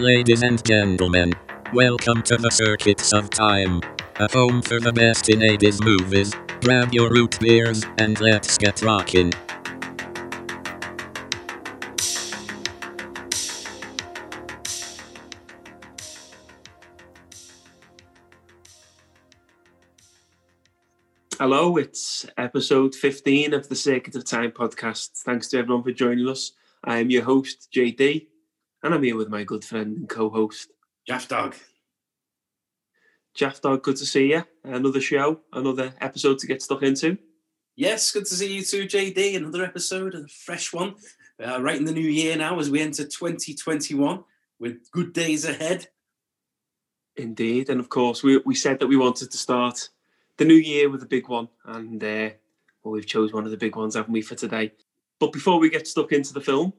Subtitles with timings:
[0.00, 1.32] Ladies and gentlemen,
[1.72, 3.80] welcome to the Circuits of Time,
[4.20, 6.32] a home for the best in 80s movies.
[6.60, 9.32] Grab your root beers and let's get rockin'.
[21.40, 25.22] Hello, it's episode 15 of the Circuit of Time podcast.
[25.24, 26.52] Thanks to everyone for joining us.
[26.84, 28.27] I am your host, JD,
[28.82, 30.70] and I'm here with my good friend and co host,
[31.06, 31.54] Jaff Dog.
[33.34, 33.82] Jeff Dog.
[33.82, 34.44] Good to see you.
[34.64, 37.16] Another show, another episode to get stuck into.
[37.76, 39.36] Yes, good to see you too, JD.
[39.36, 40.96] Another episode, a fresh one.
[41.40, 44.24] Uh, right in the new year now as we enter 2021
[44.58, 45.86] with good days ahead.
[47.16, 47.68] Indeed.
[47.70, 49.88] And of course, we, we said that we wanted to start
[50.36, 51.48] the new year with a big one.
[51.64, 52.30] And uh,
[52.82, 54.72] well, we've chose one of the big ones, haven't we, for today?
[55.20, 56.72] But before we get stuck into the film,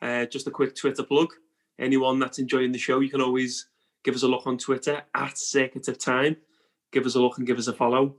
[0.00, 1.34] uh, just a quick Twitter plug.
[1.78, 3.66] Anyone that's enjoying the show, you can always
[4.04, 6.36] give us a look on Twitter at Circuit of Time.
[6.92, 8.16] Give us a look and give us a follow.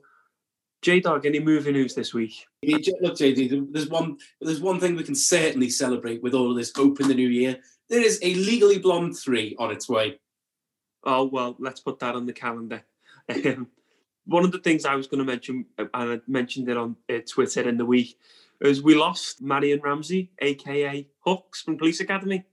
[0.82, 2.46] J Dog, any movie news this week?
[2.62, 6.58] Yeah, Look, JD, there's one there's one thing we can certainly celebrate with all of
[6.58, 7.58] this hope in the new year.
[7.90, 10.20] There is a Legally Blonde 3 on its way.
[11.04, 12.84] Oh well, let's put that on the calendar.
[13.30, 13.68] Um,
[14.26, 16.96] one of the things I was going to mention, uh, and I mentioned it on
[17.10, 18.18] uh, Twitter in the week,
[18.62, 22.44] is we lost Marion Ramsey, aka Hooks from Police Academy.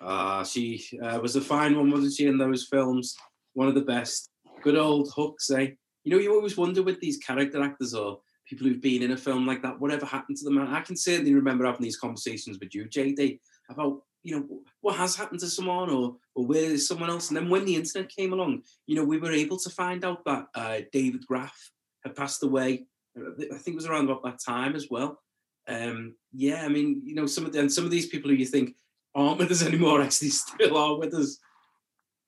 [0.00, 3.16] Ah, she uh, was a fine one, wasn't she, in those films?
[3.54, 4.30] One of the best.
[4.62, 5.70] Good old hooks, eh?
[6.04, 9.16] You know, you always wonder with these character actors or people who've been in a
[9.16, 10.58] film like that, whatever happened to them.
[10.58, 14.96] And I can certainly remember having these conversations with you, JD, about, you know, what
[14.96, 17.28] has happened to someone or, or where is someone else?
[17.28, 20.24] And then when the internet came along, you know, we were able to find out
[20.24, 21.56] that uh, David Graf
[22.04, 22.86] had passed away.
[23.18, 25.20] uh, I think it was around about that time as well.
[25.66, 28.36] Um, yeah, I mean, you know, some of the, and some of these people who
[28.36, 28.74] you think
[29.18, 31.38] aren't with us anymore actually still are with us.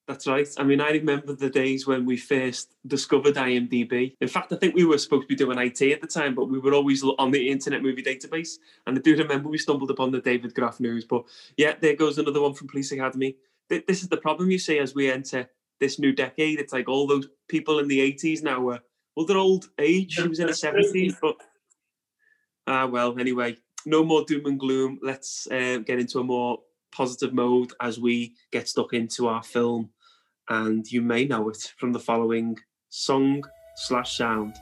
[0.09, 0.49] That's right.
[0.59, 4.17] I mean, I remember the days when we first discovered IMDb.
[4.21, 6.47] In fact, I think we were supposed to be doing IT at the time, but
[6.47, 8.55] we were always on the Internet Movie Database.
[8.89, 11.05] And I do remember we stumbled upon the David Graf news.
[11.05, 13.37] But yeah, there goes another one from Police Academy.
[13.69, 15.49] This is the problem you see as we enter
[15.79, 16.59] this new decade.
[16.59, 18.81] It's like all those people in the 80s now were,
[19.15, 20.15] well, they're old age.
[20.15, 21.37] She was in her 70s, but
[22.67, 23.57] ah, well, anyway,
[23.87, 24.99] no more doom and gloom.
[25.03, 26.59] Let's uh, get into a more
[26.93, 29.91] positive mode as we get stuck into our film.
[30.49, 32.59] And you may know it from the following
[32.89, 33.45] song
[33.77, 34.57] slash sound.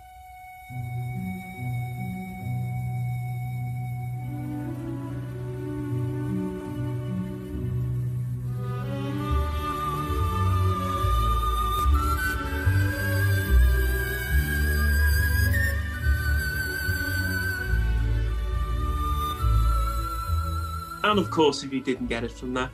[21.09, 22.71] And of course, if you didn't get it from that,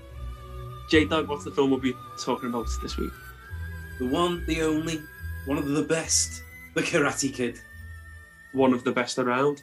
[0.91, 3.13] J Dog, what's the film we'll be talking about this week?
[4.01, 5.01] The one, the only,
[5.47, 6.43] one of the best,
[6.75, 7.61] The Karate Kid.
[8.53, 9.63] One of the best around.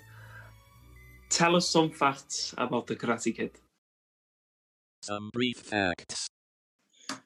[1.30, 3.52] Tell us some facts about the Karate Kid.
[5.04, 6.28] Some brief facts.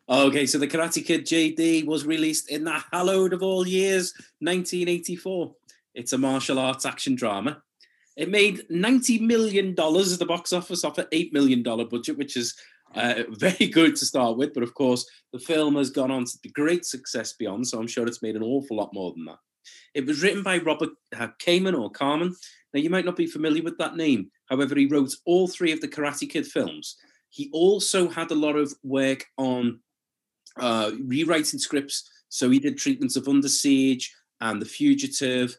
[0.09, 5.53] Okay, so The Karate Kid JD was released in the hallowed of all years, 1984.
[5.93, 7.61] It's a martial arts action drama.
[8.15, 12.55] It made $90 million at the box office off an $8 million budget, which is
[12.95, 14.53] uh, very good to start with.
[14.53, 17.87] But of course, the film has gone on to be great success beyond, so I'm
[17.87, 19.39] sure it's made an awful lot more than that.
[19.93, 22.35] It was written by Robert uh, Kamen or Carmen.
[22.73, 24.29] Now, you might not be familiar with that name.
[24.49, 26.97] However, he wrote all three of the Karate Kid films.
[27.29, 29.79] He also had a lot of work on
[30.57, 32.09] uh, rewriting scripts.
[32.29, 35.57] So he did treatments of Under Siege and The Fugitive.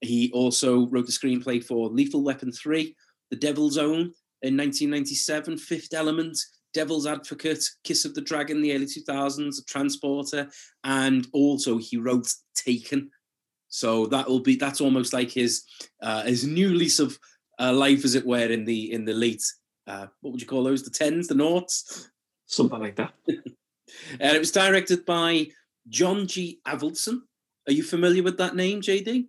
[0.00, 2.94] He also wrote the screenplay for Lethal Weapon 3,
[3.30, 4.12] The Devil's Own
[4.42, 6.38] in 1997, Fifth Element,
[6.74, 10.48] Devil's Advocate, Kiss of the Dragon in the early 2000s, Transporter,
[10.84, 13.10] and also he wrote Taken.
[13.68, 15.64] So that will be that's almost like his
[16.02, 17.18] uh, his new lease of
[17.58, 19.42] uh, life, as it were, in the in the late
[19.86, 20.82] uh, what would you call those?
[20.82, 22.10] The tens, the noughts.
[22.46, 23.12] Something like that.
[24.20, 25.46] And it was directed by
[25.88, 26.60] John G.
[26.66, 27.20] Avildsen.
[27.68, 29.28] Are you familiar with that name, JD?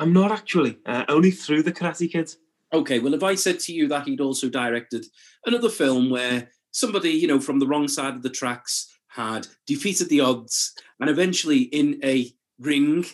[0.00, 2.34] I'm not actually, uh, only through the Karate Kid.
[2.72, 5.04] Okay, well, if I said to you that he'd also directed
[5.44, 10.08] another film where somebody, you know, from the wrong side of the tracks had defeated
[10.08, 13.04] the odds and eventually in a ring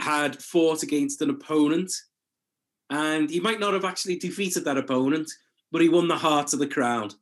[0.00, 1.92] had fought against an opponent,
[2.90, 5.30] and he might not have actually defeated that opponent,
[5.70, 7.14] but he won the hearts of the crowd.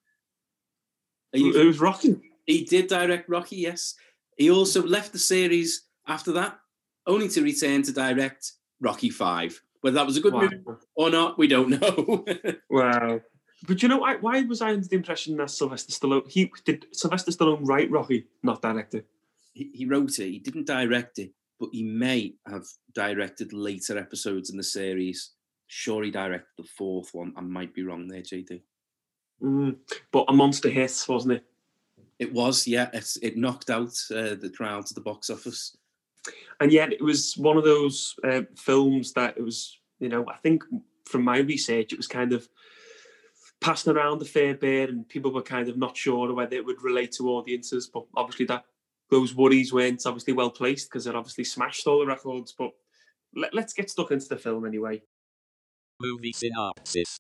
[1.35, 2.17] You It was Rocky.
[2.47, 3.95] He did direct Rocky, yes.
[4.39, 6.59] He also left the series after that,
[7.07, 8.53] only to return to direct
[8.85, 9.61] Rocky Five.
[9.81, 10.43] Whether that was a good Wow.
[10.43, 10.63] movie
[10.95, 12.25] or not, we don't know.
[12.71, 13.21] Wow.
[13.67, 16.87] But you know, why, why was I under the impression that Sylvester Stallone, he did
[16.93, 19.07] Sylvester Stallone write Rocky, not direct it?
[19.55, 20.31] He, he wrote it.
[20.31, 25.31] He didn't direct it, but he may have directed later episodes in the series.
[25.67, 27.33] Sure, he directed the fourth one.
[27.37, 28.61] I might be wrong there, JD.
[29.43, 29.77] Mm,
[30.13, 31.45] but a monster hit, wasn't it?
[32.19, 32.91] It was, yeah.
[32.93, 35.77] It's, it knocked out uh, the crowds at the box office.
[36.61, 40.37] And yet, it was one of those uh, films that it was, you know, I
[40.37, 40.63] think
[41.05, 42.49] from my research, it was kind of
[43.61, 46.83] passed around a fair bit, and people were kind of not sure whether it would
[46.83, 47.91] relate to audiences.
[47.93, 48.65] But obviously, that
[49.11, 52.55] those worries weren't obviously well placed because it obviously smashed all the records.
[52.57, 52.71] But
[53.35, 55.03] let, let's get stuck into the film anyway.
[56.01, 57.19] Movie synopsis.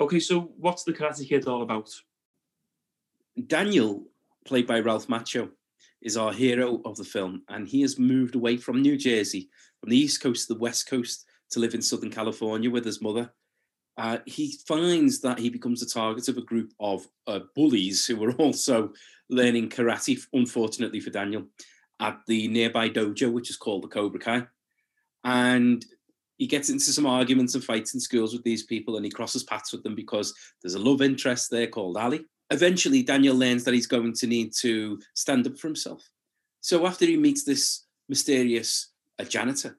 [0.00, 1.90] Okay, so what's the Karate Kid all about?
[3.46, 4.04] Daniel,
[4.44, 5.50] played by Ralph Macchio,
[6.02, 9.48] is our hero of the film, and he has moved away from New Jersey,
[9.80, 13.00] from the East Coast to the West Coast, to live in Southern California with his
[13.00, 13.32] mother.
[13.96, 18.22] Uh, he finds that he becomes the target of a group of uh, bullies who
[18.24, 18.92] are also
[19.28, 21.44] learning karate, unfortunately for Daniel,
[22.00, 24.46] at the nearby dojo, which is called the Cobra Kai.
[25.24, 25.84] And
[26.38, 29.44] he gets into some arguments and fights in schools with these people, and he crosses
[29.44, 32.24] paths with them because there's a love interest there called Ali.
[32.52, 36.06] Eventually, Daniel learns that he's going to need to stand up for himself.
[36.60, 39.78] So after he meets this mysterious uh, janitor,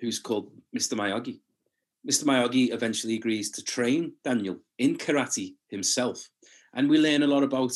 [0.00, 0.94] who's called Mr.
[0.94, 1.38] Miyagi,
[2.08, 2.24] Mr.
[2.24, 6.28] Miyagi eventually agrees to train Daniel in karate himself.
[6.74, 7.70] And we learn a lot about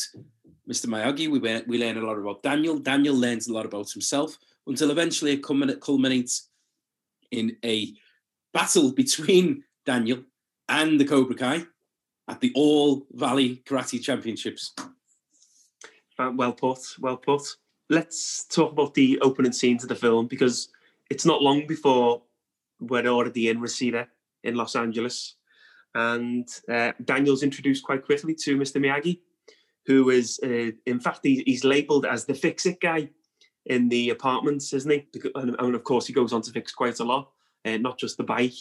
[0.69, 0.87] Mr.
[0.87, 2.81] Miyagi, we, we learn a lot about Daniel.
[2.81, 4.37] Daniel learns a lot about himself
[4.67, 6.49] until eventually it culminates
[7.31, 7.95] in a
[8.53, 10.25] battle between Daniel
[10.69, 11.65] and the Cobra Kai
[12.29, 14.73] at the All Valley Karate Championships.
[16.19, 17.43] Uh, well put, well put.
[17.89, 20.69] Let's talk about the opening scenes of the film because
[21.11, 22.23] it's not long before
[22.81, 24.09] we're already in Reseda
[24.43, 25.37] in Los Angeles.
[25.95, 28.81] And uh, Daniel's introduced quite quickly to Mr.
[28.81, 29.21] Miyagi,
[29.87, 33.11] who is, uh, in fact, he, he's labeled as the fix it guy
[33.67, 35.07] in the apartments, isn't he?
[35.35, 37.31] And, and, of course, he goes on to fix quite a lot,
[37.65, 38.53] uh, not just the bike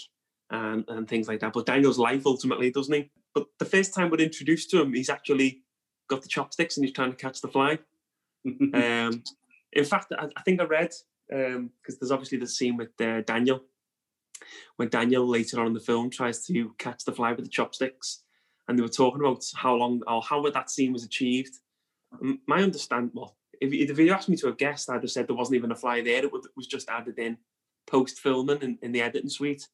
[0.49, 3.11] and, and things like that, but Daniel's life ultimately, doesn't he?
[3.35, 5.61] But the first time we're introduced to him, he's actually
[6.09, 7.79] got the chopsticks and he's trying to catch the fly.
[8.73, 9.23] um,
[9.73, 10.91] in fact, I, I, think I read
[11.27, 13.63] because um, there's obviously the scene with uh, Daniel
[14.77, 18.23] when Daniel later on in the film tries to catch the fly with the chopsticks,
[18.67, 21.59] and they were talking about how long or how that scene was achieved.
[22.47, 25.35] My understand, well, if, if you asked me to have guessed, I'd have said there
[25.35, 26.23] wasn't even a fly there.
[26.23, 27.37] It was just added in
[27.87, 29.67] post filming in, in the editing suite.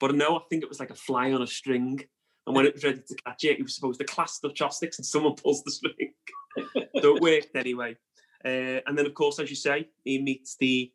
[0.00, 2.00] But no, I think it was like a fly on a string.
[2.48, 4.98] And when it was ready to catch it, he was supposed to clasp the chopsticks
[4.98, 6.14] and someone pulls the string.
[7.02, 7.94] so it worked anyway.
[8.42, 10.90] Uh, and then, of course, as you say, he meets the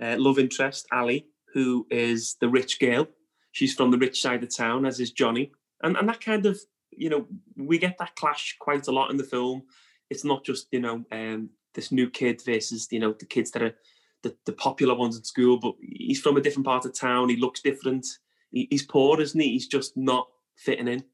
[0.00, 3.06] uh, love interest, Ali, who is the rich girl.
[3.52, 5.52] She's from the rich side of town, as is Johnny.
[5.84, 6.58] And, and that kind of,
[6.90, 9.62] you know, we get that clash quite a lot in the film.
[10.10, 13.62] It's not just, you know, um, this new kid versus, you know, the kids that
[13.62, 13.76] are
[14.24, 17.28] the, the popular ones in school, but he's from a different part of town.
[17.28, 18.04] He looks different.
[18.50, 19.50] He, he's poor, isn't he?
[19.50, 20.26] He's just not
[20.56, 21.04] fitting in.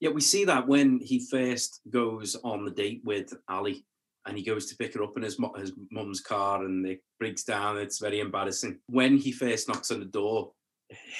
[0.00, 3.86] Yeah, we see that when he first goes on the date with Ali
[4.26, 7.44] and he goes to pick her up in his his mum's car and it breaks
[7.44, 7.78] down.
[7.78, 8.78] It's very embarrassing.
[8.86, 10.52] When he first knocks on the door,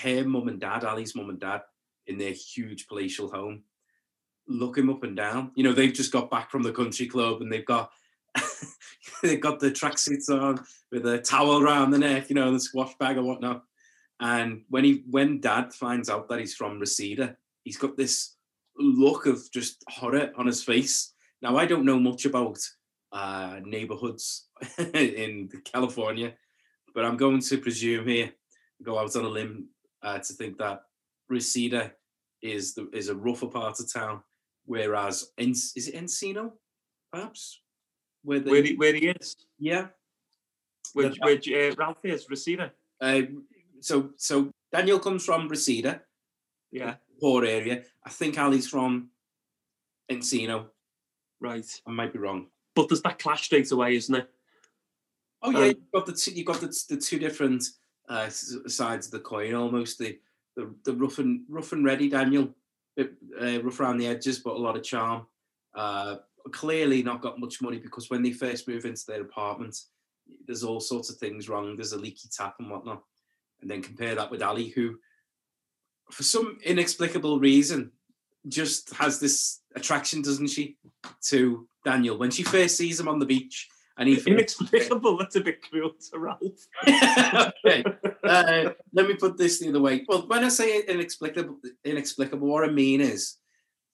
[0.02, 1.62] her mum and dad, Ali's mum and dad,
[2.06, 3.62] in their huge palatial home,
[4.48, 5.52] look him up and down.
[5.54, 7.90] You know, they've just got back from the country club and they've got
[9.22, 12.94] they've got the tracksuits on with a towel around the neck, you know, the squash
[12.98, 13.62] bag or whatnot.
[14.20, 18.36] And when he when dad finds out that he's from Reseda, he's got this
[18.76, 21.12] look of just horror on his face.
[21.40, 22.58] Now I don't know much about
[23.12, 24.48] uh, neighborhoods
[24.94, 26.34] in California.
[26.94, 28.32] But I'm going to presume here,
[28.82, 29.68] go out on a limb
[30.02, 30.82] uh, to think that
[31.28, 31.92] Reseda
[32.42, 34.22] is the, is a rougher part of town,
[34.66, 36.52] whereas En- is it Encino,
[37.10, 37.60] perhaps,
[38.24, 39.36] where, they, where, he, where he is?
[39.58, 39.86] Yeah,
[40.92, 42.72] where, where uh, Ralph is Reseda.
[43.00, 43.22] Uh,
[43.80, 46.02] so so Daniel comes from Reseda,
[46.70, 47.82] yeah, poor area.
[48.04, 49.10] I think Ali's from
[50.10, 50.66] Encino.
[51.40, 52.48] Right, I might be wrong.
[52.74, 54.28] But there's that clash straight away, isn't it?
[55.42, 57.64] Oh yeah, um, you've got the two, you've got the, the two different
[58.08, 59.98] uh, sides of the coin almost.
[59.98, 60.18] The
[60.56, 62.54] the, the rough and rough and ready Daniel,
[62.96, 65.26] bit, uh, rough around the edges, but a lot of charm.
[65.74, 66.16] Uh,
[66.50, 69.76] clearly not got much money because when they first move into their apartment,
[70.46, 71.76] there's all sorts of things wrong.
[71.76, 73.02] There's a leaky tap and whatnot.
[73.60, 74.98] And then compare that with Ali, who,
[76.12, 77.90] for some inexplicable reason,
[78.48, 80.76] just has this attraction, doesn't she,
[81.22, 83.68] to Daniel when she first sees him on the beach.
[83.98, 85.18] And he inexplicable.
[85.18, 86.66] That's a bit cruel to Ralph.
[87.64, 87.84] okay,
[88.24, 90.04] uh, let me put this the other way.
[90.08, 93.36] Well, when I say inexplicable, inexplicable, what I mean is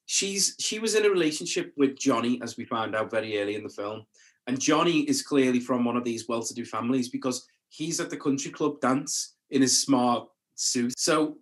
[0.06, 3.64] she's she was in a relationship with Johnny, as we found out very early in
[3.64, 4.06] the film,
[4.46, 8.52] and Johnny is clearly from one of these well-to-do families because he's at the country
[8.52, 10.98] club dance in his smart suit.
[10.98, 11.36] So,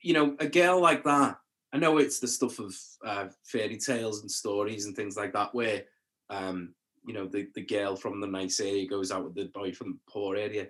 [0.00, 1.38] you know, a girl like that.
[1.72, 2.74] I know it's the stuff of
[3.04, 5.84] uh, fairy tales and stories and things like that, where
[6.30, 6.74] um,
[7.04, 9.92] you know the, the girl from the nice area goes out with the boy from
[9.92, 10.68] the poor area.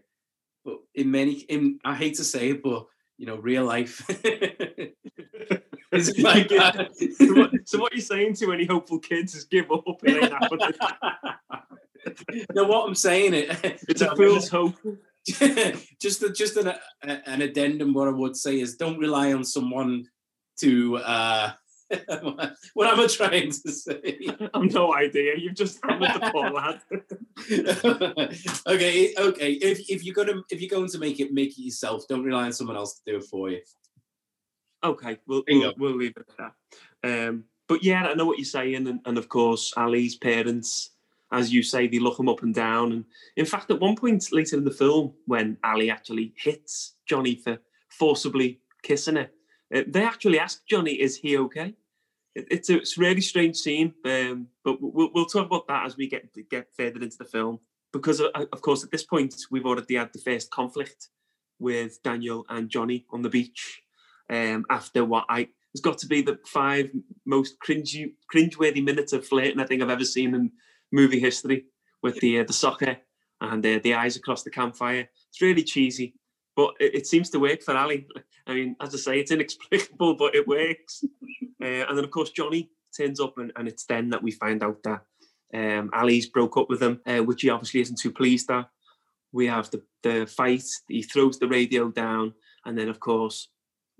[0.64, 2.86] But in many, in I hate to say it, but
[3.18, 4.08] you know, real life
[5.92, 6.90] is like that.
[7.16, 9.84] so, what, so what you're saying to any hopeful kids is give up.
[10.04, 10.72] It ain't happening.
[12.54, 14.76] no, what I'm saying it it's a fool's hope.
[16.00, 17.92] just a, just an, a, an addendum.
[17.92, 20.06] What I would say is, don't rely on someone
[20.60, 20.96] to.
[20.98, 21.52] Uh,
[22.74, 24.18] what am I trying to say?
[24.54, 25.34] I've no idea.
[25.38, 26.80] You've just hammered the poor lad.
[28.66, 29.52] okay, okay.
[29.52, 32.06] If if you're gonna if you're going to make it, make it yourself.
[32.08, 33.60] Don't rely on someone else to do it for you.
[34.84, 36.52] Okay, we'll we'll, we'll, leave it at
[37.02, 37.28] that.
[37.28, 40.90] Um, but yeah, I know what you're saying, and, and of course, Ali's parents,
[41.30, 42.92] as you say, they look him up and down.
[42.92, 43.04] And
[43.36, 47.58] in fact, at one point later in the film, when Ali actually hits Johnny for
[47.88, 49.30] forcibly kissing her,
[49.74, 51.74] uh, they actually ask Johnny, "Is he okay?"
[52.34, 55.96] It's a it's a really strange scene, um, but we'll, we'll talk about that as
[55.96, 57.60] we get get further into the film.
[57.92, 61.08] Because uh, of course, at this point, we've already had the first conflict
[61.58, 63.82] with Daniel and Johnny on the beach
[64.30, 66.90] um, after what I has got to be the five
[67.26, 67.96] most cringe
[68.34, 70.52] cringeworthy minutes of flirting I think I've ever seen in
[70.92, 71.66] movie history
[72.02, 72.98] with the uh, the soccer
[73.40, 75.08] and uh, the eyes across the campfire.
[75.30, 76.14] It's really cheesy,
[76.56, 78.06] but it, it, seems to work for Ali.
[78.46, 81.04] I mean, as I say, it's inexplicable, but it works.
[81.62, 84.62] uh, and then of course Johnny turns up, and, and, it's then that we find
[84.62, 85.02] out that
[85.54, 88.68] um, Ali's broke up with him, uh, which he obviously isn't too pleased at.
[89.32, 90.64] We have the the fight.
[90.88, 93.48] He throws the radio down, and then of course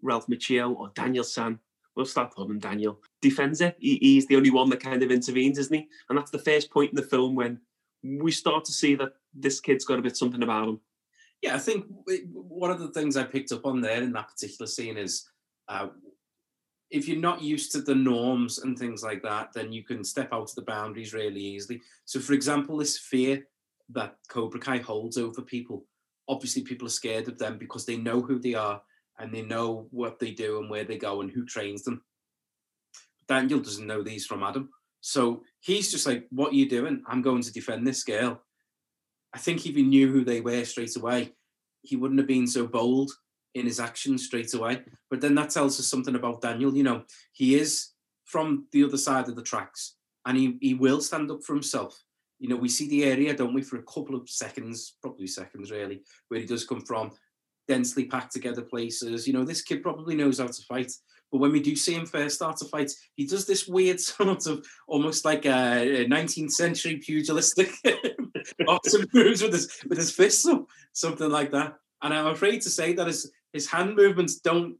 [0.02, 1.58] Ralph Macchio or Daniel San.
[1.98, 3.00] We'll start calling Daniel.
[3.20, 3.76] Defends it.
[3.80, 5.88] He, he's the only one that kind of intervenes, isn't he?
[6.08, 7.58] And that's the first point in the film when
[8.04, 10.80] we start to see that this kid's got a bit something about him.
[11.42, 11.86] Yeah, I think
[12.32, 15.28] one of the things I picked up on there in that particular scene is
[15.66, 15.88] uh,
[16.88, 20.32] if you're not used to the norms and things like that, then you can step
[20.32, 21.82] out of the boundaries really easily.
[22.04, 23.44] So, for example, this fear
[23.88, 25.84] that Cobra Kai holds over people,
[26.28, 28.80] obviously people are scared of them because they know who they are
[29.18, 32.02] and they know what they do and where they go and who trains them.
[33.26, 34.70] Daniel doesn't know these from Adam.
[35.00, 37.02] So he's just like, What are you doing?
[37.06, 38.42] I'm going to defend this girl.
[39.34, 41.34] I think if he knew who they were straight away,
[41.82, 43.10] he wouldn't have been so bold
[43.54, 44.82] in his actions straight away.
[45.10, 46.74] But then that tells us something about Daniel.
[46.74, 47.90] You know, he is
[48.24, 49.96] from the other side of the tracks
[50.26, 52.02] and he, he will stand up for himself.
[52.38, 55.70] You know, we see the area, don't we, for a couple of seconds, probably seconds
[55.70, 57.10] really, where he does come from
[57.68, 59.26] densely packed together places.
[59.26, 60.92] You know, this kid probably knows how to fight.
[61.30, 64.46] But when we do see him first start to fight, he does this weird sort
[64.46, 67.70] of almost like a 19th century pugilistic
[68.66, 71.74] awesome moves with his with his fists up, something like that.
[72.02, 74.76] And I'm afraid to say that his his hand movements don't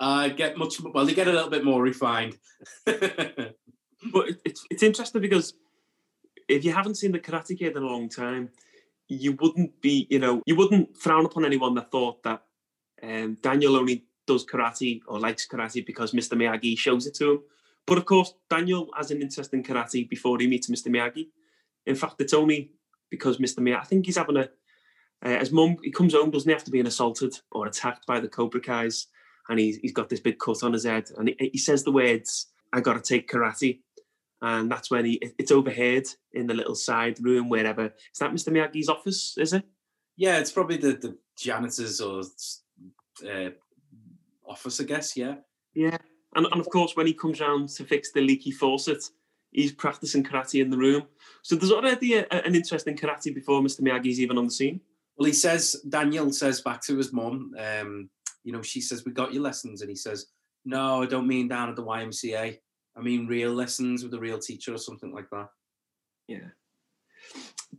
[0.00, 0.80] uh, get much.
[0.80, 2.36] Well, they get a little bit more refined.
[2.84, 5.54] but it's it's interesting because
[6.48, 8.50] if you haven't seen the Karate Kid in a long time,
[9.08, 12.42] you wouldn't be, you know, you wouldn't frown upon anyone that thought that
[13.02, 16.34] um, Daniel only does karate or likes karate because Mr.
[16.34, 17.40] Miyagi shows it to him.
[17.86, 20.88] But of course, Daniel has an interest in karate before he meets Mr.
[20.88, 21.28] Miyagi.
[21.86, 22.72] In fact, it's only
[23.10, 23.58] because Mr.
[23.58, 24.48] Miyagi, I think he's having a,
[25.24, 28.20] uh, his mum, he comes home, doesn't he have to being assaulted or attacked by
[28.20, 29.08] the Cobra Kais?
[29.48, 31.10] And he's, he's got this big cut on his head.
[31.16, 33.80] And he, he says the words, I got to take karate
[34.42, 37.86] and that's when he it's overheard in the little side room wherever.
[37.86, 38.48] Is that Mr.
[38.48, 39.36] Miyagi's office?
[39.38, 39.64] Is it?
[40.16, 42.22] Yeah, it's probably the the janitor's or
[43.26, 43.50] uh,
[44.46, 45.16] office, I guess.
[45.16, 45.36] Yeah.
[45.74, 45.96] Yeah,
[46.34, 49.02] and and of course when he comes round to fix the leaky faucet,
[49.52, 51.04] he's practicing karate in the room.
[51.42, 53.80] So there's already a, an interesting karate before Mr.
[53.80, 54.80] Miyagi's even on the scene.
[55.16, 57.54] Well, he says Daniel says back to his mom.
[57.58, 58.10] um,
[58.44, 60.26] you know, she says we got your lessons, and he says,
[60.64, 62.58] no, I don't mean down at the YMCA.
[62.96, 65.48] I mean, real lessons with a real teacher or something like that.
[66.28, 66.48] Yeah.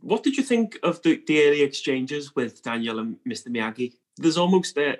[0.00, 3.48] What did you think of the, the early exchanges with Daniel and Mr.
[3.48, 3.94] Miyagi?
[4.16, 4.98] There's almost a.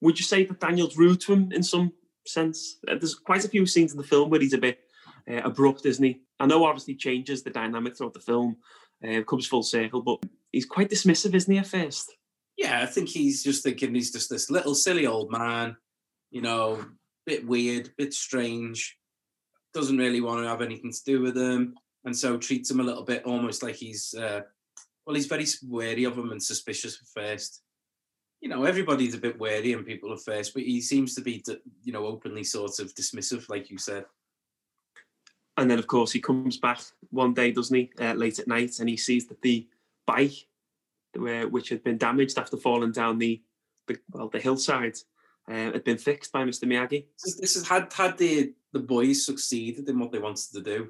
[0.00, 1.92] Would you say that Daniel's rude to him in some
[2.26, 2.78] sense?
[2.88, 4.80] Uh, there's quite a few scenes in the film where he's a bit
[5.30, 6.20] uh, abrupt, isn't he?
[6.40, 8.56] I know obviously changes the dynamic throughout the film,
[9.06, 12.16] uh, comes full circle, but he's quite dismissive, isn't he, at first?
[12.56, 15.76] Yeah, I think he's just thinking he's just this little silly old man,
[16.30, 16.84] you know,
[17.26, 18.98] bit weird, bit strange
[19.74, 21.74] doesn't really want to have anything to do with him,
[22.04, 24.42] and so treats him a little bit almost like he's uh,
[25.06, 27.62] well, he's very wary of him and suspicious at first.
[28.40, 31.42] You know, everybody's a bit wary and people at first, but he seems to be,
[31.84, 34.04] you know, openly sort of dismissive, like you said.
[35.56, 38.78] and then of course he comes back one day, doesn't he, uh, late at night,
[38.78, 39.68] and he sees that the
[40.06, 40.48] bike,
[41.18, 43.42] uh, which had been damaged after falling down the,
[43.86, 44.96] the well the hillside,
[45.48, 46.64] uh, had been fixed by Mr.
[46.64, 47.04] Miyagi.
[47.22, 50.88] This, has had had the the boys succeeded in what they wanted to do,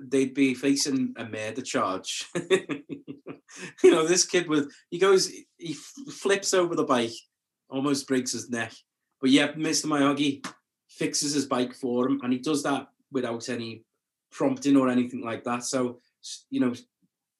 [0.00, 2.26] they'd be facing a murder charge.
[2.50, 5.74] you know, this kid with he goes, he
[6.10, 7.14] flips over the bike,
[7.68, 8.72] almost breaks his neck.
[9.20, 9.86] But yeah, Mr.
[9.86, 10.46] Miyagi
[10.88, 13.84] fixes his bike for him, and he does that without any
[14.30, 15.64] prompting or anything like that.
[15.64, 16.00] So
[16.50, 16.74] you know,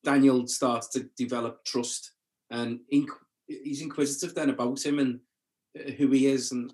[0.05, 2.13] Daniel starts to develop trust,
[2.51, 5.21] and he's inquisitive then about him and
[5.79, 6.73] uh, who he is, and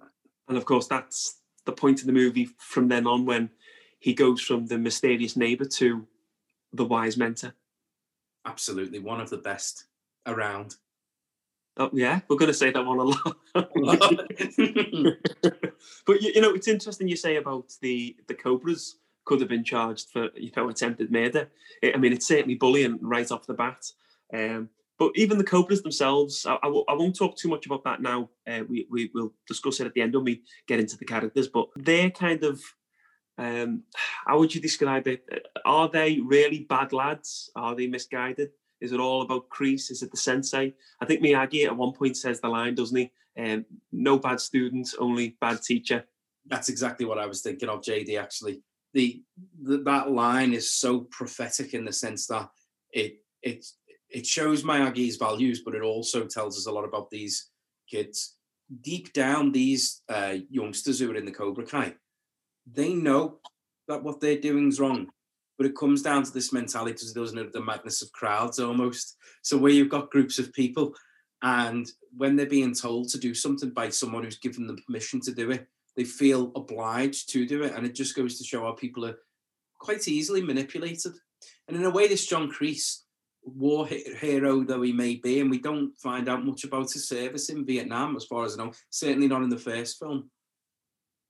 [0.48, 3.50] and of course that's the point of the movie from then on when
[3.98, 6.06] he goes from the mysterious neighbor to
[6.72, 7.54] the wise mentor.
[8.44, 9.84] Absolutely, one of the best
[10.26, 10.76] around.
[11.76, 13.36] Oh yeah, we're going to say that one a lot.
[16.06, 19.64] but you, you, know, it's interesting you say about the the Cobras could have been
[19.64, 21.48] charged for you know attempted murder.
[21.82, 23.86] I mean, it's certainly bullying right off the bat.
[24.34, 24.68] Um,
[25.02, 28.00] but even the Cobras themselves, I, I, w- I won't talk too much about that
[28.00, 28.30] now.
[28.48, 31.48] Uh, we we will discuss it at the end when we get into the characters.
[31.48, 32.60] But they're kind of
[33.36, 33.82] um,
[34.26, 35.24] how would you describe it?
[35.64, 37.50] Are they really bad lads?
[37.56, 38.50] Are they misguided?
[38.80, 39.90] Is it all about Kreese?
[39.90, 40.72] Is it the sensei?
[41.00, 43.12] I think Miyagi at one point says the line, doesn't he?
[43.36, 46.04] Um, no bad students, only bad teacher.
[46.46, 48.20] That's exactly what I was thinking of, JD.
[48.20, 48.62] Actually,
[48.94, 49.20] the,
[49.60, 52.50] the that line is so prophetic in the sense that
[52.92, 53.66] it it
[54.12, 57.50] it shows Miyagi's values, but it also tells us a lot about these
[57.90, 58.36] kids.
[58.82, 61.94] Deep down, these uh, youngsters who are in the Cobra Kai,
[62.66, 63.38] they know
[63.88, 65.08] that what they're doing is wrong.
[65.58, 67.52] But it comes down to this mentality, doesn't it?
[67.52, 69.16] The madness of crowds almost.
[69.42, 70.94] So where you've got groups of people,
[71.42, 75.32] and when they're being told to do something by someone who's given them permission to
[75.32, 77.74] do it, they feel obliged to do it.
[77.74, 79.18] And it just goes to show how people are
[79.78, 81.12] quite easily manipulated.
[81.68, 83.01] And in a way, this John Kreese,
[83.44, 87.48] war hero though he may be, and we don't find out much about his service
[87.48, 90.30] in Vietnam, as far as I know, certainly not in the first film.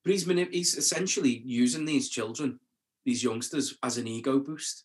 [0.04, 2.58] But he's, he's essentially using these children,
[3.04, 4.84] these youngsters, as an ego boost.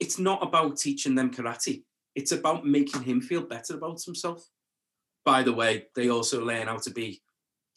[0.00, 1.82] It's not about teaching them karate.
[2.14, 4.48] It's about making him feel better about himself.
[5.24, 7.20] By the way, they also learn how to be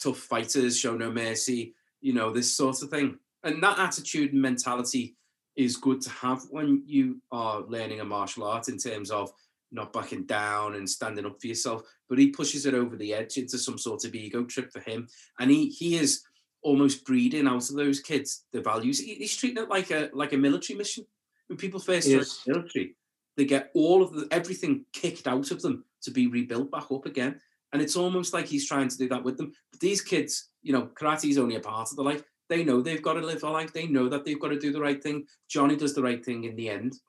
[0.02, 3.18] tough fighters, show no mercy, you know, this sort of thing.
[3.44, 5.16] And that attitude and mentality
[5.62, 9.32] is good to have when you are learning a martial art in terms of
[9.72, 11.84] not backing down and standing up for yourself.
[12.10, 15.08] But he pushes it over the edge into some sort of ego trip for him.
[15.40, 16.24] And he he is
[16.62, 19.00] almost breeding out of those kids the values.
[19.00, 21.06] He's treating it like a like a military mission.
[21.48, 22.96] When people first start the military,
[23.38, 27.06] they get all of the everything kicked out of them to be rebuilt back up
[27.06, 27.40] again.
[27.74, 29.54] And it's almost like he's trying to do that with them.
[29.72, 32.22] But these kids, you know, karate is only a part of the life.
[32.52, 33.72] They know they've got to live a life.
[33.72, 35.26] They know that they've got to do the right thing.
[35.50, 37.00] Johnny does the right thing in the end.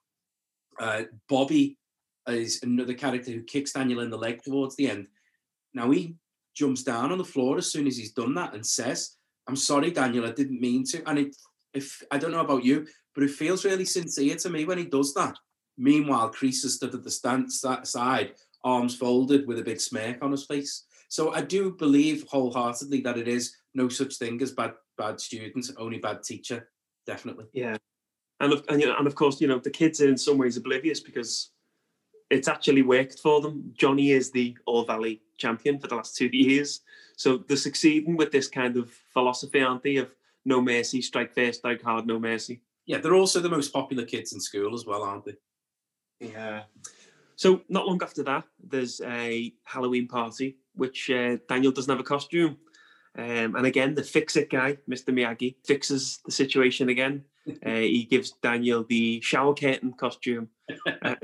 [0.78, 1.76] Uh, Bobby
[2.28, 5.08] is another character who kicks Daniel in the leg towards the end.
[5.74, 6.14] Now he
[6.54, 9.16] jumps down on the floor as soon as he's done that and says,
[9.48, 11.02] I'm sorry, Daniel, I didn't mean to.
[11.08, 11.36] And it,
[11.74, 14.84] if I don't know about you, but it feels really sincere to me when he
[14.84, 15.36] does that.
[15.76, 20.30] Meanwhile, Kreese is stood at the stand, side, arms folded, with a big smirk on
[20.30, 20.84] his face.
[21.08, 25.72] So I do believe wholeheartedly that it is no such thing as bad bad students,
[25.76, 26.68] only bad teacher.
[27.06, 27.46] Definitely.
[27.52, 27.76] Yeah,
[28.40, 30.38] and of, and, you know, and of course, you know the kids are in some
[30.38, 31.50] ways oblivious because
[32.30, 33.72] it's actually worked for them.
[33.76, 36.80] Johnny is the All Valley champion for the last two years.
[37.16, 39.96] So they're succeeding with this kind of philosophy, aren't they?
[39.96, 42.62] Of no mercy, strike first, strike hard, no mercy.
[42.86, 45.36] Yeah, they're also the most popular kids in school as well, aren't they?
[46.20, 46.62] Yeah.
[47.36, 52.04] So not long after that, there's a Halloween party, which uh, Daniel doesn't have a
[52.04, 52.56] costume.
[53.18, 55.10] Um, and again, the fix-it guy, Mr.
[55.10, 57.24] Miyagi, fixes the situation again.
[57.66, 60.48] Uh, he gives Daniel the shower curtain costume.
[61.02, 61.16] Uh,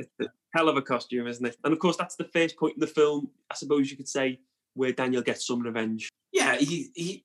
[0.53, 1.57] hell of a costume, isn't it?
[1.63, 4.41] And of course, that's the first point in the film, I suppose you could say,
[4.75, 6.09] where Daniel gets some revenge.
[6.33, 7.25] Yeah, he he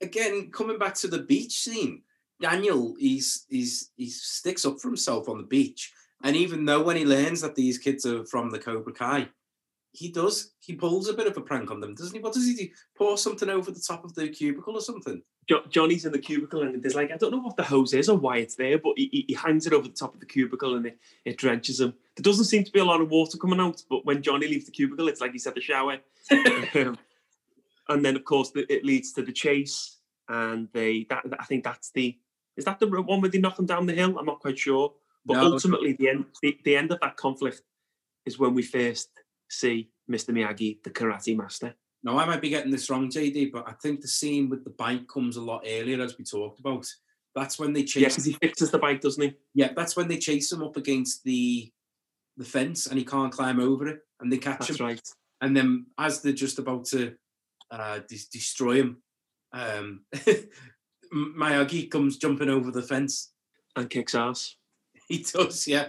[0.00, 2.02] again coming back to the beach scene.
[2.40, 6.96] Daniel, he's he's he sticks up for himself on the beach, and even though when
[6.96, 9.28] he learns that these kids are from the Cobra Kai,
[9.96, 12.22] he does he pulls a bit of a prank on them, doesn't he?
[12.22, 12.68] What does he do?
[12.96, 15.22] Pour something over the top of the cubicle or something?
[15.48, 18.08] Jo- Johnny's in the cubicle and there's like I don't know what the hose is
[18.08, 20.76] or why it's there, but he, he hangs it over the top of the cubicle
[20.76, 21.94] and it, it drenches him.
[22.16, 24.66] There doesn't seem to be a lot of water coming out, but when Johnny leaves
[24.66, 25.98] the cubicle, it's like he's had the shower.
[26.74, 26.98] Um,
[27.88, 31.62] and then of course the, it leads to the chase, and they that I think
[31.62, 32.18] that's the
[32.56, 34.18] is that the one where they knock him down the hill?
[34.18, 34.92] I'm not quite sure,
[35.24, 37.62] but no, ultimately the end the, the end of that conflict
[38.24, 39.08] is when we first
[39.48, 40.30] see Mr.
[40.30, 41.74] Miyagi, the karate master.
[42.02, 44.70] Now, I might be getting this wrong, JD, but I think the scene with the
[44.70, 46.86] bike comes a lot earlier, as we talked about.
[47.34, 48.04] That's when they chase.
[48.04, 49.34] because he fixes the bike, doesn't he?
[49.54, 51.70] Yeah, that's when they chase him up against the
[52.38, 54.86] the fence, and he can't climb over it, and they catch That's him.
[54.86, 55.00] right.
[55.40, 57.14] And then as they're just about to
[57.70, 59.02] uh, des- destroy him,
[59.52, 60.04] um,
[61.14, 63.32] Miyagi comes jumping over the fence.
[63.74, 64.56] And kicks ass.
[65.08, 65.88] He does, yeah.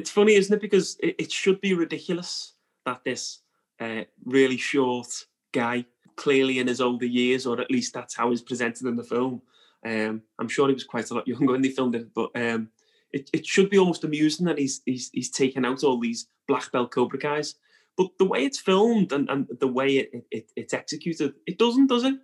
[0.00, 0.62] It's funny, isn't it?
[0.62, 2.54] Because it, it should be ridiculous
[2.86, 3.40] that this
[3.78, 5.08] uh, really short
[5.52, 5.84] guy,
[6.16, 9.42] clearly in his older years, or at least that's how he's presented in the film.
[9.84, 12.70] Um, I'm sure he was quite a lot younger when they filmed it, but um,
[13.12, 16.72] it, it should be almost amusing that he's, he's he's taken out all these black
[16.72, 17.56] belt Cobra guys.
[17.98, 21.58] But the way it's filmed and, and the way it, it, it it's executed, it
[21.58, 22.14] doesn't, does it?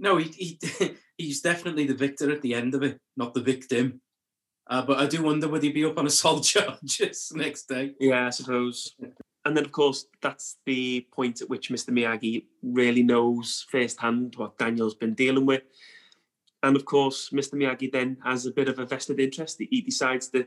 [0.00, 4.00] No, he, he he's definitely the victor at the end of it, not the victim.
[4.68, 7.94] Uh, but I do wonder would he be up on assault charges next day?
[7.98, 8.94] Yeah, I suppose.
[9.44, 11.88] And then, of course, that's the point at which Mr.
[11.88, 15.62] Miyagi really knows firsthand what Daniel's been dealing with.
[16.62, 17.54] And of course, Mr.
[17.54, 19.58] Miyagi then has a bit of a vested interest.
[19.58, 20.46] He decides to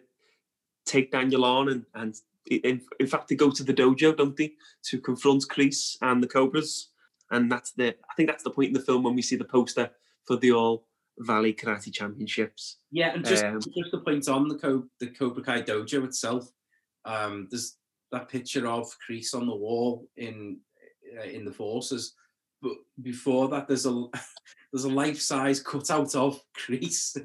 [0.86, 2.16] take Daniel on and, and
[2.48, 4.54] in, in fact, they go to the dojo, don't they,
[4.84, 6.90] to confront Kreese and the Cobras.
[7.30, 9.46] And that's the, I think that's the point in the film when we see the
[9.46, 9.90] poster
[10.26, 10.86] for the All
[11.22, 12.78] Valley Karate Championships.
[12.92, 16.52] Yeah, and just Um, just to point on the Co- the Cobra Kai dojo itself,
[17.06, 17.78] um, there's
[18.12, 20.60] that picture of Kreese on the wall in
[21.18, 22.16] uh, in the forces,
[22.62, 24.06] but before that, there's a
[24.72, 27.18] there's a life size cutout of Kreese.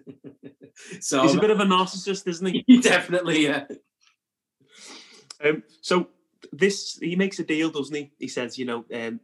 [1.00, 2.80] so He's a bit of a narcissist, isn't he?
[2.80, 3.64] definitely, yeah.
[5.44, 6.08] Um, so
[6.52, 8.12] this he makes a deal, doesn't he?
[8.18, 9.20] He says, you know, um,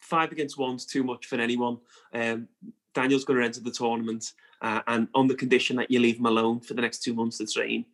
[0.00, 1.78] five against one's too much for anyone.
[2.12, 2.48] Um,
[2.94, 6.26] Daniel's going to enter the tournament, uh, and on the condition that you leave him
[6.26, 7.84] alone for the next two months to train.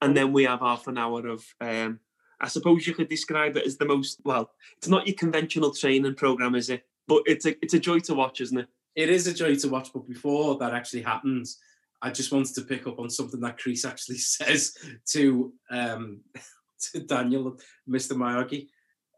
[0.00, 2.00] And then we have half an hour of, um,
[2.40, 4.50] I suppose you could describe it as the most well.
[4.76, 6.84] It's not your conventional training program, is it?
[7.06, 8.68] But it's a it's a joy to watch, isn't it?
[8.96, 11.58] It is a joy to watch, but before that actually happens,
[12.00, 14.76] I just wanted to pick up on something that Kreese actually says
[15.12, 16.20] to um,
[16.92, 18.12] to Daniel, Mr.
[18.12, 18.68] Miyagi,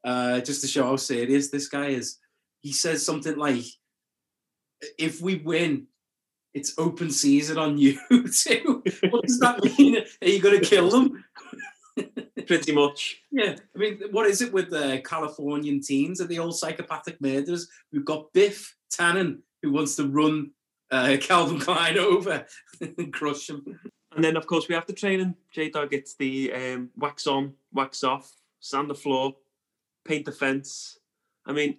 [0.04, 2.18] uh, just to show how serious this guy is.
[2.60, 3.64] He says something like,
[4.98, 5.86] "If we win,
[6.54, 7.98] it's open season on you
[8.32, 9.98] too." what does that mean?
[10.22, 11.24] Are you going to kill them?
[12.46, 13.22] Pretty much.
[13.30, 16.20] Yeah, I mean, what is it with the Californian teens?
[16.20, 17.68] Are they all psychopathic murderers?
[17.92, 20.50] We've got Biff Tannen who wants to run
[20.90, 22.46] uh, Calvin Klein over
[22.80, 23.78] and crush him.
[24.14, 25.34] And then, of course, we have the training.
[25.52, 29.34] J Dog gets the um, wax on, wax off, sand the floor,
[30.04, 30.98] paint the fence.
[31.44, 31.78] I mean,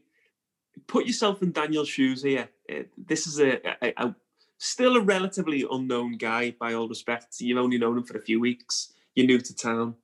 [0.85, 2.49] put yourself in Daniel's shoes here.
[2.71, 4.15] Uh, this is a, a, a
[4.57, 7.41] still a relatively unknown guy, by all respects.
[7.41, 8.93] You've only known him for a few weeks.
[9.15, 9.95] You're new to town,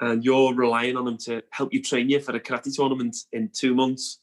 [0.00, 3.50] and you're relying on him to help you train you for a karate tournament in
[3.52, 4.18] two months.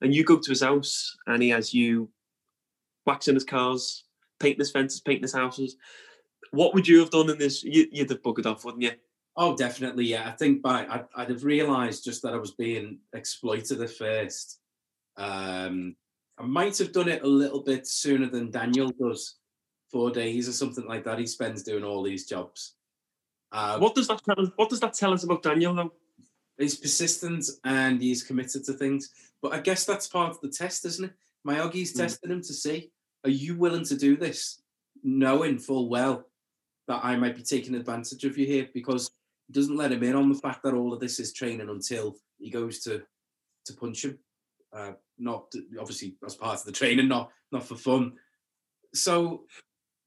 [0.00, 2.10] And you go to his house, and he has you
[3.06, 4.04] waxing his cars,
[4.40, 5.76] painting his fences, painting his houses
[6.50, 7.62] what would you have done in this?
[7.64, 8.92] You, you'd have buggered off, wouldn't you?
[9.36, 10.28] Oh, definitely, yeah.
[10.28, 14.60] I think by I'd, I'd have realised just that I was being exploited at first.
[15.16, 15.96] Um,
[16.38, 19.36] I might have done it a little bit sooner than Daniel does.
[19.90, 21.18] Four days or something like that.
[21.18, 22.74] He spends doing all these jobs.
[23.52, 24.50] Uh, What does that tell us?
[24.56, 25.92] What does that tell us about Daniel, though?
[26.58, 29.10] he's persistent and he's committed to things.
[29.42, 31.14] But I guess that's part of the test, isn't it?
[31.46, 31.98] Miyagi's Mm.
[31.98, 32.90] testing him to see,
[33.24, 34.62] are you willing to do this?
[35.02, 36.24] Knowing full well
[36.88, 39.10] that I might be taking advantage of you here because
[39.46, 42.16] he doesn't let him in on the fact that all of this is training until
[42.38, 43.04] he goes to
[43.66, 44.18] to punch him.
[44.76, 48.12] Uh, not obviously as part of the training, not not for fun.
[48.94, 49.44] So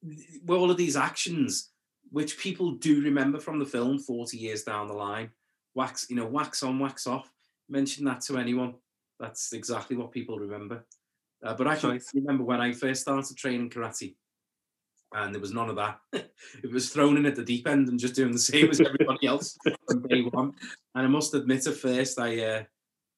[0.04, 1.72] with all of these actions,
[2.12, 5.32] which people do remember from the film 40 years down the line,
[5.76, 7.32] wax, you know, wax on, wax off.
[7.68, 8.76] Mention that to anyone.
[9.20, 10.86] That's exactly what people remember.
[11.44, 12.04] Uh, but I can Right.
[12.14, 14.16] remember when I first started training karate,
[15.14, 16.00] and there was none of that.
[16.64, 19.28] it was thrown in at the deep end and just doing the same as everybody
[19.28, 20.54] else from day one.
[20.96, 22.64] And I must admit, at first, I uh,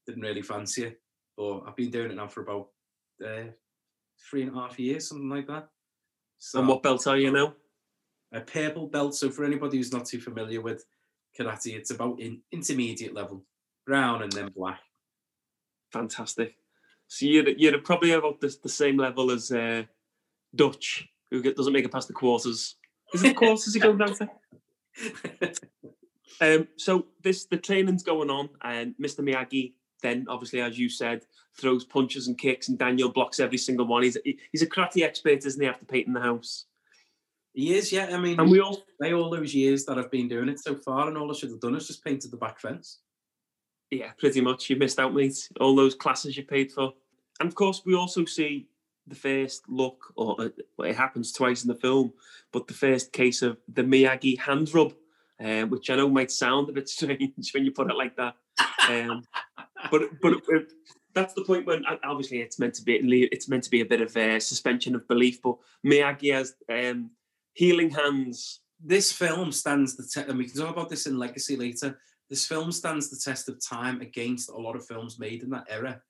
[0.05, 1.00] didn't really fancy it,
[1.37, 2.69] but I've been doing it now for about
[3.25, 3.51] uh,
[4.29, 5.69] three and a half years, something like that.
[6.37, 7.53] So And what belt are you now?
[8.33, 9.15] a purple belt.
[9.15, 10.85] So for anybody who's not too familiar with
[11.37, 13.43] karate, it's about in intermediate level,
[13.85, 14.79] brown and then black.
[15.91, 16.55] Fantastic.
[17.07, 19.83] So you're you're probably about the, the same level as uh,
[20.55, 22.75] Dutch, who get, doesn't make it past the quarters.
[23.13, 24.29] Is it the quarters he goes down to?
[26.39, 29.19] Um, so this the training's going on, and Mr.
[29.19, 31.25] Miyagi then, obviously, as you said,
[31.57, 34.03] throws punches and kicks, and Daniel blocks every single one.
[34.03, 35.67] He's he- he's a karate expert, isn't he?
[35.67, 36.65] After painting the house,
[37.53, 38.09] He is, yeah.
[38.15, 40.75] I mean, and we all they all those years that I've been doing it so
[40.75, 42.99] far, and all I should have done is just painted the back fence.
[43.89, 44.69] Yeah, pretty much.
[44.69, 45.49] You missed out, mate.
[45.59, 46.93] All those classes you paid for.
[47.41, 48.67] And of course, we also see
[49.07, 52.13] the first look, or uh, well, it happens twice in the film,
[52.53, 54.93] but the first case of the Miyagi hand rub,
[55.43, 58.35] uh, which I know might sound a bit strange when you put it like that.
[58.89, 59.23] Um,
[59.91, 60.71] but but it,
[61.13, 62.95] that's the point when obviously it's meant to be
[63.31, 65.41] it's meant to be a bit of a suspension of belief.
[65.41, 67.11] But Miyagi has um,
[67.53, 68.61] healing hands.
[68.83, 71.99] This film stands the test, and we can talk about this in Legacy later.
[72.29, 75.67] This film stands the test of time against a lot of films made in that
[75.69, 76.01] era,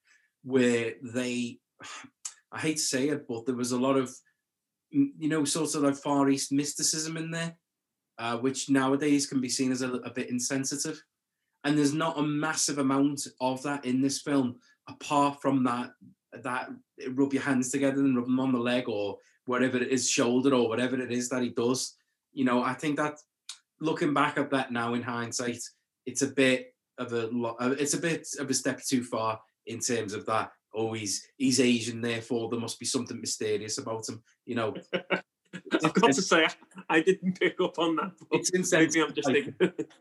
[0.44, 1.58] where they,
[2.52, 4.14] I hate to say it, but there was a lot of,
[4.92, 7.56] you know, sort of like Far East mysticism in there,
[8.20, 11.02] uh, which nowadays can be seen as a, a bit insensitive.
[11.64, 15.92] And there's not a massive amount of that in this film apart from that
[16.34, 16.70] that
[17.12, 20.54] rub your hands together and rub them on the leg or whatever it is, shoulder
[20.54, 21.96] or whatever it is that he does.
[22.32, 23.18] You know, I think that
[23.80, 25.62] looking back at that now in hindsight,
[26.06, 29.80] it's a bit of a uh, it's a bit of a step too far in
[29.80, 30.52] terms of that.
[30.74, 34.22] Oh, he's he's Asian, therefore there must be something mysterious about him.
[34.46, 34.74] You know.
[35.84, 36.48] I've got to say,
[36.90, 38.12] I didn't pick up on that.
[38.32, 38.88] It's insane.
[38.88, 39.92] Maybe I'm just ignorant.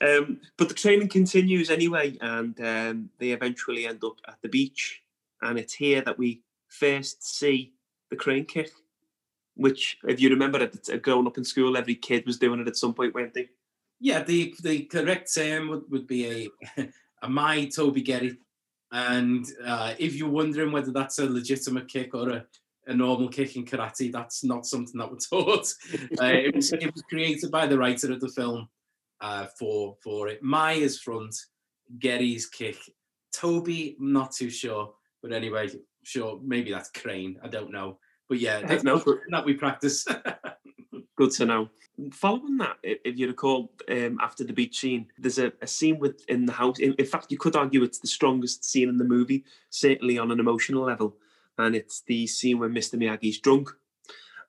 [0.00, 5.02] Um, but the training continues anyway, and um, they eventually end up at the beach.
[5.42, 7.72] And it's here that we first see
[8.10, 8.70] the crane kick,
[9.56, 12.76] which, if you remember, at growing up in school, every kid was doing it at
[12.76, 13.48] some point, weren't they?
[14.00, 16.88] Yeah, the the correct term would, would be a
[17.22, 18.38] a mae tobi geri.
[18.90, 22.46] And uh, if you're wondering whether that's a legitimate kick or a,
[22.86, 25.66] a normal kick in karate, that's not something that we're taught.
[26.20, 28.68] Uh, it, was, it was created by the writer of the film,
[29.20, 30.42] uh, for for it.
[30.42, 31.34] Maya's front,
[31.98, 32.78] geri's kick.
[33.34, 35.68] tobi, not too sure, but anyway,
[36.02, 37.38] sure maybe that's Crane.
[37.42, 39.02] I don't know, but yeah, that's no.
[39.30, 40.06] that we practice.
[41.16, 41.68] Good to know.
[42.12, 46.46] Following that, if you recall, um, after the beach scene, there's a, a scene within
[46.46, 46.78] the house.
[46.78, 50.30] In, in, fact, you could argue it's the strongest scene in the movie, certainly on
[50.30, 51.16] an emotional level.
[51.58, 52.94] And it's the scene where Mr.
[52.94, 53.70] Miyagi's drunk.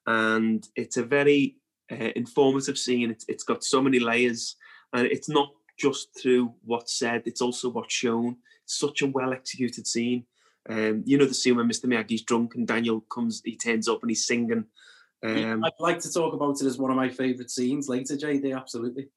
[0.05, 1.55] And it's a very
[1.91, 3.12] uh, informative scene.
[3.12, 4.56] It's, it's got so many layers,
[4.93, 8.38] and it's not just through what's said; it's also what's shown.
[8.63, 10.25] It's such a well executed scene.
[10.69, 11.86] Um, you know the scene when Mr.
[11.86, 14.65] Miyagi's drunk and Daniel comes, he turns up and he's singing.
[15.23, 18.56] Um, I'd like to talk about it as one of my favourite scenes later, JD.
[18.56, 19.10] Absolutely.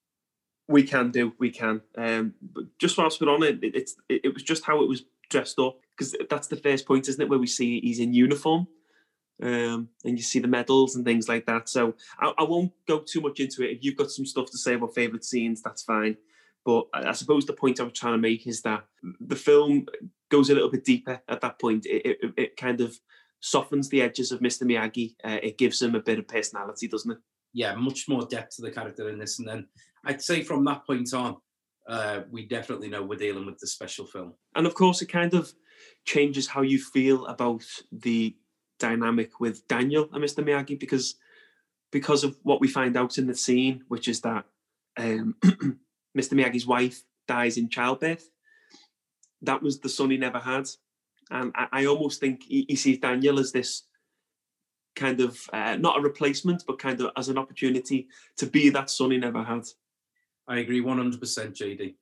[0.68, 1.82] We can do, we can.
[1.96, 4.88] Um, but just whilst we're on it, it, it's it, it was just how it
[4.88, 7.28] was dressed up because that's the first point, isn't it?
[7.28, 8.66] Where we see he's in uniform
[9.40, 11.68] um, and you see the medals and things like that.
[11.68, 13.76] So I, I, won't go too much into it.
[13.76, 16.16] If you've got some stuff to say about favourite scenes, that's fine.
[16.64, 18.84] But I, I, suppose the point I was trying to make is that
[19.20, 19.86] the film
[20.30, 21.86] goes a little bit deeper at that point.
[21.86, 22.96] It, it, it kind of
[23.40, 24.62] softens the edges of Mr.
[24.62, 25.16] Miyagi.
[25.24, 27.18] Uh, it gives him a bit of personality, doesn't it?
[27.52, 29.38] Yeah, much more depth to the character in this.
[29.38, 29.66] And then
[30.04, 31.36] I'd say from that point on,
[31.88, 34.34] uh, we definitely know we're dealing with the special film.
[34.54, 35.52] And of course, it kind of
[36.04, 38.36] changes how you feel about the
[38.82, 40.44] dynamic with Daniel and Mr.
[40.44, 41.14] Miyagi because
[41.92, 44.44] because of what we find out in the scene, which is that
[44.96, 45.36] um,
[46.18, 46.32] Mr.
[46.32, 48.28] Miyagi's wife dies in childbirth.
[49.42, 50.66] That was the son he never had,
[51.30, 53.84] and I, I almost think he, he, sees Daniel as this
[54.96, 58.90] kind of uh, not a replacement, but kind of as an opportunity to be that
[58.90, 59.64] son he never had.
[60.48, 61.94] I agree, one hundred percent, JD.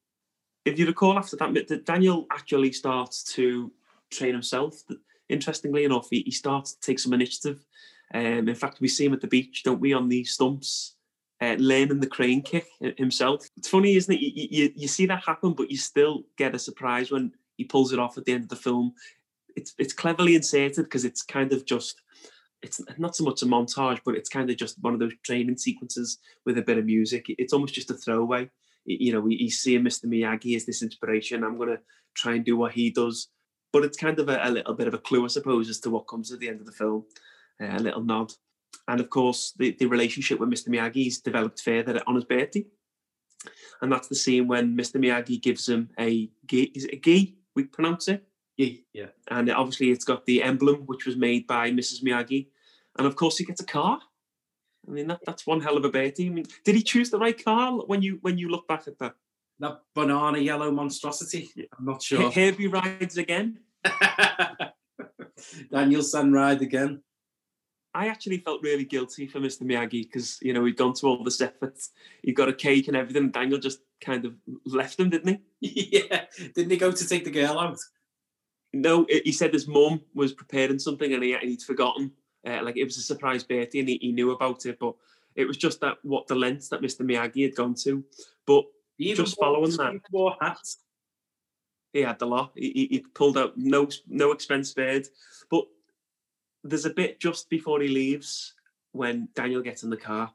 [0.64, 3.72] If you recall, after that, Daniel actually starts to
[4.10, 4.82] train himself
[5.30, 7.64] interestingly enough, he, he starts to take some initiative.
[8.12, 10.96] Um, in fact, we see him at the beach, don't we, on the stumps,
[11.40, 12.66] uh, learning the crane kick
[12.96, 13.46] himself.
[13.56, 14.20] It's funny, isn't it?
[14.20, 17.92] You, you, you see that happen, but you still get a surprise when he pulls
[17.92, 18.94] it off at the end of the film.
[19.56, 22.00] It's it's cleverly inserted because it's kind of just
[22.62, 25.56] it's not so much a montage, but it's kind of just one of those training
[25.56, 27.26] sequences with a bit of music.
[27.28, 28.50] It's almost just a throwaway.
[28.84, 30.06] You know, he's seeing Mr.
[30.06, 31.42] Miyagi as this inspiration.
[31.42, 31.80] I'm going to
[32.14, 33.28] try and do what he does
[33.72, 35.90] but it's kind of a, a, little bit of a clue, I suppose, as to
[35.90, 37.04] what comes at the end of the film,
[37.61, 38.33] uh, a little nod.
[38.88, 40.68] And of course, the, the relationship with Mr.
[40.68, 42.66] Miyagi is developed further on his birthday.
[43.80, 44.96] And that's the scene when Mr.
[44.96, 46.72] Miyagi gives him a gi.
[46.74, 47.37] Is it a gi?
[47.54, 48.24] We pronounce it?
[48.59, 49.06] Gi, yeah.
[49.28, 52.02] And obviously, it's got the emblem, which was made by Mrs.
[52.02, 52.48] Miyagi.
[52.98, 54.00] And of course, he gets a car.
[54.87, 56.26] I mean, that, that's one hell of a birthday.
[56.26, 58.98] I mean, did he choose the right car when you when you look back at
[58.98, 59.14] that?
[59.61, 61.51] That banana yellow monstrosity.
[61.79, 62.31] I'm not sure.
[62.31, 63.61] Herbie rides again.
[65.70, 67.03] Daniel-san ride again.
[67.92, 69.62] I actually felt really guilty for Mr.
[69.62, 71.79] Miyagi because you know he'd gone to all this effort,
[72.23, 73.31] He got a cake and everything.
[73.31, 75.90] Daniel just kind of left him, didn't he?
[76.11, 76.25] yeah.
[76.55, 77.79] Didn't he go to take the girl out?
[78.73, 82.12] No, he said his mum was preparing something and, he, and he'd forgotten.
[82.46, 84.94] Uh, like it was a surprise birthday and he, he knew about it, but
[85.35, 87.01] it was just that what the lengths that Mr.
[87.01, 88.05] Miyagi had gone to.
[88.46, 88.64] But
[89.14, 90.00] just following that.
[90.10, 90.78] Wore hats.
[91.92, 92.52] he had the lot.
[92.54, 95.06] He, he, he pulled out no no expense spared.
[95.50, 95.64] But
[96.64, 98.54] there's a bit just before he leaves
[98.92, 100.32] when Daniel gets in the car,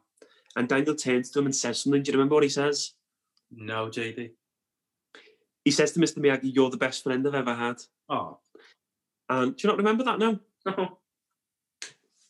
[0.56, 2.02] and Daniel turns to him and says something.
[2.02, 2.92] Do you remember what he says?
[3.50, 4.30] No, JD.
[5.64, 6.18] He says to Mr.
[6.18, 8.38] Miyagi, "You're the best friend I've ever had." Oh,
[9.28, 10.40] And do you not remember that now?
[10.66, 10.98] no.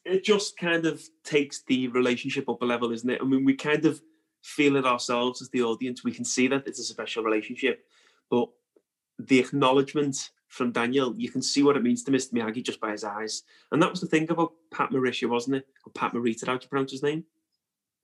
[0.04, 3.20] it just kind of takes the relationship up a level, isn't it?
[3.20, 4.00] I mean, we kind of
[4.46, 6.04] feel it ourselves as the audience.
[6.04, 7.84] We can see that it's a special relationship,
[8.30, 8.48] but
[9.18, 12.32] the acknowledgement from Daniel, you can see what it means to Mr.
[12.32, 13.42] Miyagi just by his eyes.
[13.72, 15.66] And that was the thing about Pat Marisha, wasn't it?
[15.84, 17.24] Or Pat Marita, how do you pronounce his name?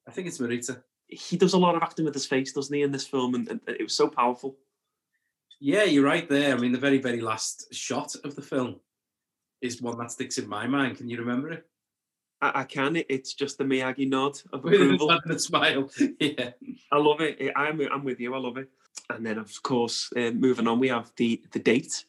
[0.08, 0.82] I think it's Marita.
[1.06, 3.36] He does a lot of acting with his face, doesn't he, in this film?
[3.36, 4.56] And, and it was so powerful.
[5.60, 6.56] Yeah, you're right there.
[6.56, 8.80] I mean, the very, very last shot of the film
[9.60, 10.96] is one that sticks in my mind.
[10.96, 11.66] Can you remember it?
[12.42, 12.96] I, I can.
[12.96, 15.10] It, it's just the Miyagi nod of a approval.
[15.10, 15.90] and a smile.
[16.20, 16.50] Yeah.
[16.90, 17.52] I love it.
[17.56, 18.34] I'm I'm with you.
[18.34, 18.68] I love it.
[19.08, 22.04] And then of course, uh, moving on, we have the the date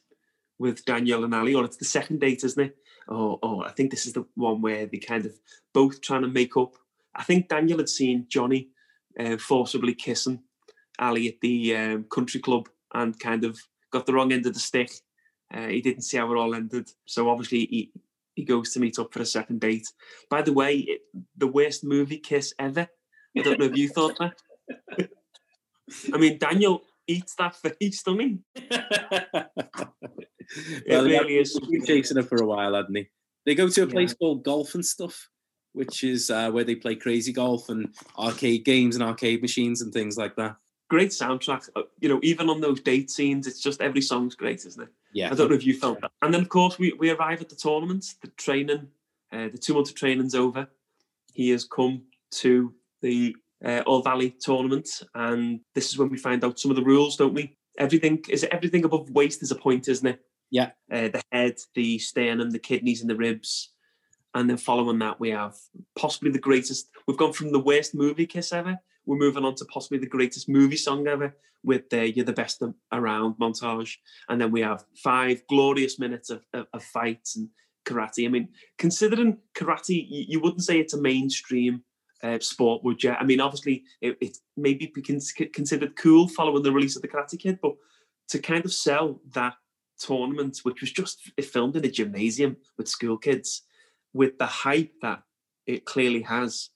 [0.59, 2.77] with Daniel and Ali, or it's the second date, isn't it?
[3.07, 5.33] Oh, oh, I think this is the one where they kind of
[5.73, 6.75] both trying to make up.
[7.15, 8.69] I think Daniel had seen Johnny
[9.19, 10.41] uh, forcibly kissing
[10.99, 13.59] Ali at the um, country club and kind of
[13.91, 14.91] got the wrong end of the stick.
[15.53, 17.91] Uh, he didn't see how it all ended, so obviously he
[18.35, 19.87] he goes to meet up for a second date.
[20.29, 21.01] By the way, it,
[21.37, 22.87] the worst movie kiss ever.
[23.37, 25.09] I don't know if you thought that.
[26.13, 28.39] I mean, Daniel eats that face, doesn't he?
[30.87, 31.59] well, he had really is.
[31.59, 33.09] been chasing her for a while, hadn't he?
[33.45, 35.29] They go to a place called Golf and Stuff,
[35.73, 39.91] which is uh, where they play crazy golf and arcade games and arcade machines and
[39.91, 40.55] things like that.
[40.93, 41.69] Great soundtrack.
[41.75, 44.89] Uh, You know, even on those date scenes, it's just every song's great, isn't it?
[45.11, 45.31] Yeah.
[45.31, 46.11] I don't know if you felt that.
[46.21, 48.03] And then, of course, we, we arrive at the tournament.
[48.21, 48.83] The training,
[49.31, 50.67] uh, the two months of training's over.
[51.33, 52.03] He has come
[52.41, 52.51] to
[53.01, 56.83] the uh, All Valley tournament, and this is when we find out some of the
[56.83, 57.57] rules, don't we?
[57.79, 60.19] Everything is everything above waist is a point, isn't it?
[60.51, 60.69] Yeah.
[60.91, 63.73] Uh, the head, the sternum, the kidneys, and the ribs.
[64.35, 65.55] And then following that, we have
[65.95, 66.89] possibly the greatest.
[67.07, 68.77] We've gone from the worst movie kiss ever.
[69.05, 72.61] We're moving on to possibly the greatest movie song ever with the "You're the Best
[72.91, 73.95] Around" montage,
[74.29, 77.49] and then we have five glorious minutes of, of, of fights and
[77.85, 78.25] karate.
[78.25, 81.83] I mean, considering karate, you, you wouldn't say it's a mainstream
[82.23, 83.11] uh, sport, would you?
[83.11, 87.37] I mean, obviously, it, it maybe be considered cool following the release of the Karate
[87.37, 87.73] Kid, but
[88.29, 89.55] to kind of sell that
[89.99, 93.63] tournament, which was just filmed in a gymnasium with school kids,
[94.13, 95.23] with the hype that
[95.65, 96.69] it clearly has,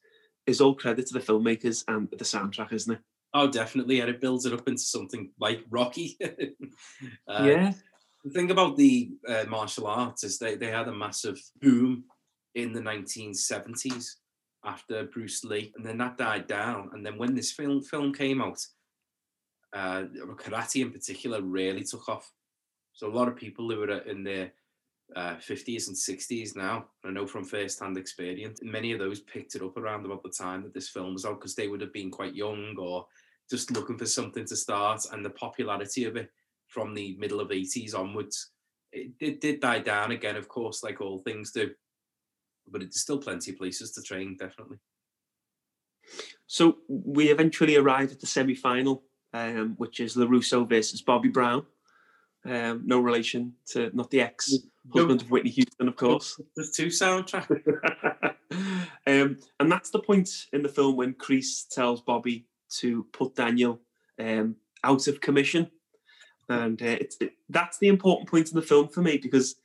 [0.48, 3.02] is all credit to the filmmakers and the soundtrack, isn't it?
[3.34, 4.00] Oh, definitely.
[4.00, 6.18] And it builds it up into something like Rocky.
[7.28, 7.74] Uh, yeah,
[8.24, 12.06] The thing about the uh, martial arts is they, they had a massive boom
[12.56, 14.14] in the 1970s
[14.64, 16.90] after Bruce Lee, and then that died down.
[16.94, 18.60] And then when this film film came out,
[19.74, 20.04] uh,
[20.38, 22.32] karate in particular really took off.
[22.94, 24.54] So a lot of people who were in their
[25.16, 29.62] uh, 50s and 60s now, I know from first-hand experience, many of those picked it
[29.62, 32.12] up around about the time that this film was out because they would have been
[32.12, 33.06] quite young or
[33.50, 36.30] just looking for something to start, and the popularity of it
[36.68, 38.52] from the middle of 80s onwards.
[38.92, 41.72] It, it did die down again, of course, like all things do,
[42.68, 44.78] but it's still plenty of places to train, definitely.
[46.46, 51.66] So we eventually arrive at the semi-final, um, which is Larusso versus Bobby Brown.
[52.46, 54.22] Um, no relation to not the
[54.88, 56.40] ex-husband of Whitney Houston, of course.
[56.56, 57.50] There's two soundtracks.
[59.08, 62.46] um, and that's the point in the film when Kreese tells Bobby
[62.80, 63.80] to put Daniel
[64.20, 65.70] um, out of commission,
[66.50, 69.56] and uh, it's it, that's the important point in the film for me because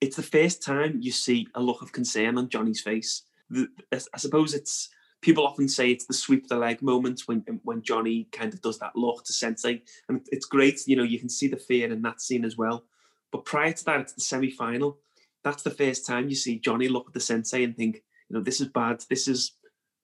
[0.00, 3.22] it's the first time you see a look of concern on Johnny's face.
[3.50, 4.88] The, I, I suppose it's
[5.20, 8.78] people often say it's the sweep the leg moment when when Johnny kind of does
[8.78, 10.80] that look to Sensei, and it's great.
[10.86, 12.84] You know, you can see the fear in that scene as well.
[13.32, 14.98] But prior to that, it's the semi final.
[15.44, 18.42] That's the first time you see Johnny look at the Sensei and think, you know,
[18.42, 19.02] this is bad.
[19.08, 19.52] This is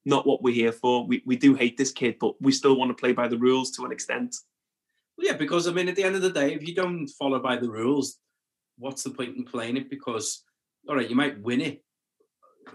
[0.05, 1.07] not what we're here for.
[1.07, 3.71] We we do hate this kid, but we still want to play by the rules
[3.73, 4.37] to an extent.
[5.17, 7.39] Well, yeah, because I mean, at the end of the day, if you don't follow
[7.39, 8.19] by the rules,
[8.79, 9.91] what's the point in playing it?
[9.91, 10.45] Because
[10.89, 11.85] all right, you might win it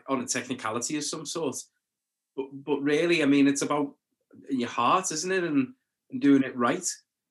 [0.07, 1.55] on a technicality of some sort,
[2.35, 3.93] but but really, I mean, it's about
[4.49, 5.69] your heart, isn't it, and,
[6.11, 6.85] and doing it right.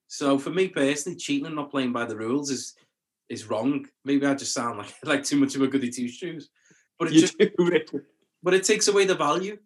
[0.09, 2.75] So for me personally, cheating and not playing by the rules is
[3.29, 3.87] is wrong.
[4.05, 6.51] Maybe I just sound like like too much of a goody two shoes,
[6.99, 7.51] but it You just do,
[8.43, 9.59] but it takes away the value.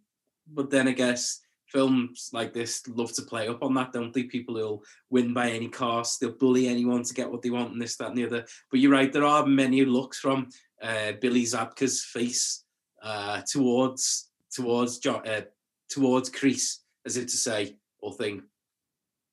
[0.52, 4.24] But then I guess films like this love to play up on that, don't they?
[4.24, 7.80] People who'll win by any cost, they'll bully anyone to get what they want, and
[7.80, 8.44] this, that, and the other.
[8.70, 10.48] But you're right, there are many looks from
[10.82, 12.64] uh, Billy Zabka's face
[13.02, 15.42] uh, towards towards jo- uh,
[15.88, 18.42] towards Kreese, as if to say or think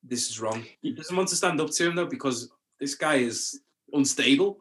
[0.02, 0.64] this is wrong.
[0.80, 3.60] He doesn't want to stand up to him though, because this guy is
[3.92, 4.60] unstable.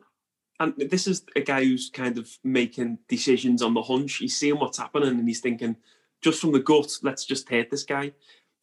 [0.60, 4.16] And this is a guy who's kind of making decisions on the hunch.
[4.16, 5.76] He's seeing what's happening and he's thinking,
[6.22, 8.14] just from the gut, let's just hate this guy.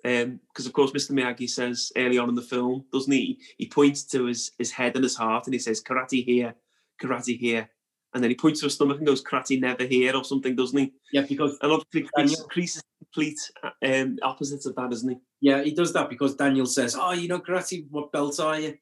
[0.05, 1.13] Um, because um, of course, Mr.
[1.13, 3.39] Miyagi says early on in the film, doesn't he?
[3.57, 6.55] He points to his his head and his heart, and he says, "Karate here,
[7.03, 7.71] karate here,"
[8.13, 10.79] and then he points to his stomach and goes, "Karate never here" or something, doesn't
[10.79, 10.93] he?
[11.11, 13.39] Yeah, because and obviously Kreese, Kreese is complete
[13.83, 15.17] um, opposites of that, isn't he?
[15.41, 18.77] Yeah, he does that because Daniel says, "Oh, you know, karate, what belt are you?"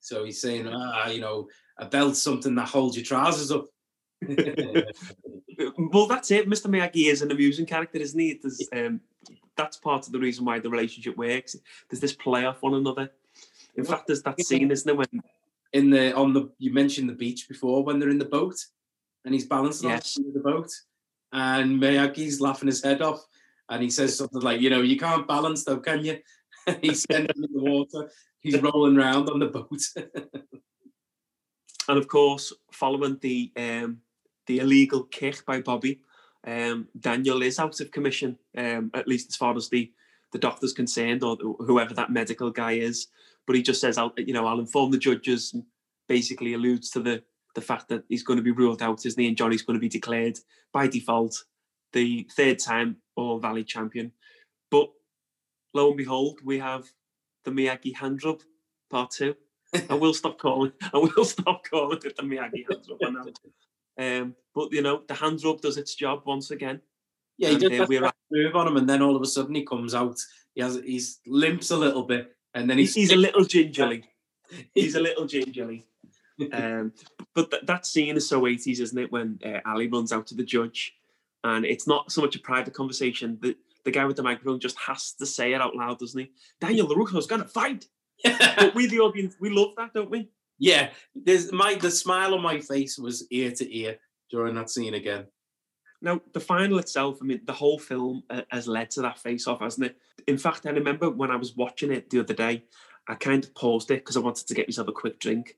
[0.00, 1.48] So he's saying, "Ah, you know,
[1.78, 3.66] a belt's something that holds your trousers up."
[4.28, 6.48] well, that's it.
[6.48, 6.66] Mr.
[6.66, 8.40] Miyagi is an amusing character, isn't he?
[8.74, 9.00] Um,
[9.56, 11.56] that's part of the reason why the relationship works.
[11.88, 13.10] There's this play off one another.
[13.76, 15.22] In fact, there's that scene, isn't there, when
[15.72, 18.56] in the on the you mentioned the beach before when they're in the boat
[19.24, 20.18] and he's balancing yes.
[20.18, 20.70] on the boat
[21.32, 23.24] and Miyagi's laughing his head off
[23.68, 26.18] and he says something like, you know, you can't balance though, can you?
[26.82, 29.82] he's standing in the water, he's rolling around on the boat.
[31.88, 33.98] and of course, following the um,
[34.46, 36.00] the illegal kick by Bobby,
[36.46, 39.92] um, Daniel is out of commission, um, at least as far as the
[40.32, 43.08] the doctor's concerned, or whoever that medical guy is.
[43.46, 45.64] But he just says, "I'll, you know, I'll inform the judges." And
[46.08, 47.22] basically, alludes to the
[47.54, 49.28] the fact that he's going to be ruled out, isn't he?
[49.28, 50.38] And Johnny's going to be declared
[50.72, 51.44] by default
[51.92, 54.12] the third time All Valley champion.
[54.70, 54.88] But
[55.74, 56.84] lo and behold, we have
[57.44, 58.40] the Miyagi hand rub
[58.90, 59.34] part two.
[59.88, 60.72] I will stop calling.
[60.94, 62.86] I will stop calling it the Miyagi hand
[63.26, 63.34] rub.
[63.98, 66.80] Um, but you know, the hand rub does its job once again.
[67.38, 69.94] Yeah, he does that move on him, and then all of a sudden he comes
[69.94, 70.18] out.
[70.54, 74.04] He has he's limps a little bit, and then he's he's a little gingerly.
[74.74, 75.86] he's a little gingerly.
[76.52, 76.92] Um,
[77.34, 79.12] but th- that scene is so 80s, isn't it?
[79.12, 80.94] When uh, Ali runs out to the judge,
[81.44, 83.38] and it's not so much a private conversation.
[83.40, 86.30] The the guy with the microphone just has to say it out loud, doesn't he?
[86.60, 87.86] Daniel LaRusso's gonna fight.
[88.24, 90.28] but we, the audience, we love that, don't we?
[90.58, 93.98] Yeah, there's my the smile on my face was ear to ear
[94.30, 95.26] during that scene again.
[96.02, 99.46] Now, the final itself, I mean, the whole film uh, has led to that face
[99.46, 99.96] off, hasn't it?
[100.26, 102.64] In fact, I remember when I was watching it the other day,
[103.06, 105.56] I kind of paused it because I wanted to get myself a quick drink.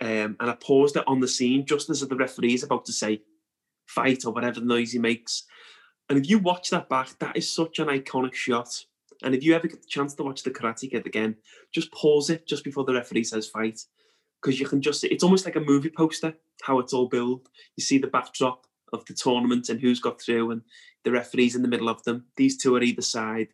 [0.00, 2.92] Um, and I paused it on the scene just as the referee is about to
[2.92, 3.22] say
[3.86, 5.44] fight or whatever noise he makes.
[6.10, 8.84] And if you watch that back, that is such an iconic shot.
[9.22, 11.36] And if you ever get the chance to watch the Karate Kid again,
[11.72, 13.80] just pause it just before the referee says fight.
[14.42, 17.48] Because you can just, it's almost like a movie poster, how it's all built.
[17.76, 20.62] You see the backdrop, of the tournament and who's got through, and
[21.04, 22.24] the referees in the middle of them.
[22.36, 23.48] These two are either side.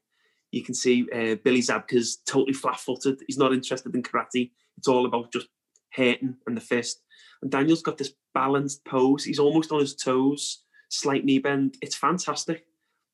[0.50, 3.22] You can see uh, Billy Zabka's totally flat-footed.
[3.26, 4.50] He's not interested in karate.
[4.78, 5.48] It's all about just
[5.90, 7.02] hitting and the fist.
[7.42, 9.24] And Daniel's got this balanced pose.
[9.24, 11.76] He's almost on his toes, slight knee bend.
[11.82, 12.66] It's fantastic.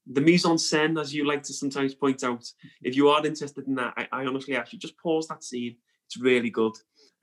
[0.07, 2.45] The mise en scène, as you like to sometimes point out,
[2.83, 5.77] if you are interested in that, I, I honestly ask you just pause that scene.
[6.07, 6.75] It's really good.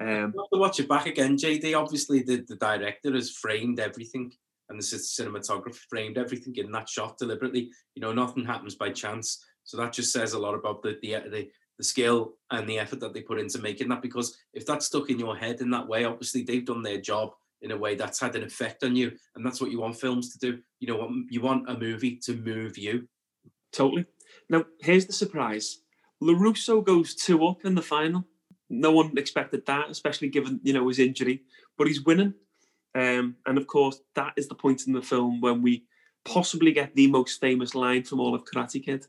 [0.01, 1.77] Um, to watch it back again, JD.
[1.77, 4.31] Obviously, the, the director has framed everything
[4.69, 7.71] and the cinematographer framed everything in that shot deliberately.
[7.95, 9.43] You know, nothing happens by chance.
[9.63, 12.99] So that just says a lot about the the the, the skill and the effort
[13.01, 14.01] that they put into making that.
[14.01, 17.31] Because if that's stuck in your head in that way, obviously they've done their job
[17.61, 20.31] in a way that's had an effect on you, and that's what you want films
[20.31, 20.59] to do.
[20.79, 23.07] You know, you want a movie to move you.
[23.73, 24.05] Totally.
[24.49, 25.79] Now, here's the surprise:
[26.23, 28.25] LaRusso goes two up in the final.
[28.69, 31.43] No one expected that, especially given you know his injury,
[31.77, 32.33] but he's winning.
[32.95, 35.85] Um, and of course, that is the point in the film when we
[36.25, 39.05] possibly get the most famous line from all of Karate Kid,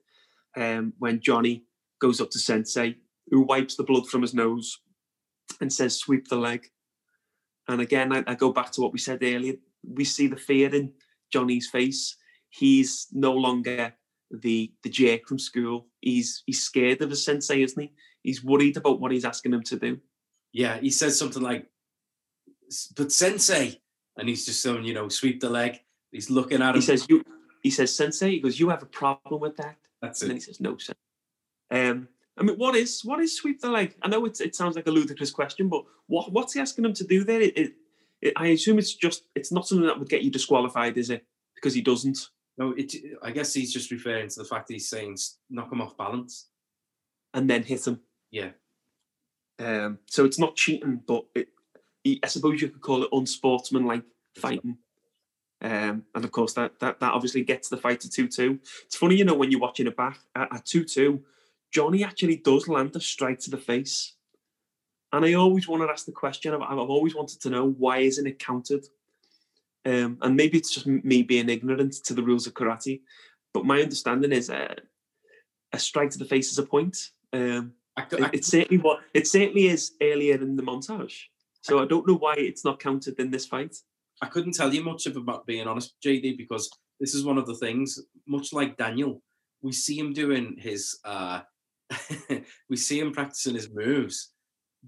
[0.57, 1.65] um, when Johnny
[2.01, 2.97] goes up to Sensei,
[3.29, 4.79] who wipes the blood from his nose
[5.61, 6.71] and says, "Sweep the leg."
[7.71, 9.55] And again, I, I go back to what we said earlier.
[9.83, 10.93] We see the fear in
[11.33, 12.17] Johnny's face.
[12.49, 13.95] He's no longer
[14.31, 15.87] the the jerk from school.
[16.01, 17.93] He's he's scared of his sensei, isn't he?
[18.23, 19.99] He's worried about what he's asking him to do.
[20.53, 21.67] Yeah, he says something like,
[22.97, 23.81] but sensei,
[24.17, 25.81] and he's just saying, you know, sweep the leg.
[26.11, 26.75] He's looking at him.
[26.75, 27.23] He says, you.
[27.63, 28.31] He says, sensei.
[28.31, 29.77] He goes, you have a problem with that.
[30.03, 30.29] That's and it.
[30.31, 30.95] then he says, no, sir.
[31.71, 32.09] Um,
[32.41, 33.95] I mean, what is what is sweep the leg?
[34.01, 36.95] I know it, it sounds like a ludicrous question, but what what's he asking him
[36.95, 37.43] to do there?
[37.43, 37.73] It, it,
[38.23, 41.27] it, I assume it's just it's not something that would get you disqualified, is it?
[41.55, 42.19] Because he doesn't.
[42.57, 45.19] No, it, I guess he's just referring to the fact that he's saying
[45.51, 46.49] knock him off balance
[47.35, 48.01] and then hit him.
[48.31, 48.51] Yeah.
[49.59, 51.49] Um, so it's not cheating, but it,
[52.23, 54.79] I suppose you could call it unsportsmanlike fighting.
[55.63, 58.59] Um, and of course, that, that that obviously gets the fight to 2 2.
[58.87, 61.23] It's funny, you know, when you're watching it back at 2 2,
[61.73, 64.15] Johnny actually does land a strike to the face.
[65.13, 67.99] And I always want to ask the question I've, I've always wanted to know why
[67.99, 68.87] isn't it counted?
[69.85, 73.01] Um, and maybe it's just me being ignorant to the rules of karate.
[73.53, 74.75] But my understanding is uh,
[75.73, 76.97] a strike to the face is a point.
[77.33, 81.17] Um, I, cou- It, it certainly what it certainly is earlier in the montage.
[81.63, 83.77] So I don't know why it's not counted in this fight.
[84.23, 87.47] I couldn't tell you much of about being honest, JD, because this is one of
[87.47, 87.99] the things.
[88.27, 89.23] Much like Daniel,
[89.63, 91.41] we see him doing his, uh,
[92.69, 94.33] we see him practicing his moves,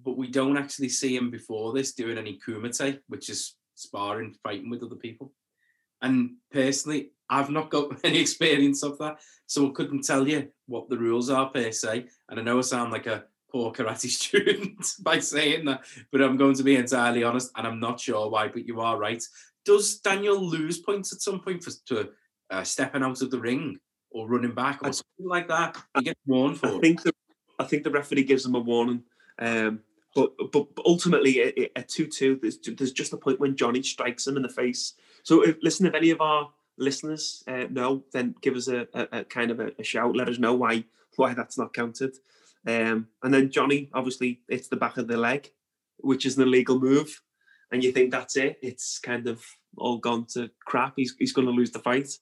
[0.04, 4.70] but we don't actually see him before this doing any kumite, which is sparring, fighting
[4.70, 5.32] with other people.
[6.00, 10.88] And personally, I've not got any experience of that, so I couldn't tell you what
[10.88, 12.06] the rules are per se.
[12.28, 16.36] And I know I sound like a poor karate student by saying that, but I'm
[16.36, 18.48] going to be entirely honest, and I'm not sure why.
[18.48, 19.22] But you are right.
[19.64, 22.10] Does Daniel lose points at some point for to
[22.50, 23.78] uh, stepping out of the ring
[24.12, 25.76] or running back or I- something like that?
[25.96, 26.68] He get warned for.
[26.68, 27.12] I think the
[27.58, 29.02] I think the referee gives them a warning.
[29.38, 29.80] Um,
[30.14, 32.38] but, but but ultimately, a- a- a two-two.
[32.42, 34.94] There's there's just a point when Johnny strikes him in the face.
[35.22, 39.20] So if, listen, if any of our listeners uh, know, then give us a, a,
[39.20, 40.16] a kind of a, a shout.
[40.16, 40.84] Let us know why
[41.16, 42.16] why that's not counted.
[42.66, 45.50] Um, and then Johnny, obviously, it's the back of the leg,
[45.98, 47.22] which is an illegal move.
[47.70, 48.58] And you think that's it?
[48.62, 49.42] It's kind of
[49.78, 50.92] all gone to crap.
[50.96, 52.18] He's he's going to lose the fight.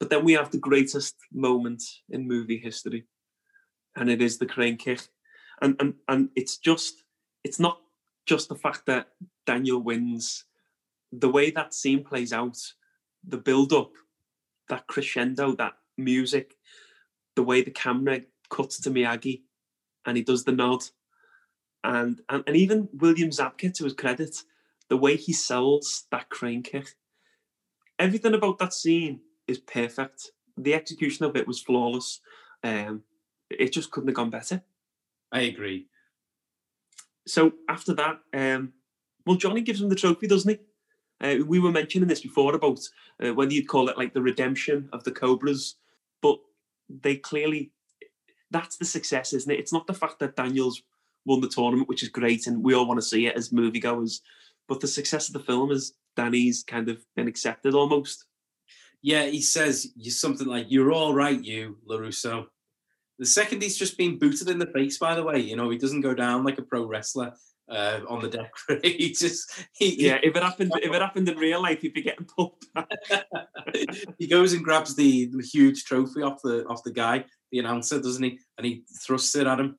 [0.00, 3.06] But then we have the greatest moment in movie history
[3.96, 5.00] and it is the crane kick.
[5.62, 7.04] And and and it's just
[7.44, 7.80] it's not
[8.26, 9.08] just the fact that
[9.46, 10.44] Daniel wins,
[11.12, 12.58] the way that scene plays out,
[13.26, 13.92] the build up,
[14.68, 16.54] that crescendo, that music,
[17.36, 18.20] the way the camera
[18.50, 19.42] cuts to Miyagi
[20.06, 20.84] and he does the nod.
[21.84, 24.36] And and, and even William Zabka, to his credit,
[24.88, 26.94] the way he sells that crane kick.
[27.98, 30.30] Everything about that scene is perfect.
[30.56, 32.20] The execution of it was flawless.
[32.62, 33.02] Um,
[33.50, 34.62] it just couldn't have gone better.
[35.32, 35.86] I agree.
[37.26, 38.72] So after that, um,
[39.26, 40.58] well, Johnny gives him the trophy, doesn't he?
[41.20, 42.80] Uh, we were mentioning this before about
[43.24, 45.76] uh, whether you'd call it like the redemption of the Cobras,
[46.20, 46.38] but
[46.88, 47.72] they clearly
[48.50, 49.58] that's the success, isn't it?
[49.58, 50.82] It's not the fact that Daniels
[51.24, 54.20] won the tournament, which is great, and we all want to see it as moviegoers,
[54.68, 58.26] but the success of the film is Danny's kind of been accepted almost.
[59.04, 62.46] Yeah, he says you something like "You're all right, you Larusso."
[63.18, 65.78] The second he's just been booted in the face, by the way, you know he
[65.78, 67.34] doesn't go down like a pro wrestler
[67.70, 68.52] uh, on the deck.
[68.82, 71.94] he just he, he- Yeah, if it happened, if it happened in real life, he'd
[71.94, 72.88] be getting pulled back.
[74.18, 78.00] he goes and grabs the, the huge trophy off the off the guy, the announcer,
[78.00, 78.38] doesn't he?
[78.58, 79.78] And he thrusts it at him.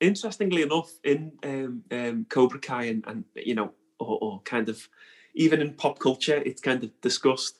[0.00, 4.88] interestingly enough, in um, um, Cobra Kai and, and you know, or, or kind of
[5.34, 7.59] even in pop culture, it's kind of discussed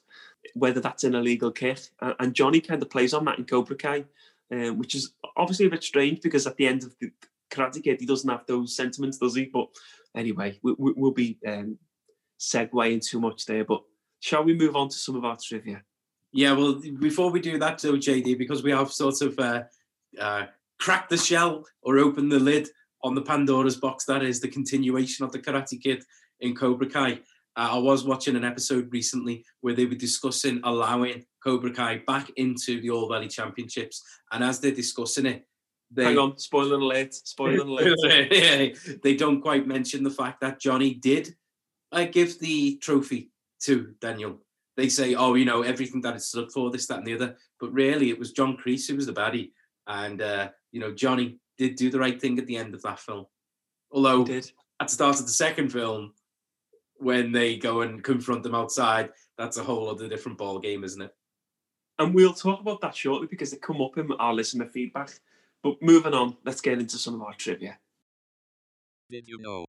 [0.54, 1.80] whether that's an illegal kick.
[2.00, 4.04] And, Johnny kind of plays on that in Cobra Kai,
[4.52, 7.10] um, which is obviously a bit strange because at the end of the
[7.50, 9.46] Karate Kid, he doesn't have those sentiments, does he?
[9.46, 9.68] But
[10.16, 11.78] anyway, we, we, we'll be um,
[12.38, 13.64] segueing too much there.
[13.64, 13.82] But
[14.20, 15.82] shall we move on to some of our trivia?
[16.32, 19.64] Yeah, well, before we do that, though, JD, because we have sort of uh,
[20.18, 20.46] uh,
[20.78, 22.68] cracked the shell or opened the lid
[23.02, 26.04] on the Pandora's box, that is the continuation of the Karate Kid
[26.40, 27.20] in Cobra Kai.
[27.56, 32.30] Uh, I was watching an episode recently where they were discussing allowing Cobra Kai back
[32.36, 35.46] into the All Valley Championships, and as they're discussing it,
[35.90, 37.14] they Hang on, spoiler alert!
[37.14, 37.98] Spoiler alert!
[38.30, 38.68] Yeah,
[39.02, 41.34] they don't quite mention the fact that Johnny did
[41.92, 43.30] uh, give the trophy
[43.62, 44.40] to Daniel.
[44.76, 47.36] They say, oh, you know, everything that it stood for, this, that, and the other.
[47.58, 49.50] But really, it was John Kreese who was the baddie.
[49.86, 53.00] And, uh, you know, Johnny did do the right thing at the end of that
[53.00, 53.26] film.
[53.90, 54.48] Although, at
[54.80, 56.12] the start of the second film,
[57.00, 61.02] when they go and confront them outside, that's a whole other different ball game, isn't
[61.02, 61.14] it?
[61.98, 65.18] And we'll talk about that shortly because they come up in our listener feedback.
[65.62, 67.78] But moving on, let's get into some of our trivia.
[69.10, 69.64] Did you know?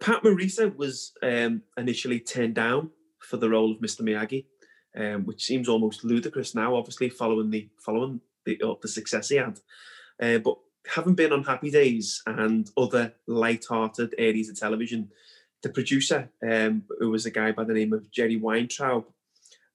[0.00, 2.90] Pat Morita was um, initially turned down
[3.20, 4.02] for the role of Mr.
[4.02, 4.46] Miyagi,
[4.96, 9.36] um, which seems almost ludicrous now, obviously following the following the, uh, the success he
[9.36, 9.60] had.
[10.20, 10.56] Uh, but
[10.94, 15.10] having been on Happy Days and other light-hearted areas of television,
[15.62, 19.04] the producer, um, who was a guy by the name of Jerry Weintraub,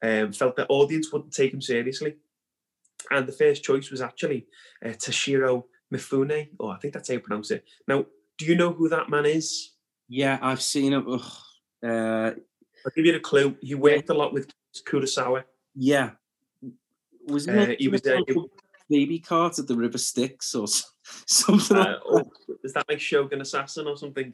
[0.03, 2.15] um, felt that audience wouldn't take him seriously,
[3.09, 4.47] and the first choice was actually
[4.85, 7.65] uh, Toshiro Mifune, or I think that's how you pronounce it.
[7.87, 8.05] Now,
[8.37, 9.73] do you know who that man is?
[10.07, 10.93] Yeah, I've seen.
[10.93, 11.21] Ugh.
[11.83, 12.31] Uh,
[12.85, 13.55] I'll give you the clue.
[13.61, 14.51] He worked a lot with
[14.87, 15.43] Kurosawa.
[15.75, 16.11] yeah.
[17.27, 18.45] Was Uh, it he was, uh, he-
[18.89, 20.67] baby cart at the River Styx or
[21.27, 22.31] something like Uh, oh,
[22.63, 24.33] is that like Shogun Assassin or something?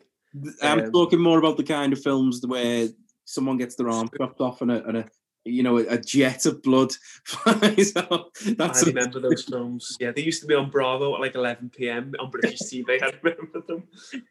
[0.61, 2.89] I'm Um, talking more about the kind of films where
[3.25, 5.09] someone gets their arm chopped off and a, and a
[5.47, 6.91] you know, a, jet of blood.
[7.25, 9.97] so that's I remember those films.
[9.99, 12.13] Yeah, they used to be on Bravo at like 11 p.m.
[12.19, 12.86] on British TV.
[13.01, 13.84] I remember them.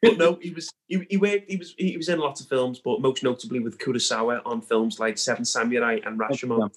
[0.02, 1.50] But no, he was he, he worked.
[1.50, 5.00] He was he was in lots of films, but most notably with Kurosawa on films
[5.00, 6.70] like Seven Samurai and Rashomon.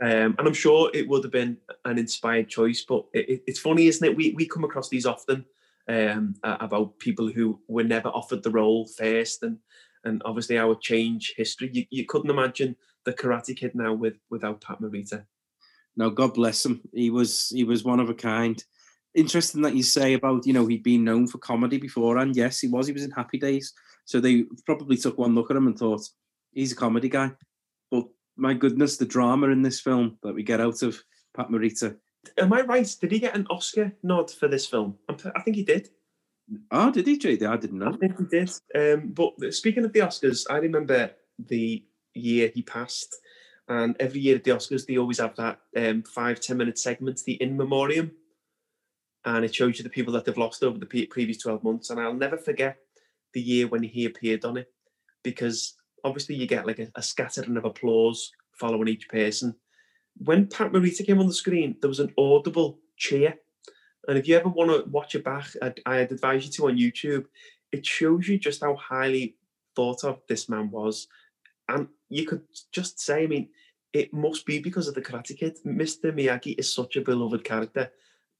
[0.00, 2.84] Um, and I'm sure it would have been an inspired choice.
[2.84, 4.16] But it, it, it's funny, isn't it?
[4.16, 5.44] We we come across these often
[5.88, 9.58] um, about people who were never offered the role first, and
[10.04, 11.70] and obviously our change history.
[11.72, 15.24] You, you couldn't imagine the Karate Kid now with without Pat Morita.
[15.96, 16.80] No, God bless him.
[16.92, 18.62] He was he was one of a kind.
[19.14, 22.60] Interesting that you say about you know he'd been known for comedy before, and yes,
[22.60, 22.86] he was.
[22.86, 23.72] He was in Happy Days,
[24.04, 26.08] so they probably took one look at him and thought
[26.52, 27.32] he's a comedy guy.
[27.90, 28.06] But
[28.36, 31.02] my goodness, the drama in this film that we get out of
[31.36, 31.96] Pat Morita.
[32.38, 32.96] Am I right?
[33.00, 34.96] Did he get an Oscar nod for this film?
[35.08, 35.90] I think he did.
[36.70, 37.48] Oh, did he, JD?
[37.48, 37.92] I didn't know.
[37.92, 38.50] I think he did.
[38.74, 43.14] Um, but speaking of the Oscars, I remember the year he passed.
[43.68, 47.20] And every year at the Oscars, they always have that um, five, 10 minute segment,
[47.24, 48.12] the in memoriam.
[49.24, 51.90] And it shows you the people that they've lost over the previous 12 months.
[51.90, 52.78] And I'll never forget
[53.32, 54.68] the year when he appeared on it
[55.22, 59.54] because obviously you get like a, a scattering of applause following each person.
[60.16, 63.34] When Pat Morita came on the screen, there was an audible cheer.
[64.08, 66.76] And if you ever want to watch it back, I'd, I'd advise you to on
[66.76, 67.26] YouTube.
[67.70, 69.36] It shows you just how highly
[69.74, 71.08] thought of this man was
[71.68, 72.42] and you could
[72.72, 73.48] just say, I mean,
[73.92, 75.58] it must be because of the Karate Kid.
[75.66, 76.12] Mr.
[76.12, 77.90] Miyagi is such a beloved character.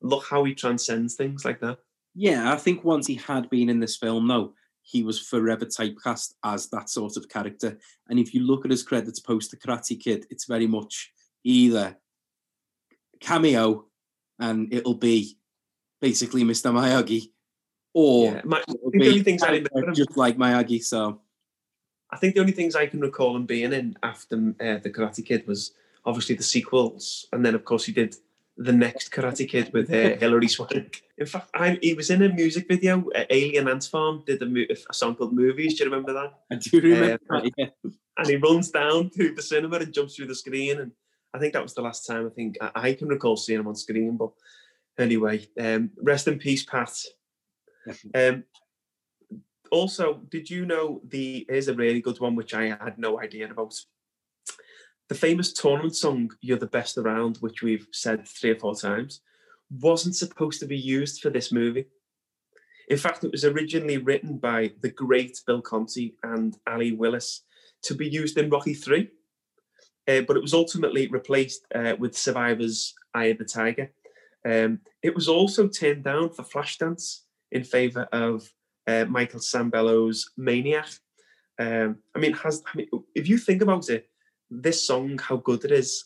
[0.00, 1.78] Look how he transcends things like that.
[2.14, 6.34] Yeah, I think once he had been in this film, though, he was forever typecast
[6.44, 7.78] as that sort of character.
[8.08, 11.12] And if you look at his credits post the Karate Kid, it's very much
[11.44, 11.96] either
[13.20, 13.86] cameo
[14.38, 15.36] and it'll be
[16.00, 16.72] basically Mr.
[16.72, 17.30] Miyagi,
[17.94, 18.62] or yeah, my,
[19.94, 20.82] just like Miyagi.
[20.82, 21.20] So
[22.10, 25.24] I think the only things I can recall him being in after uh, the Karate
[25.24, 25.72] Kid was
[26.04, 28.16] obviously the sequels, and then of course he did
[28.56, 31.02] the next Karate Kid with uh, Hilary Swank.
[31.16, 33.08] In fact, I, he was in a music video.
[33.14, 36.34] Uh, Alien Ant Farm did a, a, song called "Movies." Do you remember that?
[36.50, 37.18] I do remember.
[37.30, 37.66] Uh, yeah.
[38.18, 40.92] And he runs down to the cinema and jumps through the screen, and
[41.34, 43.68] I think that was the last time I think I, I can recall seeing him
[43.68, 44.16] on screen.
[44.16, 44.32] But
[44.98, 46.92] anyway, um, rest in peace, Pat.
[48.14, 48.44] Um,
[49.70, 53.50] also, did you know the here's a really good one which I had no idea
[53.50, 53.74] about.
[55.08, 59.20] The famous tournament song "You're the Best Around," which we've said three or four times,
[59.70, 61.86] wasn't supposed to be used for this movie.
[62.88, 67.42] In fact, it was originally written by the great Bill Conti and Allee Willis
[67.84, 69.10] to be used in Rocky Three,
[70.08, 73.92] uh, but it was ultimately replaced uh, with Survivor's "Eye of the Tiger."
[74.44, 77.20] Um, it was also turned down for Flashdance
[77.52, 78.50] in favor of
[78.86, 80.88] uh, Michael Sembello's Maniac.
[81.58, 84.08] Um, I mean, has I mean, if you think about it,
[84.50, 86.04] this song, how good it is,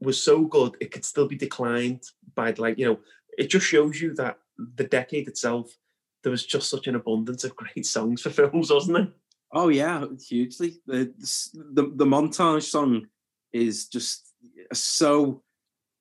[0.00, 2.02] was so good it could still be declined
[2.34, 2.98] by like you know.
[3.36, 4.38] It just shows you that
[4.76, 5.76] the decade itself,
[6.22, 9.08] there was just such an abundance of great songs for films, wasn't there?
[9.52, 10.80] Oh yeah, hugely.
[10.86, 11.12] The
[11.54, 13.06] the, the montage song
[13.54, 14.34] is just
[14.74, 15.42] so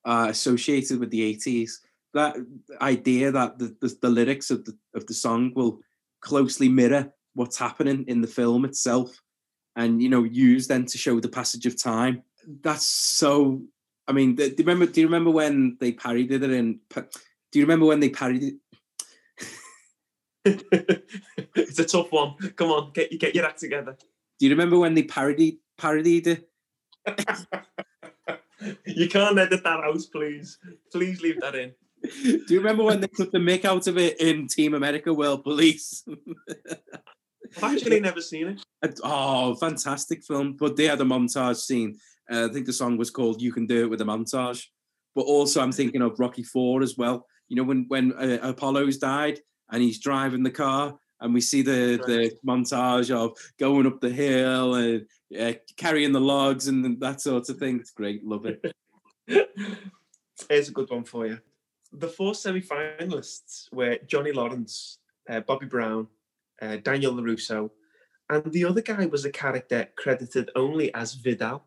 [0.03, 1.79] uh, associated with the eighties.
[2.13, 2.35] That
[2.81, 5.79] idea that the, the, the lyrics of the of the song will
[6.21, 9.09] closely mirror what's happening in the film itself
[9.75, 12.23] and you know use then to show the passage of time.
[12.61, 13.61] That's so
[14.05, 17.63] i mean do you remember do you remember when they parodied it in do you
[17.63, 18.59] remember when they parodied it?
[21.55, 22.35] It's a tough one.
[22.55, 23.95] Come on get get your act together.
[24.39, 26.49] Do you remember when they parodied parodied it
[28.85, 30.57] you can't edit that out please
[30.91, 31.73] please leave that in
[32.03, 35.43] do you remember when they took the mick out of it in Team America World
[35.43, 36.03] Police?
[37.57, 38.99] I've actually never seen it.
[39.03, 40.57] Oh, fantastic film!
[40.59, 41.97] But they had a montage scene.
[42.29, 44.65] Uh, I think the song was called "You Can Do It with a Montage."
[45.15, 47.25] But also, I'm thinking of Rocky Four as well.
[47.47, 49.39] You know, when when uh, Apollo's died
[49.71, 54.09] and he's driving the car, and we see the the montage of going up the
[54.09, 55.07] hill and
[55.39, 57.79] uh, carrying the logs and that sort of thing.
[57.79, 58.75] It's great, love it.
[60.49, 61.39] Here's a good one for you
[61.93, 64.97] the four semi-finalists were Johnny Lawrence,
[65.29, 66.07] uh, Bobby Brown,
[66.61, 67.69] uh, Daniel LaRusso,
[68.29, 71.63] and the other guy was a character credited only as Vidal.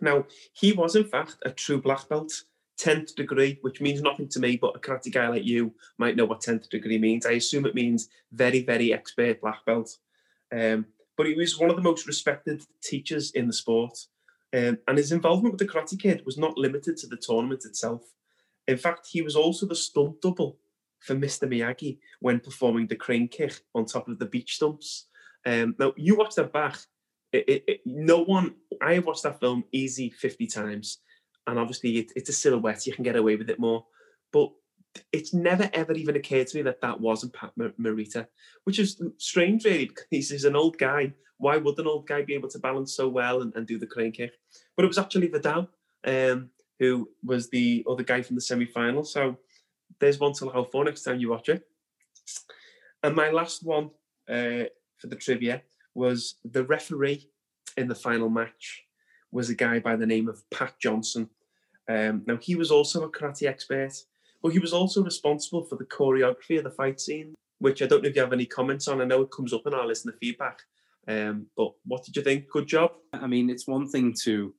[0.00, 2.32] Now, he was in fact a true black belt,
[2.78, 6.24] 10th degree, which means nothing to me, but a karate guy like you might know
[6.24, 7.26] what 10th degree means.
[7.26, 9.96] I assume it means very, very expert black belt.
[10.52, 13.96] Um, but he was one of the most respected teachers in the sport.
[14.54, 18.02] Um, and his involvement with the Karate Kid was not limited to the tournament itself.
[18.68, 20.58] In fact, he was also the stunt double
[21.00, 21.48] for Mr.
[21.48, 25.06] Miyagi when performing the crane kick on top of the beach stumps.
[25.44, 26.76] Um, now, you watch that back,
[27.32, 28.54] it, it, it, no one.
[28.80, 30.98] I watched that film easy fifty times,
[31.46, 32.86] and obviously it, it's a silhouette.
[32.86, 33.84] You can get away with it more,
[34.32, 34.50] but
[35.12, 38.26] it's never ever even occurred to me that that wasn't Pat Marita,
[38.64, 41.12] which is strange, really, because he's an old guy.
[41.38, 43.86] Why would an old guy be able to balance so well and, and do the
[43.86, 44.32] crane kick?
[44.74, 45.68] But it was actually Vidal,
[46.06, 49.04] um, who was the other guy from the semi final.
[49.04, 49.36] So
[50.00, 51.62] there's one to look out for next time you watch it.
[53.02, 53.90] And my last one
[54.28, 54.64] uh,
[54.98, 55.62] for the trivia
[55.94, 57.30] was the referee
[57.76, 58.84] in the final match
[59.30, 61.28] was a guy by the name of Pat Johnson.
[61.88, 63.92] Um, now he was also a karate expert,
[64.42, 68.02] but he was also responsible for the choreography of the fight scene, which I don't
[68.02, 69.00] know if you have any comments on.
[69.00, 70.60] I know it comes up in our list listener feedback.
[71.08, 72.50] Um, but what did you think?
[72.50, 72.92] Good job.
[73.12, 74.54] I mean, it's one thing to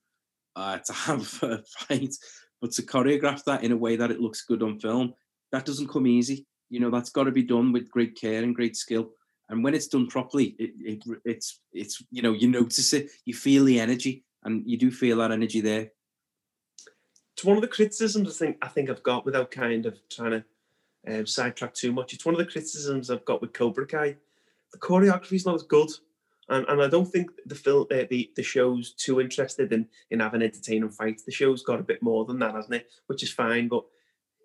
[0.55, 2.15] uh, to have a fight,
[2.61, 5.13] but to choreograph that in a way that it looks good on film,
[5.51, 6.45] that doesn't come easy.
[6.69, 9.11] You know, that's got to be done with great care and great skill.
[9.49, 13.33] And when it's done properly, it, it it's it's you know you notice it, you
[13.33, 15.91] feel the energy, and you do feel that energy there.
[17.37, 20.31] It's one of the criticisms I think I think I've got without kind of trying
[20.31, 20.43] to
[21.07, 22.11] um, sidetrack too much.
[22.15, 24.15] It's one of the criticisms I've got with Cobra Kai.
[24.71, 25.91] The choreography is not as good,
[26.49, 30.19] and, and I don't think the film uh, the the show's too interested in in
[30.19, 31.25] having entertaining fights.
[31.25, 32.89] The show's got a bit more than that, hasn't it?
[33.05, 33.85] Which is fine, but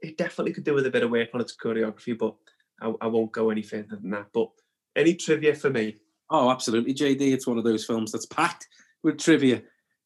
[0.02, 2.18] it definitely could do with a bit of work on its choreography.
[2.18, 2.34] But
[2.82, 4.26] I, I won't go any further than that.
[4.34, 4.50] But
[4.96, 5.96] any trivia for me?
[6.28, 7.32] Oh, absolutely, JD.
[7.32, 8.68] It's one of those films that's packed
[9.02, 9.62] with trivia.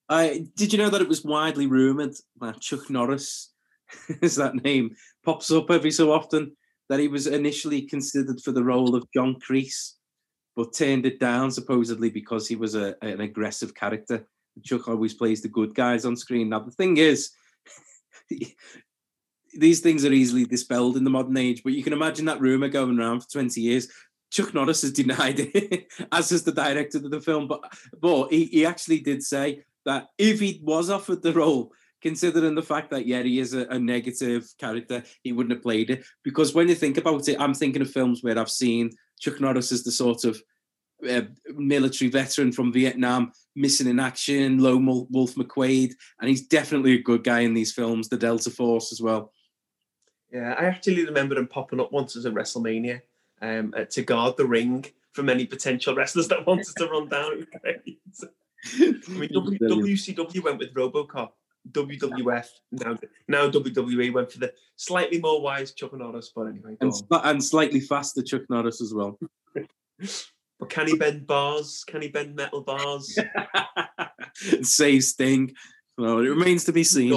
[0.09, 3.53] Uh, did you know that it was widely rumored that Chuck Norris,
[4.23, 4.95] is that name,
[5.25, 6.57] pops up every so often,
[6.89, 9.95] that he was initially considered for the role of John Kreese,
[10.55, 14.27] but turned it down supposedly because he was a, an aggressive character.
[14.63, 16.49] Chuck always plays the good guys on screen.
[16.49, 17.31] Now, the thing is,
[19.59, 22.69] these things are easily dispelled in the modern age, but you can imagine that rumor
[22.69, 23.89] going around for 20 years.
[24.31, 27.49] Chuck Norris has denied it, as has the director of the film.
[27.49, 27.61] But
[28.01, 31.73] but he, he actually did say that if he was offered the role,
[32.03, 36.05] considering the fact that he is a, a, negative character, he wouldn't have played it.
[36.23, 39.73] Because when you think about it, I'm thinking of films where I've seen Chuck Norris
[39.73, 40.41] as the sort of
[41.09, 41.23] uh,
[41.55, 47.25] military veteran from Vietnam, missing in action, Lone Wolf McQuade, and he's definitely a good
[47.25, 49.33] guy in these films, the Delta Force as well.
[50.33, 53.01] Yeah, I actually remember him popping up once as a WrestleMania
[53.41, 57.47] um, uh, to guard the ring from any potential wrestlers that wanted to run down.
[58.79, 61.31] I mean, WCW went with RoboCop.
[61.73, 62.97] WWF now
[63.27, 67.81] now WWE went for the slightly more wise Chuck Norris, but anyway, and, and slightly
[67.81, 69.19] faster Chuck Norris as well.
[69.55, 71.83] but can he bend bars?
[71.87, 73.19] Can he bend metal bars?
[74.63, 75.55] Save Sting.
[75.99, 77.13] Well, it remains to be seen.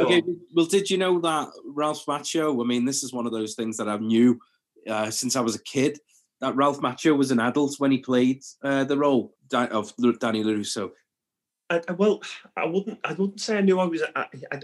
[0.00, 0.22] Okay,
[0.54, 2.60] well, did you know that Ralph Macchio?
[2.62, 4.40] I mean, this is one of those things that I've knew
[4.88, 5.98] uh, since I was a kid
[6.40, 10.90] that Ralph Macchio was an adult when he played uh, the role of Danny LaRusso.
[11.70, 12.20] I, I, well,
[12.56, 12.98] I wouldn't.
[13.04, 14.02] I wouldn't say I knew I was.
[14.14, 14.60] I, I,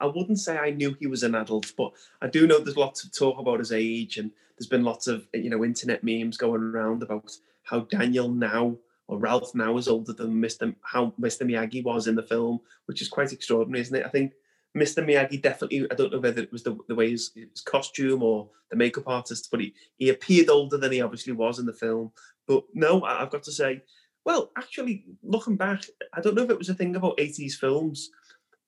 [0.00, 3.04] I, wouldn't say I knew he was an adult, but I do know there's lots
[3.04, 6.62] of talk about his age, and there's been lots of you know internet memes going
[6.62, 7.34] around about
[7.64, 8.76] how Daniel now
[9.08, 10.74] or Ralph now is older than Mr.
[10.82, 11.42] how Mr.
[11.42, 14.06] Miyagi was in the film, which is quite extraordinary, isn't it?
[14.06, 14.32] I think
[14.76, 15.04] Mr.
[15.04, 18.48] Miyagi definitely, I don't know whether it was the, the way his, his costume or
[18.70, 22.10] the makeup artist, but he, he appeared older than he obviously was in the film.
[22.46, 23.82] But no, I've got to say,
[24.24, 28.10] well, actually, looking back, I don't know if it was a thing about 80s films,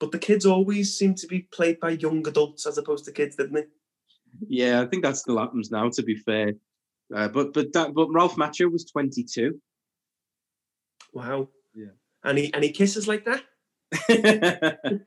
[0.00, 3.36] but the kids always seem to be played by young adults as opposed to kids,
[3.36, 3.64] didn't they?
[4.48, 6.54] Yeah, I think that still happens now, to be fair.
[7.14, 9.60] Uh, but but that, but Ralph Macchio was 22.
[11.12, 11.48] Wow.
[11.74, 11.92] Yeah.
[12.24, 13.42] And he and he kisses like that?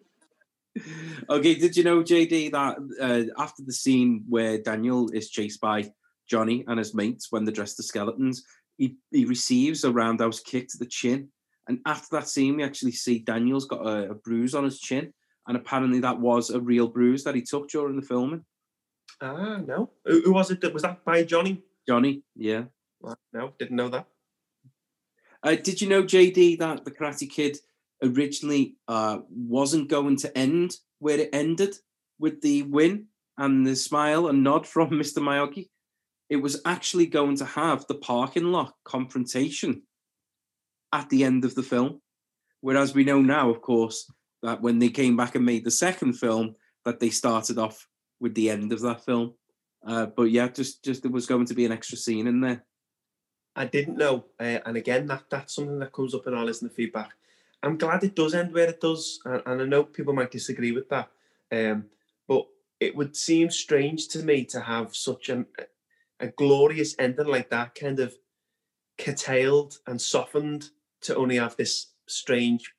[1.30, 5.92] okay, did you know, JD, that uh, after the scene where Daniel is chased by
[6.30, 8.44] Johnny and his mates when they're dressed as skeletons,
[8.78, 11.30] he, he receives a roundhouse kick to the chin.
[11.68, 15.14] And after that scene, we actually see Daniel's got a, a bruise on his chin.
[15.48, 18.44] And apparently, that was a real bruise that he took during the filming.
[19.22, 19.92] Ah, no.
[20.06, 20.62] Who, who was it?
[20.62, 21.62] That, Was that by Johnny?
[21.88, 22.66] Johnny, yeah.
[23.34, 24.08] No, didn't know that.
[25.44, 27.58] Uh, did you know, JD, that the Karate Kid
[28.04, 31.76] originally uh, wasn't going to end where it ended
[32.20, 33.06] with the win
[33.38, 35.20] and the smile and nod from Mr.
[35.20, 35.70] Miyagi.
[36.30, 39.84] It was actually going to have the parking lot confrontation
[40.92, 42.02] at the end of the film.
[42.62, 44.12] Whereas we know now, of course,
[44.44, 46.56] that when they came back and made the second film,
[46.86, 47.88] that they started off
[48.20, 49.34] with the end of that film.
[49.86, 52.64] Uh, but yeah, just just there was going to be an extra scene in there.
[53.56, 56.70] I didn't know, uh, and again, that that's something that comes up in our listener
[56.70, 57.12] feedback.
[57.64, 60.72] I'm glad it does end where it does, and, and I know people might disagree
[60.72, 61.10] with that.
[61.52, 61.86] Um,
[62.28, 62.48] but
[62.80, 65.46] it would seem strange to me to have such an,
[66.20, 68.16] a glorious ending like that, kind of
[68.98, 70.70] curtailed and softened
[71.02, 72.74] to only have this strange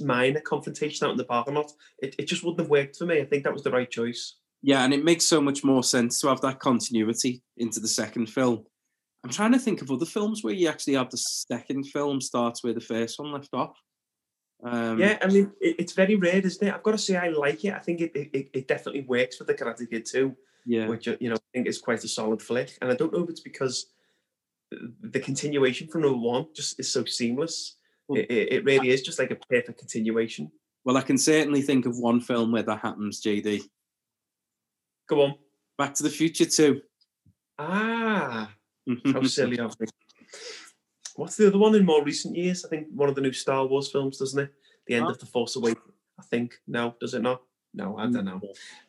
[0.00, 1.72] minor confrontation out in the parking lot.
[1.98, 3.20] It, it just wouldn't have worked for me.
[3.20, 4.36] I think that was the right choice.
[4.62, 8.26] Yeah, and it makes so much more sense to have that continuity into the second
[8.26, 8.64] film.
[9.22, 12.64] I'm trying to think of other films where you actually have the second film starts
[12.64, 13.76] where the first one left off.
[14.64, 16.74] Um, yeah, I mean, it, it's very rare, isn't it?
[16.74, 17.74] I've got to say, I like it.
[17.74, 20.36] I think it, it, it definitely works for the Karate Kid too.
[20.68, 20.86] Yeah.
[20.86, 22.76] Which, you know, I think is quite a solid flick.
[22.82, 23.86] And I don't know if it's because
[24.70, 27.76] the continuation from number one just is so seamless.
[28.06, 30.52] Well, it, it really is just like a perfect continuation.
[30.84, 33.62] Well, I can certainly think of one film where that happens, JD.
[35.08, 35.34] Go on.
[35.78, 36.82] Back to the Future 2.
[37.58, 38.50] Ah,
[39.06, 39.86] how silly of me.
[41.16, 42.62] What's the other one in more recent years?
[42.64, 44.52] I think one of the new Star Wars films, doesn't it?
[44.86, 45.10] The end oh.
[45.10, 45.94] of the Force Awakens.
[46.18, 46.56] I think.
[46.66, 47.40] No, does it not?
[47.78, 48.40] No, I don't know.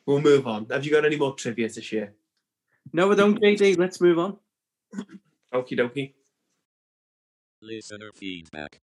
[0.04, 0.66] We'll move on.
[0.68, 2.12] Have you got any more trivia to share?
[2.92, 3.78] No, I don't, JD.
[3.78, 4.36] Let's move on.
[5.54, 6.14] Okie dokie.
[7.62, 8.80] Listener feedback.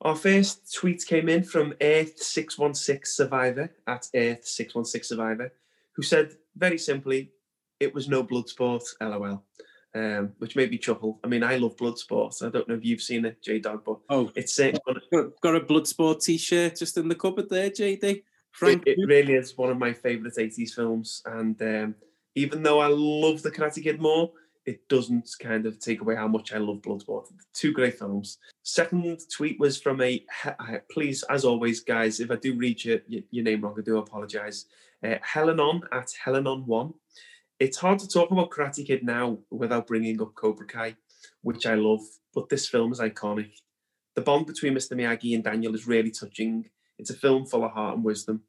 [0.00, 5.52] Our first tweet came in from Earth616 Survivor at Earth616 Survivor,
[5.94, 7.32] who said very simply,
[7.80, 9.42] it was no blood sport, lol.
[9.96, 11.20] Um, which made me chuckle.
[11.22, 12.42] I mean, I love blood sports.
[12.42, 14.72] I don't know if you've seen it, J Dog, but oh, it's uh,
[15.12, 18.22] got, got a blood sport t-shirt just in the cupboard there, JD.
[18.54, 21.22] Frank, it, it really is one of my favourite 80s films.
[21.26, 21.94] And um,
[22.36, 24.30] even though I love the Karate Kid more,
[24.64, 27.26] it doesn't kind of take away how much I love Bloodsport.
[27.52, 28.38] Two great films.
[28.62, 30.24] Second tweet was from a,
[30.90, 34.66] please, as always, guys, if I do read your, your name wrong, I do apologise.
[35.02, 36.94] Uh, Helen on at Helen on one.
[37.58, 40.96] It's hard to talk about Karate Kid now without bringing up Cobra Kai,
[41.42, 42.00] which I love,
[42.34, 43.50] but this film is iconic.
[44.14, 44.92] The bond between Mr.
[44.96, 46.70] Miyagi and Daniel is really touching.
[46.98, 48.42] It's a film full of heart and wisdom.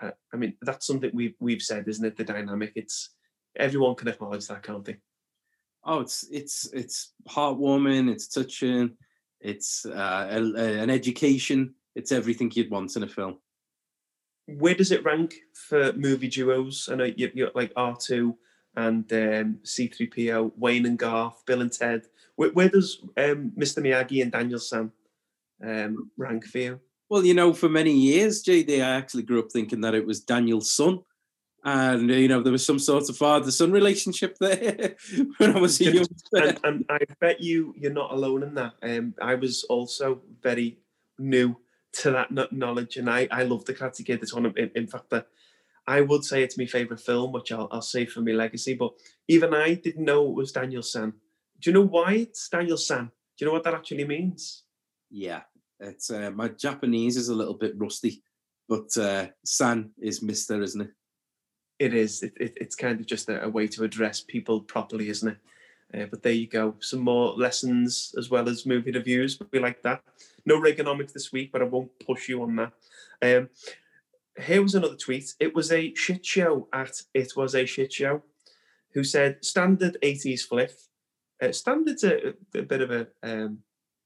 [0.00, 2.16] Uh, I mean, that's something we've we've said, isn't it?
[2.16, 2.72] The dynamic.
[2.76, 3.10] It's
[3.56, 4.98] everyone can acknowledge that, can't they?
[5.88, 8.96] oh, it's it's it's heartwarming, it's touching,
[9.40, 13.38] it's uh, a, a, an education, it's everything you'd want in a film.
[14.46, 16.88] Where does it rank for movie duos?
[16.90, 18.36] I know you, you're like R two
[18.76, 22.06] and um, C three PO, Wayne and Garth, Bill and Ted.
[22.36, 24.92] Where, where does um, Mr Miyagi and Daniel San
[25.64, 26.80] um, rank for you?
[27.10, 30.20] Well, you know, for many years, JD, I actually grew up thinking that it was
[30.20, 31.00] Daniel's son
[31.64, 34.96] and you know there was some sort of father-son relationship there
[35.38, 36.06] when I was a young.
[36.32, 38.74] and, and, I bet you you're not alone in that.
[38.82, 40.78] Um, I was also very
[41.18, 41.56] new
[41.94, 44.22] to that knowledge, and I I love the Karate Kid.
[44.22, 45.26] It's one of, in, in fact, the,
[45.86, 48.74] I would say it's my favorite film, which I'll I'll say for my legacy.
[48.74, 48.92] But
[49.26, 51.12] even I didn't know it was Daniel San.
[51.60, 53.06] Do you know why it's Daniel San?
[53.06, 54.62] Do you know what that actually means?
[55.10, 55.42] Yeah,
[55.80, 58.22] it's uh, my Japanese is a little bit rusty,
[58.68, 60.90] but uh, San is Mister, isn't it?
[61.78, 62.22] it is.
[62.22, 65.38] It, it, it's kind of just a, a, way to address people properly, isn't it?
[65.94, 66.74] Uh, but there you go.
[66.80, 69.38] Some more lessons as well as movie reviews.
[69.52, 70.02] We like that.
[70.44, 72.72] No Reaganomics this week, but I won't push you on that.
[73.22, 73.48] Um,
[74.42, 75.34] here was another tweet.
[75.40, 78.22] It was a shit show at It Was a Shit Show,
[78.92, 80.72] who said, standard 80s flick.
[81.42, 83.58] Uh, standard's a, a, bit of a um,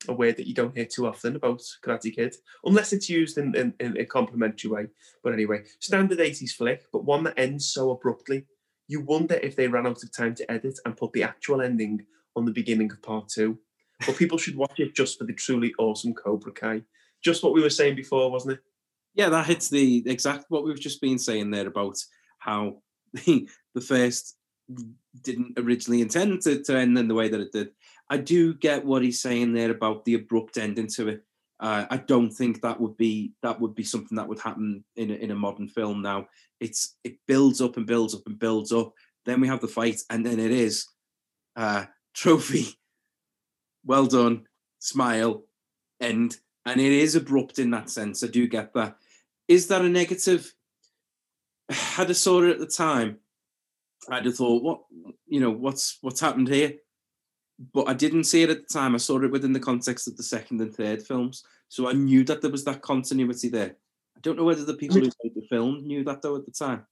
[0.09, 2.35] a word that you don't hear too often about Karate Kid,
[2.65, 4.87] unless it's used in, in, in a complimentary way.
[5.23, 8.47] But anyway, standard 80s flick, but one that ends so abruptly.
[8.89, 12.05] You wonder if they ran out of time to edit and put the actual ending
[12.37, 13.59] on the beginning of part two.
[14.07, 16.83] But people should watch it just for the truly awesome Cobra Kai.
[17.23, 18.61] Just what we were saying before, wasn't it?
[19.15, 21.99] Yeah, that hits the exact what we've just been saying there about
[22.39, 22.79] how
[23.13, 24.37] the, the first
[25.23, 27.71] didn't originally intend to, to end in the way that it did.
[28.11, 31.25] I do get what he's saying there about the abrupt ending to it.
[31.61, 35.11] Uh, I don't think that would be that would be something that would happen in
[35.11, 36.27] a, in a modern film now.
[36.61, 38.93] It's it builds up and builds up and builds up.
[39.25, 40.87] Then we have the fight, and then it is
[41.57, 42.67] uh, trophy.
[43.85, 44.47] Well done,
[44.79, 45.43] smile,
[46.01, 48.23] end, and it is abrupt in that sense.
[48.23, 48.97] I do get that.
[49.49, 50.55] Is that a negative?
[51.69, 53.19] Had I saw it at the time,
[54.09, 54.83] I'd have thought, what
[55.27, 56.75] you know, what's what's happened here?
[57.73, 58.95] But I didn't see it at the time.
[58.95, 62.25] I saw it within the context of the second and third films, so I knew
[62.25, 63.77] that there was that continuity there.
[64.17, 66.53] I don't know whether the people who made the film knew that though at the
[66.53, 66.87] time.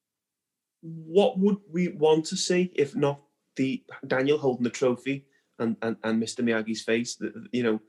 [0.82, 3.20] What would we want to see if not
[3.56, 5.26] the Daniel holding the trophy
[5.58, 7.16] and and, and Mr Miyagi's face?
[7.16, 7.80] The, you know,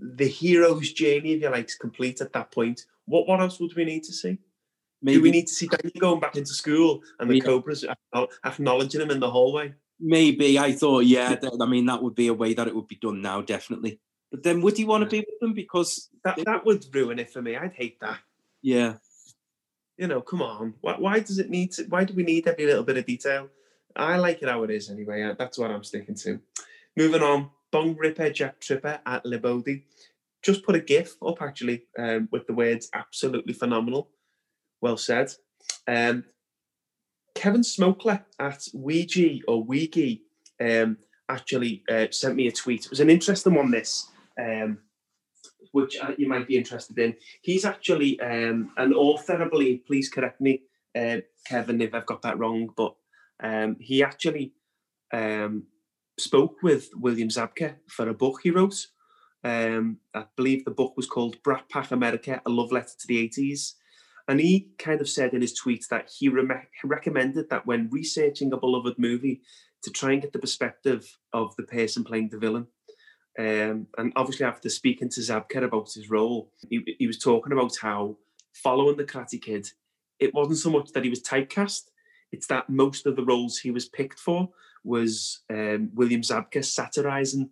[0.00, 2.86] the hero's journey, if you like, is complete at that point.
[3.06, 4.38] What what else would we need to see?
[5.02, 5.16] Maybe.
[5.18, 7.44] Do we need to see Daniel going back into school and the yeah.
[7.44, 7.84] Cobras
[8.44, 9.74] acknowledging him in the hallway?
[10.00, 12.88] Maybe I thought, yeah, that, I mean, that would be a way that it would
[12.88, 14.00] be done now, definitely.
[14.30, 15.54] But then would he want to be with them?
[15.54, 17.56] Because that, that would ruin it for me.
[17.56, 18.18] I'd hate that.
[18.62, 18.94] Yeah.
[19.96, 20.74] You know, come on.
[20.80, 23.48] Why, why does it need to, why do we need every little bit of detail?
[23.94, 25.32] I like it how it is anyway.
[25.38, 26.40] That's what I'm sticking to.
[26.96, 27.50] Moving on.
[27.70, 29.82] Bong Ripper Jack Tripper at Libodi.
[30.44, 34.10] just put a GIF up actually um, with the words "absolutely phenomenal."
[34.80, 35.32] Well said.
[35.88, 36.24] Um,
[37.34, 40.18] Kevin Smokler at Ouija or Ouija
[40.60, 42.84] um, actually uh, sent me a tweet.
[42.84, 43.70] It was an interesting one.
[43.70, 44.08] This,
[44.38, 44.78] um,
[45.72, 47.16] which uh, you might be interested in.
[47.42, 49.84] He's actually um, an author, I believe.
[49.86, 50.62] Please correct me,
[50.96, 52.70] uh, Kevin, if I've got that wrong.
[52.76, 52.94] But
[53.42, 54.52] um, he actually
[55.12, 55.64] um,
[56.18, 58.86] spoke with William Zabka for a book he wrote.
[59.42, 63.28] Um, I believe the book was called Brat Pack America: A Love Letter to the
[63.28, 63.74] 80s.
[64.26, 68.52] And he kind of said in his tweets that he re- recommended that when researching
[68.52, 69.42] a beloved movie,
[69.84, 72.66] to try and get the perspective of the person playing the villain.
[73.38, 77.72] Um, and obviously, after speaking to Zabka about his role, he, he was talking about
[77.80, 78.16] how
[78.54, 79.68] following the Karate Kid,
[80.18, 81.90] it wasn't so much that he was typecast,
[82.32, 84.48] it's that most of the roles he was picked for
[84.84, 87.50] was um, William Zabka satirizing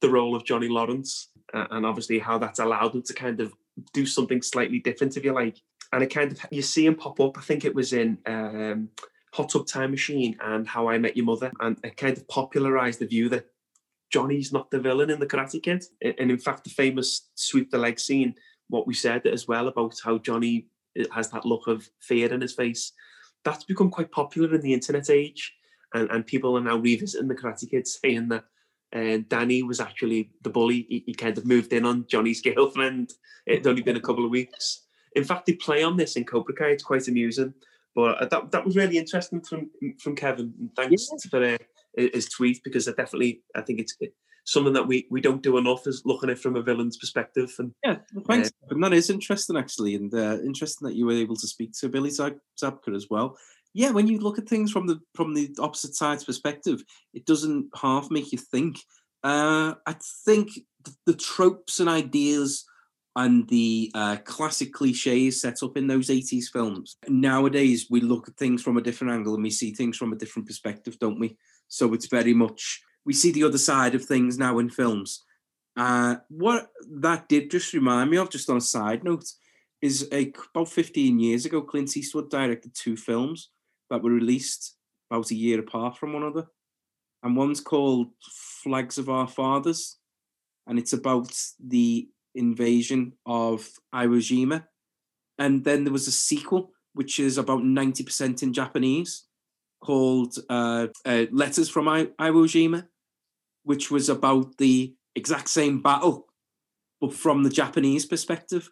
[0.00, 3.52] the role of Johnny Lawrence, uh, and obviously how that's allowed him to kind of
[3.92, 5.58] do something slightly different, if you like.
[5.92, 7.38] And it kind of you see him pop up.
[7.38, 8.90] I think it was in um,
[9.32, 12.98] Hot Tub Time Machine and How I Met Your Mother, and it kind of popularized
[12.98, 13.46] the view that
[14.10, 15.84] Johnny's not the villain in the Karate Kid.
[16.02, 18.34] And in fact, the famous sweep the leg scene,
[18.68, 20.68] what we said as well about how Johnny
[20.98, 22.92] uh, has that look of fear in his face,
[23.44, 25.54] that's become quite popular in the internet age.
[25.94, 28.44] And, and people are now revisiting the Karate Kid, saying that
[28.94, 30.86] uh, Danny was actually the bully.
[30.88, 33.12] He, he, kind of moved in on Johnny's girlfriend.
[33.46, 34.86] It'd only been a couple of weeks.
[35.14, 36.68] In fact, they play on this in Cobra Kai.
[36.68, 37.54] It's quite amusing.
[37.94, 40.70] But uh, that that was really interesting from from Kevin.
[40.76, 41.30] thanks yeah.
[41.30, 41.58] for uh,
[41.94, 43.96] his tweet because I definitely I think it's
[44.44, 47.52] something that we we don't do enough is looking at it from a villain's perspective.
[47.58, 47.96] And yeah,
[48.26, 48.48] thanks.
[48.48, 51.72] Uh, and that is interesting actually, and uh, interesting that you were able to speak
[51.80, 53.36] to Billy Zabka as well
[53.74, 56.82] yeah, when you look at things from the from the opposite side's perspective,
[57.14, 58.78] it doesn't half make you think.
[59.22, 59.94] Uh, I
[60.24, 60.50] think
[60.84, 62.64] the, the tropes and ideas
[63.18, 66.96] and the uh, classic cliches set up in those 80s films.
[67.08, 70.16] Nowadays, we look at things from a different angle and we see things from a
[70.16, 71.36] different perspective, don't we?
[71.66, 75.24] So it's very much, we see the other side of things now in films.
[75.76, 79.24] Uh, what that did just remind me of, just on a side note,
[79.82, 83.50] is a, about 15 years ago, Clint Eastwood directed two films
[83.90, 84.76] that were released
[85.10, 86.46] about a year apart from one another.
[87.24, 88.10] And one's called
[88.62, 89.96] Flags of Our Fathers,
[90.68, 92.08] and it's about the
[92.38, 94.64] invasion of Iwo Jima.
[95.38, 99.24] And then there was a sequel, which is about 90% in Japanese,
[99.80, 102.86] called uh, uh, Letters from I- Iwo Jima,
[103.64, 106.26] which was about the exact same battle,
[107.00, 108.70] but from the Japanese perspective.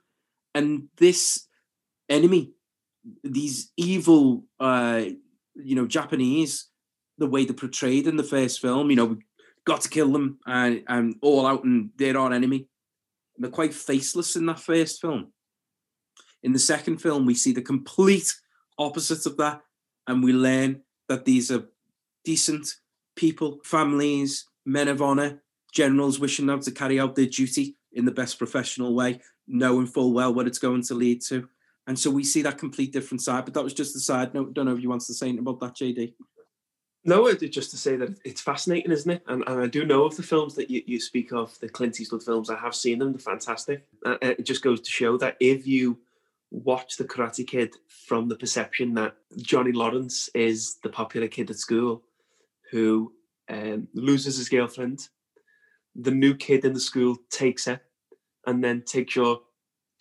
[0.55, 1.47] And this
[2.09, 2.53] enemy
[3.23, 5.05] these evil, uh,
[5.55, 6.69] you know, Japanese,
[7.19, 9.17] the way they're portrayed in the first film, you know,
[9.65, 12.69] got to kill them and, and all out and they're our enemy.
[13.39, 15.33] They're quite faceless in that first film.
[16.43, 18.35] In the second film, we see the complete
[18.79, 19.63] opposite of that,
[20.07, 21.69] and we learn that these are
[22.25, 22.69] decent
[23.17, 28.13] people, families, men of honor, generals wishing now to carry out their duty in the
[28.13, 31.49] best professional way, knowing full well what it's going to lead to.
[31.87, 33.45] And so we see that complete different side.
[33.45, 34.55] But that was just the side note.
[34.55, 36.15] Don't know if you want to say anything about that, JD.
[37.07, 39.23] No, just to say that it's fascinating, isn't it?
[39.29, 42.01] And, and I do know of the films that you, you speak of, the Clint
[42.01, 42.51] Eastwood films.
[42.51, 43.87] I have seen them; they're fantastic.
[44.05, 45.99] Uh, it just goes to show that if you
[46.51, 51.59] watch the Karate Kid from the perception that Johnny Lawrence is the popular kid at
[51.59, 52.03] school
[52.73, 53.13] who
[53.49, 55.09] um, loses his girlfriend,
[55.95, 57.81] the new kid in the school takes her,
[58.49, 59.41] and then takes your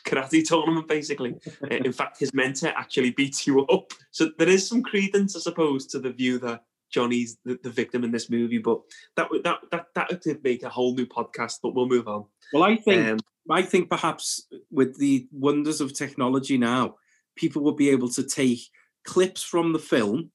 [0.05, 1.35] karate tournament, basically.
[1.69, 3.91] in fact, his mentor actually beats you up.
[4.09, 8.03] So there is some credence, I suppose, to the view that Johnny's the, the victim
[8.03, 8.57] in this movie.
[8.57, 8.81] But
[9.15, 11.59] that that that that could make a whole new podcast.
[11.61, 12.25] But we'll move on.
[12.53, 13.19] Well, I think um,
[13.49, 16.95] I think perhaps with the wonders of technology now,
[17.35, 18.61] people will be able to take
[19.05, 20.31] clips from the film,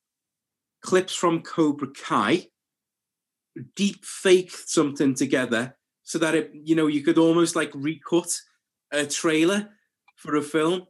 [0.82, 2.46] clips from Cobra Kai,
[3.74, 8.32] deep fake something together so that it you know you could almost like recut
[8.92, 9.68] a trailer
[10.16, 10.86] for a film.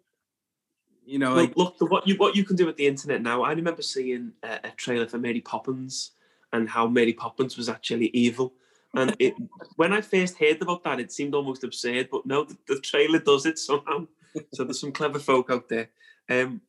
[1.11, 3.43] You know, look, the, what you what you can do with the internet now.
[3.43, 6.13] I remember seeing a, a trailer for Mary Poppins
[6.53, 8.53] and how Mary Poppins was actually evil.
[8.95, 9.35] And it,
[9.75, 12.11] when I first heard about that, it seemed almost absurd.
[12.13, 14.07] But no, the, the trailer does it somehow.
[14.55, 15.89] so there's some clever folk out there.
[16.29, 16.61] Um,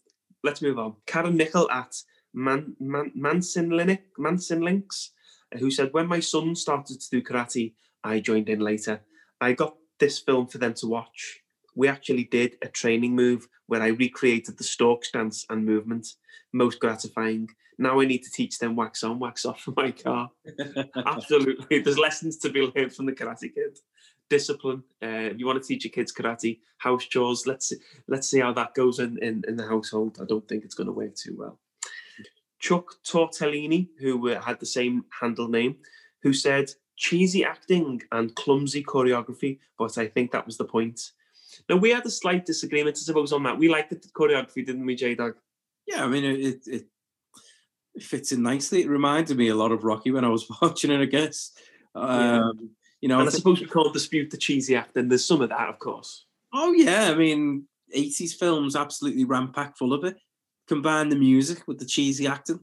[0.44, 0.96] let's move on.
[1.06, 2.02] Karen Nickel at
[2.34, 5.12] Man, Man, Manson, Linux, Manson Links,
[5.60, 7.74] who said, When my son started to do karate,
[8.04, 9.02] I joined in later.
[9.39, 11.42] I got this film for them to watch.
[11.76, 16.05] We actually did a training move where I recreated the stork stance and movement.
[16.51, 17.47] Most gratifying.
[17.78, 20.30] Now I need to teach them wax on, wax off for my car.
[21.05, 21.80] Absolutely.
[21.80, 23.80] There's lessons to be learned from the Karate Kid.
[24.30, 24.84] discipline.
[25.01, 27.78] Uh, if you want to teach your kids karate, house chores, let's see,
[28.09, 30.17] let's see how that goes in, in, in the household.
[30.22, 31.57] I don't think it's going to work too well.
[32.59, 35.78] Chuck Tortellini, who uh, had the same handle name,
[36.24, 40.99] who said cheesy acting and clumsy choreography, but I think that was the point.
[41.70, 43.58] Now we had a slight disagreement, I suppose, on that.
[43.58, 45.36] We liked the choreography, didn't we, J Dog?
[45.88, 46.86] Yeah, I mean it, it
[47.95, 48.82] it fits in nicely.
[48.82, 51.52] It reminded me a lot of Rocky when I was watching it, I guess.
[51.95, 52.72] Um,
[53.02, 55.10] You know, And I I suppose we can't dispute the cheesy acting.
[55.10, 56.26] There's some of that, of course.
[56.54, 60.18] Oh yeah, I mean, eighties films absolutely ram packed full of it.
[60.68, 62.60] Combine the music with the cheesy acting.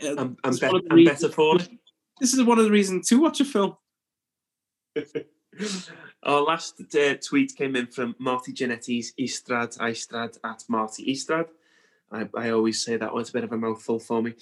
[0.00, 1.68] And, it's and, be- and reasons- better for it.
[2.20, 3.76] This is one of the reasons to watch a film.
[6.22, 11.48] Our last uh, tweet came in from Marty Genetti's Estrad Eistrad at Marty Estrad.
[12.10, 14.34] I, I always say that one, it's a bit of a mouthful for me.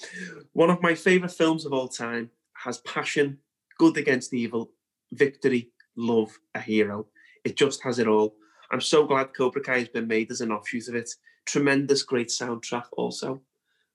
[0.53, 2.31] One of my favourite films of all time
[2.65, 3.39] has passion,
[3.79, 4.71] good against evil,
[5.13, 7.07] victory, love, a hero.
[7.45, 8.37] It just has it all.
[8.71, 11.11] I'm so glad Cobra Kai has been made as an offshoot of it.
[11.47, 13.41] Tremendous, great soundtrack also.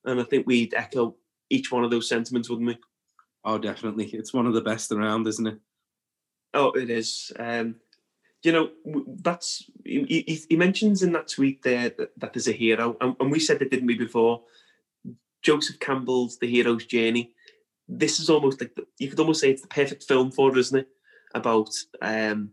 [0.06, 1.16] And I think we'd echo
[1.50, 2.78] each one of those sentiments, wouldn't we?
[3.44, 4.06] Oh, definitely.
[4.14, 5.60] It's one of the best around, isn't it?
[6.54, 7.32] Oh, it is.
[7.38, 7.76] Um,
[8.43, 8.70] you know,
[9.22, 13.32] that's he, he, mentions in that tweet there that, that there's a hero, and, and
[13.32, 14.43] we said it, didn't we, before?
[15.41, 17.34] Joseph Campbell's The Hero's Journey.
[17.88, 20.80] This is almost like the, you could almost say it's the perfect film for isn't
[20.80, 20.88] it?
[21.34, 21.70] About
[22.02, 22.52] um,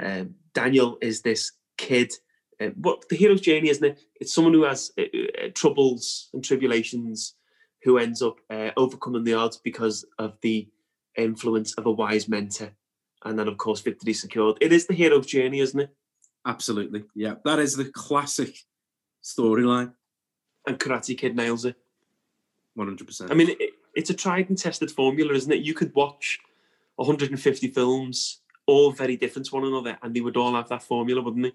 [0.00, 2.12] um, Daniel is this kid.
[2.60, 4.00] Uh, what the hero's journey, isn't it?
[4.20, 7.34] It's someone who has uh, uh, troubles and tribulations,
[7.82, 10.68] who ends up uh, overcoming the odds because of the
[11.16, 12.72] influence of a wise mentor
[13.24, 14.58] and then of course victory secured.
[14.60, 15.90] It is the hero's journey, isn't it?
[16.46, 17.04] Absolutely.
[17.14, 17.34] Yeah.
[17.44, 18.56] That is the classic
[19.22, 19.92] storyline.
[20.66, 21.76] And Karate Kid nails it.
[22.78, 23.30] 100%.
[23.30, 25.62] I mean, it, it's a tried and tested formula, isn't it?
[25.62, 26.40] You could watch
[26.96, 31.20] 150 films, all very different to one another, and they would all have that formula,
[31.20, 31.52] wouldn't they?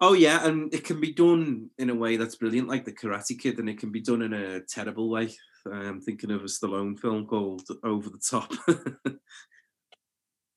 [0.00, 3.38] Oh yeah, and it can be done in a way that's brilliant, like the Karate
[3.38, 5.32] Kid, and it can be done in a terrible way.
[5.72, 8.52] I'm thinking of a Stallone film called Over the Top.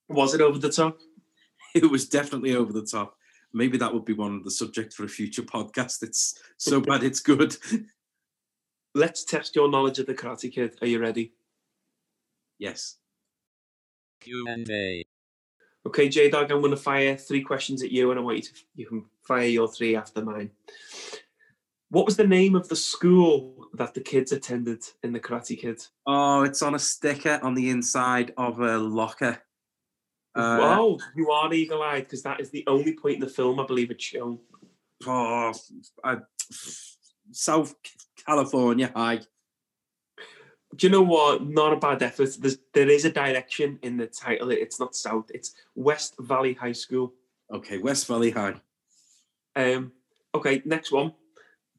[0.09, 0.99] Was it over the top?
[1.75, 3.15] it was definitely over the top.
[3.53, 6.03] Maybe that would be one of the subject for a future podcast.
[6.03, 7.55] It's so bad it's good.
[8.93, 10.75] Let's test your knowledge of the Karate Kid.
[10.81, 11.33] Are you ready?
[12.57, 12.97] Yes.
[14.21, 15.03] Q&A.
[15.85, 18.43] Okay, J Dog, I'm going to fire three questions at you, and I want you
[18.43, 20.51] to you can fire your three after mine.
[21.89, 25.81] What was the name of the school that the kids attended in the Karate Kid?
[26.05, 29.41] Oh, it's on a sticker on the inside of a locker.
[30.37, 33.65] Uh, wow, you are eagle-eyed because that is the only point in the film I
[33.65, 34.39] believe it's shown.
[35.05, 35.53] oh,
[36.03, 36.17] I,
[37.31, 37.73] South
[38.25, 39.21] California High.
[40.75, 41.47] Do you know what?
[41.47, 42.29] Not a bad effort.
[42.39, 44.51] There's, there is a direction in the title.
[44.51, 45.25] It's not South.
[45.33, 47.13] It's West Valley High School.
[47.51, 48.55] Okay, West Valley High.
[49.55, 49.93] Um,
[50.35, 51.13] okay, next one.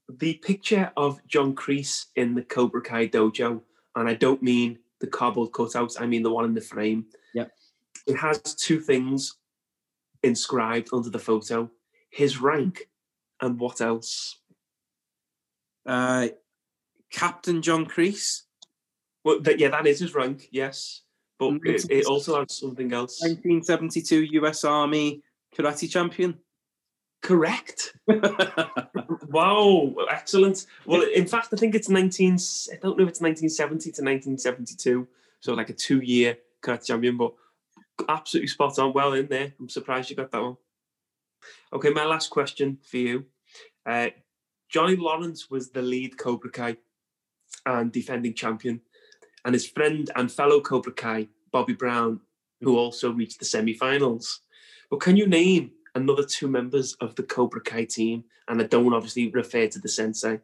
[0.09, 3.61] The picture of John Kreese in the Cobra Kai dojo,
[3.95, 6.01] and I don't mean the cardboard cutouts.
[6.01, 7.07] I mean the one in the frame.
[7.35, 7.53] Yep.
[8.09, 9.37] It has two things
[10.23, 11.71] inscribed under the photo:
[12.11, 12.89] his rank
[13.41, 14.41] and what else?
[15.87, 16.29] Uh,
[17.11, 18.43] Captain John Kreese,
[19.25, 20.49] Well, that, yeah, that is his rank.
[20.51, 21.03] Yes,
[21.39, 23.21] but it, it also has something else.
[23.23, 25.23] 1972 US Army
[25.57, 26.39] karate champion.
[27.23, 27.95] Correct.
[29.31, 30.65] Wow, excellent.
[30.87, 32.39] Well, in fact, I think it's 19.
[32.73, 35.07] I don't know if it's 1970 to 1972.
[35.41, 37.35] So like a two-year karate champion, but
[38.09, 38.93] absolutely spot on.
[38.93, 39.55] Well in there.
[39.59, 40.57] I'm surprised you got that one.
[41.73, 43.25] Okay, my last question for you.
[43.87, 44.09] Uh,
[44.69, 46.77] Johnny Lawrence was the lead Cobra Kai
[47.65, 48.81] and defending champion,
[49.45, 52.21] and his friend and fellow Cobra Kai, Bobby Brown,
[52.61, 54.41] who also reached the semi-finals.
[54.91, 58.25] But can you name another two members of the Cobra Kai team?
[58.49, 60.41] And I don't obviously refer to the sensei.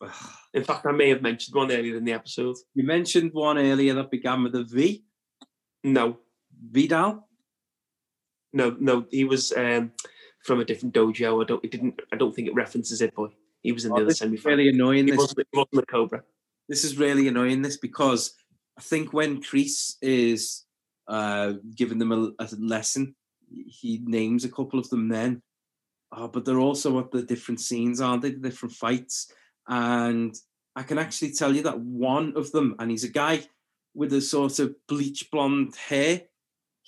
[0.54, 2.56] In fact, I may have mentioned one earlier in the episode.
[2.74, 5.04] You mentioned one earlier that began with a V.
[5.84, 6.18] No,
[6.70, 7.28] Vidal.
[8.52, 9.06] no, no.
[9.10, 9.92] He was um,
[10.44, 11.42] from a different dojo.
[11.42, 11.64] I don't.
[11.64, 12.00] It didn't.
[12.12, 13.30] I don't think it references it, but
[13.62, 14.56] he was in the Oh, other this is semi-final.
[14.58, 15.04] really annoying.
[15.06, 16.22] He This wasn't, he wasn't a Cobra.
[16.68, 17.62] this is really annoying.
[17.62, 18.34] This because
[18.78, 20.64] I think when Kreese is
[21.08, 23.14] uh, giving them a, a lesson,
[23.50, 25.42] he names a couple of them then.
[26.12, 28.30] Oh, but they're also at the different scenes, aren't they?
[28.30, 29.30] The different fights,
[29.68, 30.34] and
[30.76, 33.42] I can actually tell you that one of them, and he's a guy
[33.94, 36.22] with a sort of bleach blonde hair.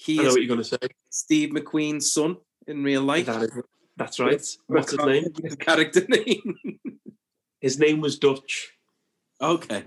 [0.01, 0.79] He I know is what you're going to say.
[1.11, 2.37] Steve McQueen's son
[2.69, 3.27] in real life.
[3.27, 3.51] That is,
[3.97, 4.41] that's right.
[4.69, 5.25] What's his name?
[5.43, 6.57] His character name.
[7.61, 8.71] His name was Dutch.
[9.41, 9.83] okay.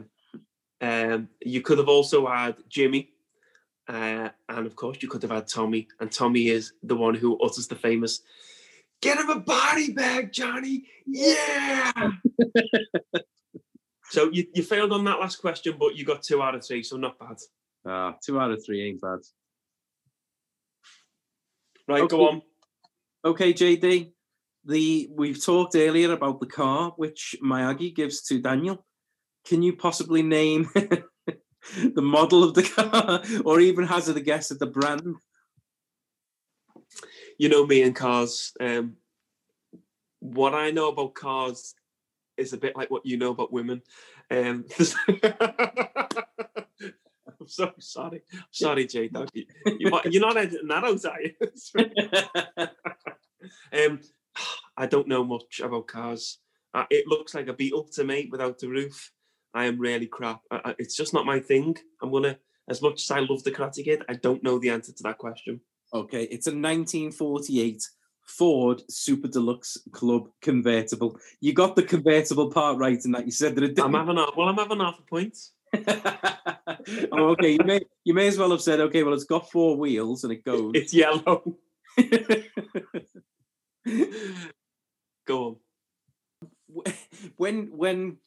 [0.82, 3.14] Um, you could have also had Jimmy,
[3.88, 7.40] uh, And of course, you could have had Tommy, and Tommy is the one who
[7.40, 8.20] utters the famous,
[9.02, 10.84] "Get him a body bag, Johnny!
[11.06, 11.94] Yeah!"
[14.10, 16.84] so you, you failed on that last question, but you got two out of three,
[16.84, 17.38] so not bad.
[17.86, 19.20] Ah, two out of three ain't bad.
[21.92, 22.16] Right, Okay.
[22.16, 22.42] go on.
[23.26, 24.14] Okay, JD.
[24.64, 28.86] The we've talked earlier about the car which Miyagi gives to Daniel.
[29.46, 34.60] Can you possibly name the model of the car, or even hazard a guess at
[34.60, 35.16] the brand?
[37.38, 38.54] You know me and cars.
[38.62, 38.96] Um,
[40.20, 41.76] what I know about cars
[42.38, 43.82] is a bit like what you know about women.
[44.30, 44.64] Um,
[47.42, 48.22] I'm so sorry.
[48.52, 49.08] Sorry, Jay.
[49.14, 49.30] Dog.
[49.34, 49.46] You,
[50.06, 51.22] you're not editing that out, are
[53.74, 53.88] you?
[53.88, 54.00] um,
[54.78, 56.40] I don't know much about cars.
[56.74, 59.12] Uh, it looks like a Beetle to me without the roof.
[59.54, 60.42] I am really crap.
[60.52, 61.76] I, I- it's just not my thing.
[62.02, 62.38] I'm gonna,
[62.70, 65.18] as much as I love the Karate Kid, I don't know the answer to that
[65.18, 65.60] question.
[65.94, 67.84] okay, it's a 1948
[68.28, 71.18] Ford Super Deluxe Club convertible.
[71.42, 73.26] You got the convertible part right in that.
[73.26, 74.30] You said that it I'm having half.
[74.38, 75.38] Well, I'm having half a point.
[77.12, 79.78] oh, okay, you may you may as well have said, okay, well, it's got four
[79.78, 80.72] wheels and it goes.
[80.76, 81.58] It's yellow.
[85.26, 85.56] Go on.
[87.38, 88.18] when when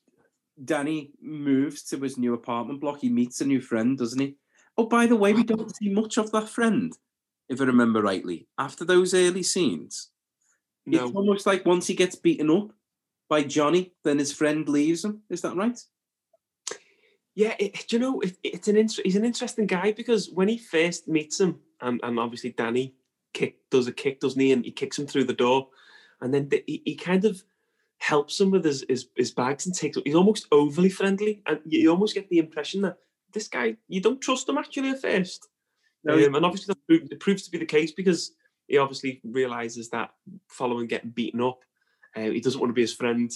[0.64, 4.36] Danny moves to his new apartment block, he meets a new friend, doesn't he?
[4.76, 6.92] Oh, by the way, we don't see much of that friend,
[7.48, 8.46] if I remember rightly.
[8.58, 10.10] After those early scenes,
[10.86, 12.72] No, it's almost like once he gets beaten up
[13.28, 15.22] by Johnny, then his friend leaves him.
[15.30, 15.78] Is that right?
[17.34, 20.48] Yeah, it, do you know it, it's an inter- he's an interesting guy because when
[20.48, 22.94] he first meets him, and, and obviously Danny
[23.32, 24.52] kick does a kick, doesn't he?
[24.52, 25.68] And he kicks him through the door,
[26.20, 27.42] and then the, he, he kind of
[27.98, 29.98] helps him with his, his his bags and takes.
[30.04, 32.98] He's almost overly friendly, and you, you almost get the impression that
[33.32, 35.48] this guy you don't trust him actually at first.
[36.04, 38.32] No, Um, and obviously that proves to be the case because
[38.68, 40.10] he obviously realizes that
[40.48, 41.60] following getting beaten up,
[42.14, 43.30] uh, he doesn't want to be his friend.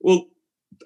[0.00, 0.26] Well,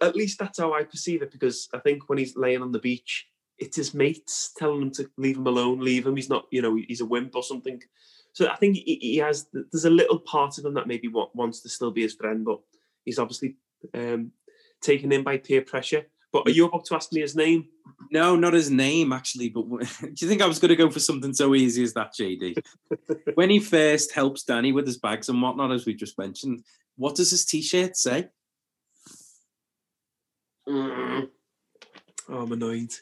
[0.01, 2.79] at least that's how I perceive it because I think when he's laying on the
[2.79, 3.27] beach,
[3.59, 6.17] it's his mates telling him to leave him alone, leave him.
[6.17, 7.83] He's not, you know, he's a wimp or something.
[8.33, 9.47] So I think he, he has.
[9.53, 12.61] There's a little part of him that maybe wants to still be his friend, but
[13.05, 13.57] he's obviously
[13.95, 14.33] um,
[14.81, 16.07] taken in by peer pressure.
[16.33, 17.67] But are you about to ask me his name?
[18.12, 19.49] No, not his name actually.
[19.49, 22.15] But do you think I was going to go for something so easy as that,
[22.19, 22.62] JD?
[23.35, 26.62] when he first helps Danny with his bags and whatnot, as we just mentioned,
[26.97, 28.29] what does his T-shirt say?
[30.69, 31.28] Mm.
[32.28, 32.93] Oh, I'm annoyed.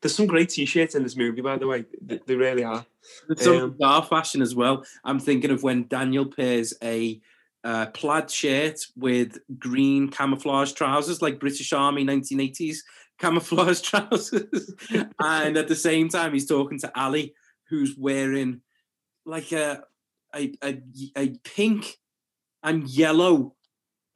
[0.00, 1.84] There's some great t-shirts in this movie, by the way.
[2.08, 2.86] Th- They really are.
[3.28, 4.84] It's some Um, bizarre fashion as well.
[5.04, 7.20] I'm thinking of when Daniel pairs a
[7.64, 12.78] uh, plaid shirt with green camouflage trousers, like British Army 1980s
[13.18, 14.72] camouflage trousers,
[15.20, 17.34] and at the same time he's talking to Ali,
[17.68, 18.60] who's wearing
[19.26, 19.82] like a
[20.36, 20.80] a, a,
[21.16, 21.98] a pink
[22.62, 23.56] and yellow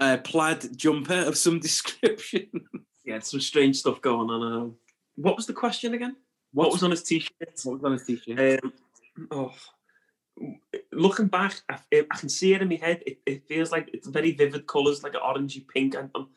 [0.03, 2.51] uh, plaid jumper of some description.
[3.05, 4.53] Yeah, some strange stuff going on.
[4.53, 4.77] Um,
[5.17, 6.17] what was the question again?
[6.53, 7.61] What was on his t-shirt?
[7.65, 8.61] what was on his t-shirt?
[8.63, 8.73] Um,
[9.31, 9.55] oh,
[10.93, 13.03] looking back, I, I can see it in my head.
[13.07, 15.95] It, it feels like it's very vivid colours, like an orangey pink.
[15.95, 16.29] And um,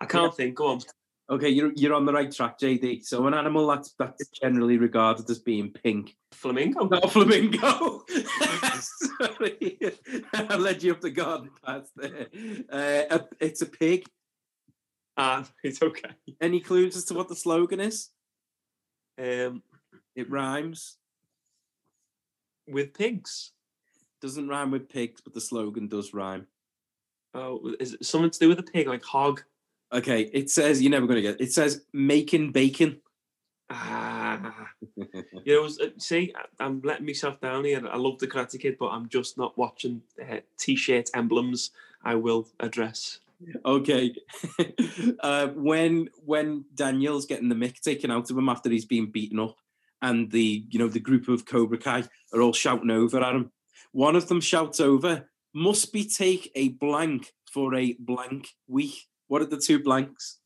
[0.00, 0.56] I can't think.
[0.56, 0.80] Go on.
[1.32, 3.06] Okay, you're you're on the right track, JD.
[3.06, 6.14] So an animal that's that's generally regarded as being pink.
[6.32, 6.86] Flamingo.
[6.88, 8.04] Not a flamingo.
[8.80, 9.78] Sorry,
[10.34, 12.26] I led you up the garden path there.
[12.70, 14.04] Uh, it's a pig.
[15.16, 16.10] Ah, it's okay.
[16.38, 18.10] Any clues as to what the slogan is?
[19.18, 19.62] Um,
[20.14, 20.98] It rhymes.
[22.68, 23.52] with pigs.
[24.20, 26.46] Doesn't rhyme with pigs, but the slogan does rhyme.
[27.32, 29.42] Oh, is it something to do with a pig, like hog?
[29.92, 31.40] Okay, it says you're never going to get.
[31.40, 33.00] It says making bacon.
[33.68, 34.68] Ah,
[35.44, 37.82] you know, see, I'm letting myself down here.
[37.86, 41.70] I love the Karate Kid, but I'm just not watching uh, t-shirt emblems.
[42.02, 43.20] I will address.
[43.66, 44.14] okay.
[45.20, 49.38] uh, when when Daniel's getting the mick taken out of him after he's been beaten
[49.38, 49.58] up,
[50.00, 53.52] and the you know the group of Cobra Kai are all shouting over at him.
[53.92, 59.40] One of them shouts over, "Must be take a blank for a blank week." What
[59.40, 60.40] are the two blanks?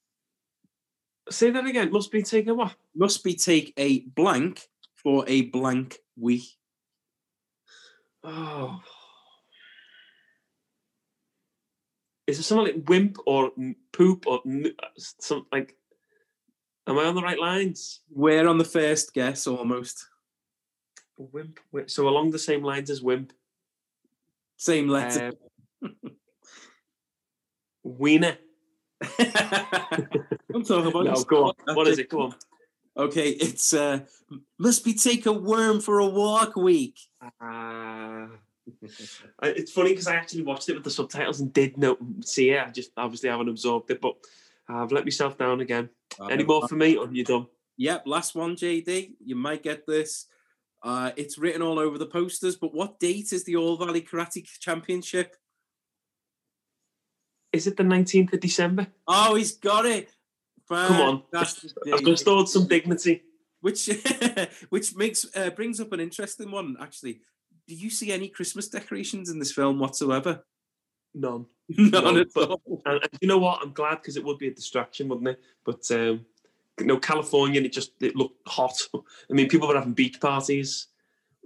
[1.29, 1.91] Say that again.
[1.91, 2.77] Must be taking what?
[2.95, 4.61] Must be take a blank
[4.95, 6.45] for a blank week.
[8.23, 8.81] Oh.
[12.29, 13.51] Is it something like wimp or
[13.93, 14.41] poop or
[14.97, 15.75] something like?
[16.87, 18.03] Am I on the right lines?
[18.09, 20.07] We're on the first guess almost.
[21.19, 21.59] Wimp.
[21.73, 23.33] wi- So along the same lines as wimp.
[24.57, 25.33] Same letter.
[25.83, 25.97] Um,
[27.83, 28.39] wiener.
[29.19, 31.55] I'm talking about No, your go on.
[31.55, 31.77] sport.
[31.77, 32.09] What is it?
[32.09, 32.35] Go on.
[32.97, 34.01] Okay, it's uh,
[34.59, 36.99] must be take a worm for a walk week.
[37.41, 38.27] Uh,
[39.43, 42.67] it's funny because I actually watched it with the subtitles and did not see it.
[42.67, 44.15] I just obviously haven't absorbed it, but
[44.69, 45.91] I've let myself down again.
[46.31, 47.47] Any more for me, or you done?
[47.77, 49.13] Yep, last one, JD.
[49.25, 50.27] You might get this.
[50.83, 54.43] Uh, it's written all over the posters, but what date is the All Valley Karate
[54.61, 55.37] Championship?
[57.53, 58.87] Is it the 19th of December?
[59.07, 60.11] Oh, he's got it.
[60.69, 61.23] Come on.
[61.35, 63.23] I've restored some dignity.
[63.61, 63.89] Which,
[64.69, 66.77] which makes uh, brings up an interesting one.
[66.81, 67.21] Actually,
[67.67, 70.45] do you see any Christmas decorations in this film whatsoever?
[71.15, 71.47] None.
[71.69, 72.83] None No, at but- all.
[72.85, 73.61] And, and you know what?
[73.63, 75.41] I'm glad because it would be a distraction, wouldn't it?
[75.65, 76.27] But um,
[76.79, 78.77] you know, California, it just it looked hot.
[78.95, 80.89] I mean, people were having beach parties.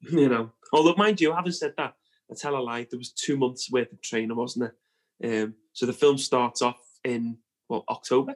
[0.00, 1.94] you know, although mind you, having said that,
[2.30, 2.86] I tell a lie.
[2.90, 4.74] There was two months worth of training, wasn't there?
[5.22, 7.38] Um, so the film starts off in
[7.68, 8.34] what October.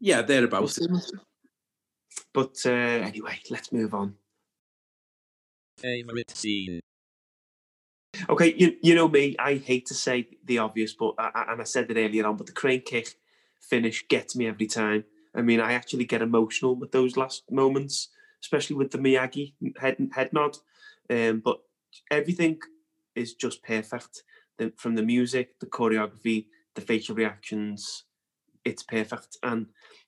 [0.00, 0.78] Yeah, thereabouts.
[2.32, 4.16] But uh, anyway, let's move on.
[5.78, 6.80] Favorite scene.
[8.28, 11.60] Okay, you, you know me, I hate to say the obvious, but I, I- and
[11.60, 13.14] I said it earlier on, but the crane kick
[13.60, 15.04] finish gets me every time.
[15.34, 18.08] I mean, I actually get emotional with those last moments,
[18.42, 20.56] especially with the Miyagi head head nod.
[21.10, 21.60] Um, but
[22.10, 22.58] everything
[23.14, 24.24] is just perfect.
[24.58, 28.04] The, from the music, the choreography, the facial reactions,
[28.64, 29.36] it's perfect.
[29.42, 29.66] And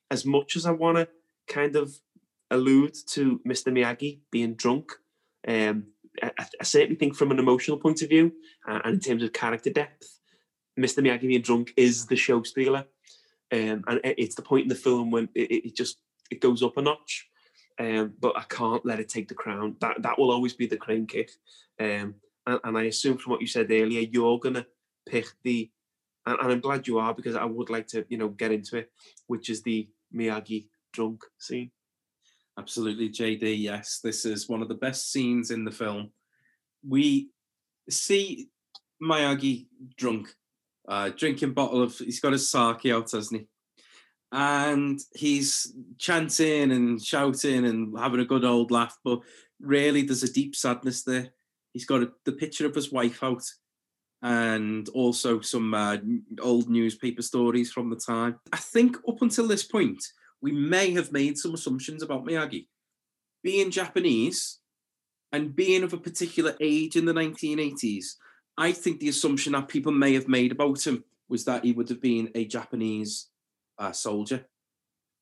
[0.09, 1.07] as much as I want to
[1.47, 1.93] kind of
[2.49, 3.71] allude to Mr.
[3.71, 4.91] Miyagi being drunk,
[5.47, 5.87] um,
[6.21, 8.33] I, I- certainly think from an emotional point of view
[8.67, 10.19] uh, and in terms of character depth,
[10.79, 10.99] Mr.
[10.99, 12.85] Miyagi being drunk is the show stealer.
[13.53, 15.97] Um, and it's the point in the film when it it just
[16.29, 17.27] it goes up a notch.
[17.79, 19.75] Um, but I can't let it take the crown.
[19.81, 21.31] That that will always be the crane kick.
[21.79, 22.15] Um,
[22.47, 24.65] and, and I assume from what you said earlier, you're gonna
[25.05, 25.69] pick the,
[26.25, 28.77] and, and I'm glad you are because I would like to, you know, get into
[28.77, 28.91] it,
[29.27, 31.71] which is the Miyagi drunk scene.
[32.57, 33.59] Absolutely, JD.
[33.59, 36.11] Yes, this is one of the best scenes in the film.
[36.87, 37.29] We
[37.89, 38.49] see
[39.01, 40.33] Miyagi drunk,
[40.87, 41.97] uh, drinking bottle of.
[41.97, 43.47] He's got his sake out, hasn't he?
[44.33, 49.19] And he's chanting and shouting and having a good old laugh, but
[49.59, 51.29] really, there's a deep sadness there.
[51.73, 53.43] He's got a, the picture of his wife out,
[54.21, 55.97] and also some uh,
[56.41, 58.39] old newspaper stories from the time.
[58.51, 60.03] I think up until this point,
[60.41, 62.67] we may have made some assumptions about Miyagi.
[63.43, 64.59] Being Japanese
[65.31, 68.15] and being of a particular age in the 1980s,
[68.57, 71.89] I think the assumption that people may have made about him was that he would
[71.89, 73.29] have been a Japanese
[73.79, 74.45] uh, soldier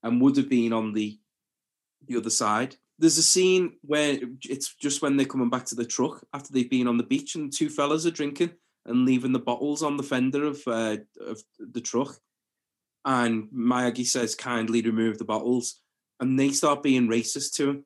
[0.04, 1.20] and would have been on the
[2.08, 2.78] the other side.
[3.00, 6.70] There's a scene where it's just when they're coming back to the truck after they've
[6.70, 8.52] been on the beach and two fellas are drinking
[8.86, 12.20] and leaving the bottles on the fender of uh, of the truck
[13.06, 15.82] and Miyagi says, kindly remove the bottles.
[16.20, 17.86] And they start being racist to him.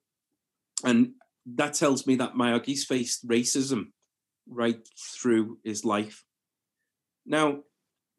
[0.83, 1.11] And
[1.45, 3.91] that tells me that Miyagi's faced racism
[4.49, 4.85] right
[5.15, 6.25] through his life.
[7.25, 7.59] Now,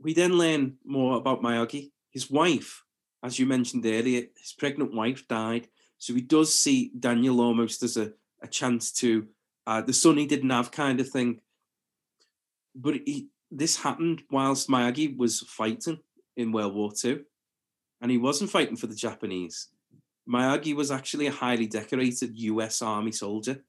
[0.00, 1.90] we then learn more about Miyagi.
[2.10, 2.82] His wife,
[3.22, 5.68] as you mentioned earlier, his pregnant wife died.
[6.04, 8.12] So he does see Daniel almost as a,
[8.42, 9.26] a chance to,
[9.66, 11.40] uh, the son he didn't have kind of thing.
[12.74, 16.00] But he, this happened whilst Miyagi was fighting
[16.36, 17.20] in World War II,
[18.02, 19.68] and he wasn't fighting for the Japanese.
[20.28, 22.82] Miyagi was actually a highly decorated U.S.
[22.82, 23.64] Army soldier.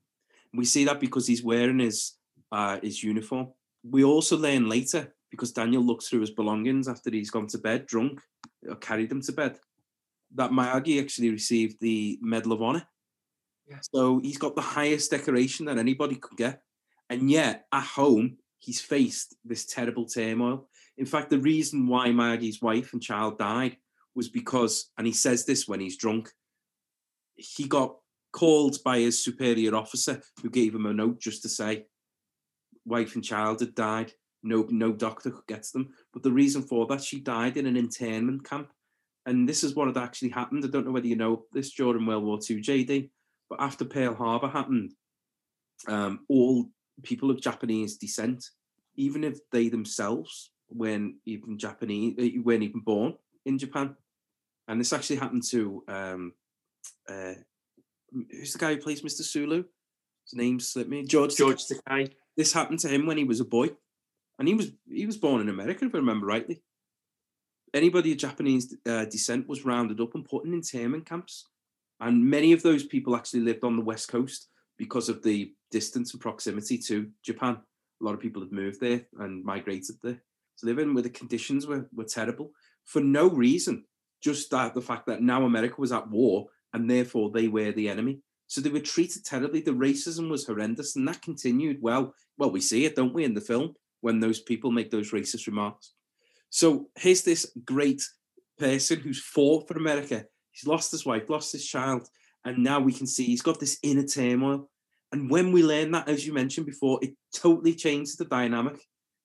[0.54, 2.16] We see that because he's wearing his
[2.52, 3.48] uh, his uniform.
[3.90, 7.86] We also learn later because Daniel looks through his belongings after he's gone to bed
[7.86, 8.20] drunk
[8.68, 9.58] or carried them to bed
[10.36, 12.88] that Miyagi actually received the Medal of Honor.
[13.68, 13.80] Yeah.
[13.82, 16.62] So he's got the highest decoration that anybody could get,
[17.10, 20.70] and yet at home he's faced this terrible turmoil.
[20.98, 23.78] In fact, the reason why Miyagi's wife and child died
[24.14, 26.32] was because, and he says this when he's drunk,
[27.36, 27.98] he got
[28.32, 31.86] called by his superior officer who gave him a note just to say,
[32.86, 34.14] wife and child had died.
[34.44, 35.94] No, no doctor could get them.
[36.14, 38.70] But the reason for that, she died in an internment camp.
[39.26, 40.64] And this is what had actually happened.
[40.64, 43.10] I don't know whether you know this during World War II, JD,
[43.50, 44.94] but after Pearl Harbor happened,
[45.88, 46.70] um, all
[47.04, 48.44] people of Japanese descent,
[48.96, 53.16] even if they themselves weren't even Japanese, uh, weren't even born
[53.46, 53.96] in Japan.
[54.68, 56.34] And this actually happened to um,
[57.10, 57.34] uh,
[58.32, 59.22] who's the guy who plays Mr.
[59.22, 59.64] Sulu?
[60.26, 61.04] His name slipped me.
[61.04, 61.36] George.
[61.36, 62.12] George Takei.
[62.36, 63.70] This happened to him when he was a boy,
[64.40, 66.62] and he was he was born in America, if I remember rightly.
[67.76, 71.50] Anybody of Japanese uh, descent was rounded up and put in internment camps,
[72.00, 74.48] and many of those people actually lived on the west coast
[74.78, 77.58] because of the distance and proximity to Japan.
[78.02, 80.24] A lot of people had moved there and migrated there.
[80.56, 82.52] So living where the conditions were, were terrible
[82.86, 83.84] for no reason,
[84.24, 87.90] just that the fact that now America was at war and therefore they were the
[87.90, 88.22] enemy.
[88.48, 89.60] So they were treated terribly.
[89.60, 91.82] The racism was horrendous, and that continued.
[91.82, 95.12] Well, well, we see it, don't we, in the film when those people make those
[95.12, 95.95] racist remarks.
[96.56, 98.02] So here's this great
[98.58, 100.24] person who's fought for America.
[100.52, 102.08] He's lost his wife, lost his child,
[102.46, 104.70] and now we can see he's got this inner turmoil.
[105.12, 108.78] And when we learn that, as you mentioned before, it totally changes the dynamic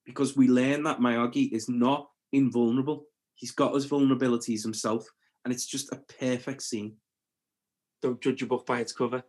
[0.04, 3.04] because we learn that Miyagi is not invulnerable.
[3.36, 5.06] He's got his vulnerabilities himself,
[5.44, 6.96] and it's just a perfect scene.
[8.02, 9.22] Don't judge a book by its cover.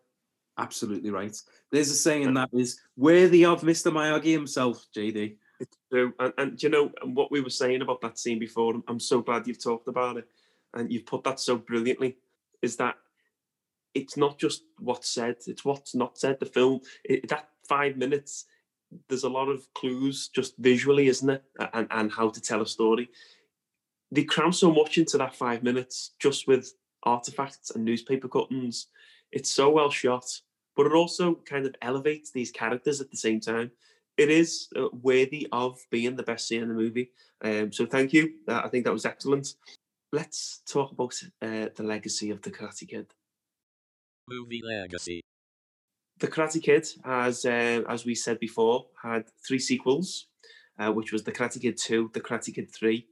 [0.58, 1.38] Absolutely right.
[1.72, 3.92] There's a saying that is worthy of Mr.
[3.92, 5.36] Miyagi himself, JD.
[5.62, 6.12] It's true.
[6.20, 9.22] And, and you know, and what we were saying about that scene before, I'm so
[9.22, 10.28] glad you've talked about it
[10.74, 12.18] and you've put that so brilliantly,
[12.64, 12.96] is that
[13.94, 16.40] it's not just what's said, it's what's not said.
[16.40, 18.46] The film, it, that five minutes,
[19.08, 21.44] there's a lot of clues just visually, isn't it?
[21.74, 23.10] And, and how to tell a story.
[24.12, 26.74] They cram so much into that five minutes just with
[27.04, 28.88] artifacts and newspaper cuttings.
[29.32, 30.26] It's so well shot,
[30.76, 33.72] but it also kind of elevates these characters at the same time.
[34.18, 37.12] It is uh, worthy of being the best scene in the movie.
[37.44, 38.34] Um, so thank you.
[38.48, 39.56] Uh, I think that was excellent.
[40.12, 43.08] Let's talk about uh, the legacy of the Karate Kid.
[44.30, 45.22] Movie legacy.
[46.20, 50.28] The Karate Kid, as uh, as we said before, had three sequels,
[50.78, 53.08] uh, which was the Karate Kid Two, the Karate Kid Three,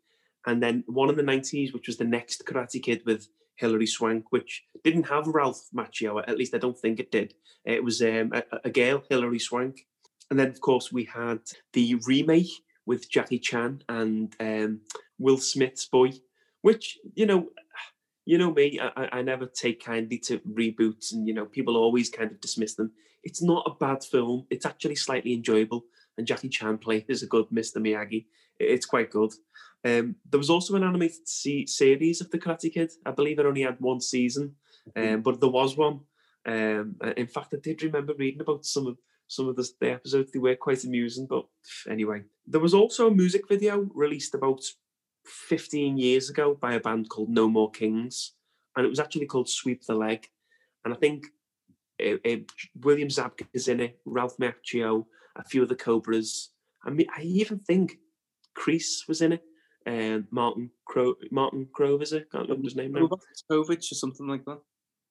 [0.45, 4.25] and then one in the nineties, which was the next Karate Kid with Hilary Swank,
[4.31, 6.21] which didn't have Ralph Macchio.
[6.27, 7.33] At least I don't think it did.
[7.65, 9.87] It was um, a, a girl, Hilary Swank,
[10.29, 11.39] and then of course we had
[11.73, 12.51] the remake
[12.85, 14.81] with Jackie Chan and um,
[15.19, 16.11] Will Smith's boy,
[16.61, 17.49] which you know,
[18.25, 22.09] you know me, I, I never take kindly to reboots, and you know people always
[22.09, 22.91] kind of dismiss them.
[23.23, 24.47] It's not a bad film.
[24.49, 25.85] It's actually slightly enjoyable,
[26.17, 27.77] and Jackie Chan plays as a good Mr.
[27.77, 28.25] Miyagi.
[28.59, 29.33] It's quite good.
[29.85, 32.91] Um, there was also an animated c- series of the Karate Kid.
[33.05, 34.55] I believe it only had one season,
[34.95, 36.01] um, but there was one.
[36.45, 38.97] Um, in fact, I did remember reading about some of
[39.29, 40.31] some of the, the episodes.
[40.31, 41.45] They were quite amusing, but
[41.89, 44.61] anyway, there was also a music video released about
[45.25, 48.33] 15 years ago by a band called No More Kings,
[48.75, 50.27] and it was actually called Sweep the Leg.
[50.83, 51.27] And I think
[51.97, 52.51] it, it,
[52.81, 55.05] William Zabka is in it, Ralph Macchio,
[55.37, 56.49] a few of the Cobras.
[56.83, 57.97] I mean, I even think
[58.57, 59.43] Kreese was in it
[59.85, 62.31] and Martin Crow Martin Grove is it?
[62.31, 63.01] Can't remember his name now.
[63.01, 63.17] Or
[63.81, 64.59] something like that.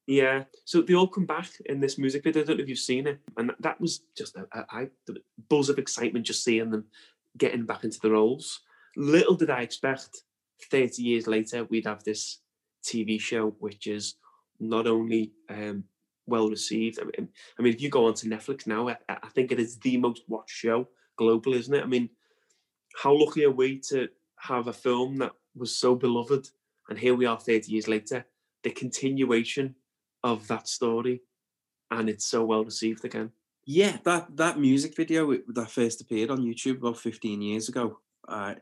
[0.09, 2.43] Yeah, so they all come back in this music video.
[2.43, 5.15] I don't know if you've seen it, and that was just a, a, a
[5.51, 6.87] buzz of excitement just seeing them
[7.37, 8.61] getting back into the roles.
[8.97, 10.23] Little did I expect,
[10.71, 12.39] thirty years later, we'd have this
[12.83, 14.15] TV show, which is
[14.59, 15.85] not only um,
[16.27, 16.99] well received.
[16.99, 17.29] I mean,
[17.59, 20.23] I mean, if you go onto Netflix now, I, I think it is the most
[20.27, 20.89] watched show
[21.21, 21.85] globally, isn't it?
[21.85, 22.09] I mean,
[22.97, 24.09] how lucky are we to
[24.39, 26.49] have a film that was so beloved,
[26.89, 28.25] and here we are 30 years later,
[28.63, 29.75] the continuation
[30.33, 31.23] of that story,
[31.91, 33.33] and it's so well received again.
[33.65, 38.55] Yeah, that that music video that first appeared on YouTube about 15 years ago, uh,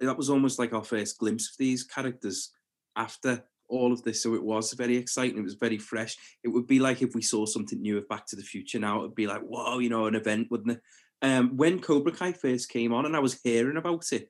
[0.00, 2.50] that was almost like our first glimpse of these characters
[2.96, 4.22] after all of this.
[4.22, 5.38] So it was very exciting.
[5.38, 6.16] It was very fresh.
[6.42, 8.98] It would be like if we saw something new of Back to the Future now.
[8.98, 10.82] It would be like, whoa, you know, an event, wouldn't it?
[11.22, 14.28] Um, when Cobra Kai first came on and I was hearing about it,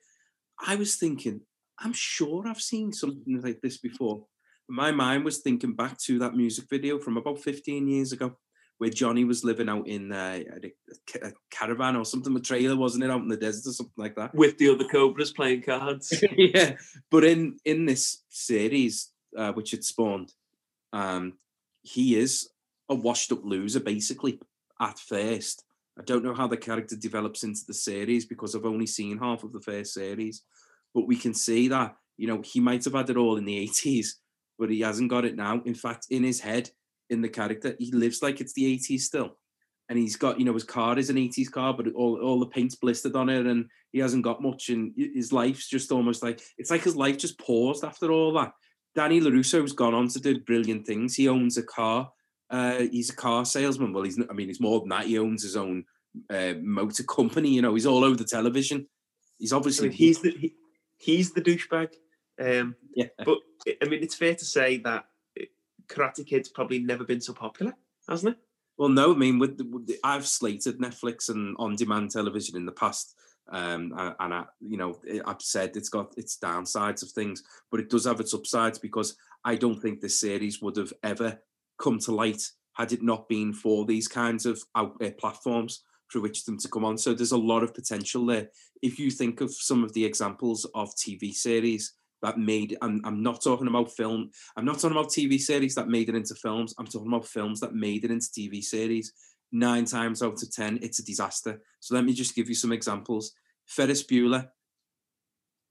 [0.65, 1.41] I was thinking,
[1.79, 4.25] I'm sure I've seen something like this before.
[4.71, 8.37] My mind was thinking back to that music video from about 15 years ago,
[8.77, 13.03] where Johnny was living out in uh, a, a, caravan or something, a trailer, wasn't
[13.03, 16.23] it, out in the desert or something like that, with the other Cobras playing cards.
[16.37, 16.75] yeah,
[17.09, 20.33] but in in this series, uh, which had spawned,
[20.93, 21.33] um,
[21.81, 22.49] he is
[22.89, 24.39] a washed-up loser basically
[24.81, 25.63] at first
[26.01, 29.43] I don't know how the character develops into the series because I've only seen half
[29.43, 30.43] of the first series,
[30.93, 33.67] but we can see that you know he might have had it all in the
[33.67, 34.07] 80s,
[34.61, 35.61] but he hasn't got it now.
[35.65, 36.69] In fact, in his head,
[37.09, 39.37] in the character, he lives like it's the 80s still.
[39.89, 42.45] And he's got, you know, his car is an 80s car, but all, all the
[42.45, 44.69] paint's blistered on it, and he hasn't got much.
[44.69, 48.53] And his life's just almost like it's like his life just paused after all that.
[48.95, 51.15] Danny LaRusso's gone on to do brilliant things.
[51.15, 52.09] He owns a car
[52.51, 53.93] uh, he's a car salesman.
[53.93, 55.05] Well, he's I mean, he's more than that.
[55.05, 55.85] He owns his own
[56.29, 57.49] uh, motor company.
[57.49, 58.87] You know, he's all over the television.
[59.39, 60.53] He's obviously I mean, he's the he,
[60.97, 61.93] he's the douchebag.
[62.39, 65.05] Um, yeah, but I mean, it's fair to say that
[65.39, 65.45] uh,
[65.87, 67.73] Karate Kid's probably never been so popular,
[68.07, 68.39] hasn't it?
[68.77, 69.13] Well, no.
[69.13, 73.15] I mean, with, the, with the, I've slated Netflix and on-demand television in the past,
[73.51, 77.89] um, and I, you know, I've said it's got its downsides of things, but it
[77.89, 81.39] does have its upsides because I don't think this series would have ever
[81.77, 82.41] come to light
[82.73, 86.69] had it not been for these kinds of out, uh, platforms through which them to
[86.69, 86.97] come on.
[86.97, 88.49] So there's a lot of potential there.
[88.81, 92.77] If you think of some of the examples of TV series that made.
[92.81, 94.29] I'm, I'm not talking about film.
[94.55, 96.73] I'm not talking about TV series that made it into films.
[96.77, 99.13] I'm talking about films that made it into TV series.
[99.51, 101.61] Nine times out of ten, it's a disaster.
[101.79, 103.33] So let me just give you some examples.
[103.65, 104.49] Ferris Bueller,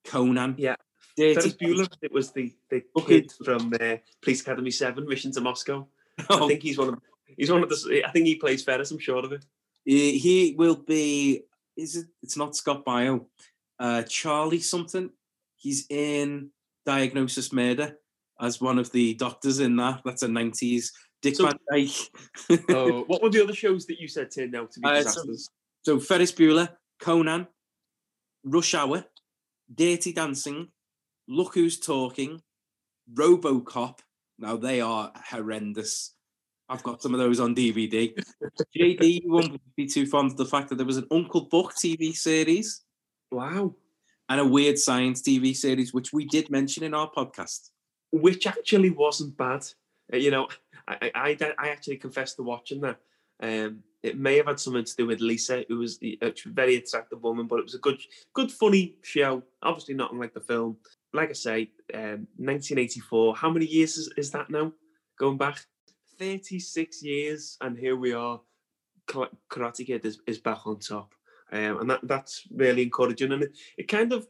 [0.04, 0.76] Conan, Yeah.
[1.16, 3.22] Dirty Ferris Bueller, it was the, the Okay.
[3.22, 5.86] kid from uh, Police Academy 7, Mission to Moscow.
[6.18, 6.98] I Oh, think he's one of
[7.36, 9.44] he's one of the I think he plays Ferris, I'm sure of it.
[9.84, 11.42] he, he will be.
[11.76, 12.06] Is it?
[12.22, 13.26] It's not Scott Baio.
[13.78, 15.10] Uh, Charlie something.
[15.60, 16.50] He's in
[16.86, 17.96] Diagnosis Murder
[18.40, 20.00] as one of the doctors in that.
[20.04, 20.90] That's a nineties.
[21.20, 22.60] Dick So- Van Dyke.
[22.70, 25.22] Oh, what were the other shows that you said turned out to be Uh, so-
[25.22, 25.50] disasters?
[25.84, 26.70] So Ferris Bueller,
[27.00, 27.46] Conan,
[28.44, 29.04] Rush Hour,
[29.74, 30.68] Dirty Dancing,
[31.28, 32.40] Look Who's Talking,
[33.14, 33.98] RoboCop.
[34.38, 36.14] Now they are horrendous.
[36.70, 38.14] I've got some of those on DVD.
[38.76, 41.74] JD, you won't be too fond of the fact that there was an Uncle Buck
[41.74, 42.82] TV series
[43.30, 43.74] wow.
[44.30, 47.70] And a Weird Science TV series, which we did mention in our podcast.
[48.12, 49.66] Which actually wasn't bad.
[50.12, 50.48] Uh, you know,
[50.86, 52.98] I, I, I, actually confessed to watching that.
[53.42, 57.22] Um, it may have had something to do with Lisa, who was a very attractive
[57.22, 58.00] woman, but it was a good,
[58.32, 59.42] good, funny show.
[59.62, 60.76] Obviously, not unlike the film.
[61.12, 63.36] Like I say, um, 1984.
[63.36, 64.72] How many years is, is that now?
[65.18, 65.60] Going back
[66.18, 68.40] 36 years, and here we are.
[69.08, 71.14] Karate Kid is, is back on top,
[71.52, 73.32] um, and that that's really encouraging.
[73.32, 74.26] And it, it kind of,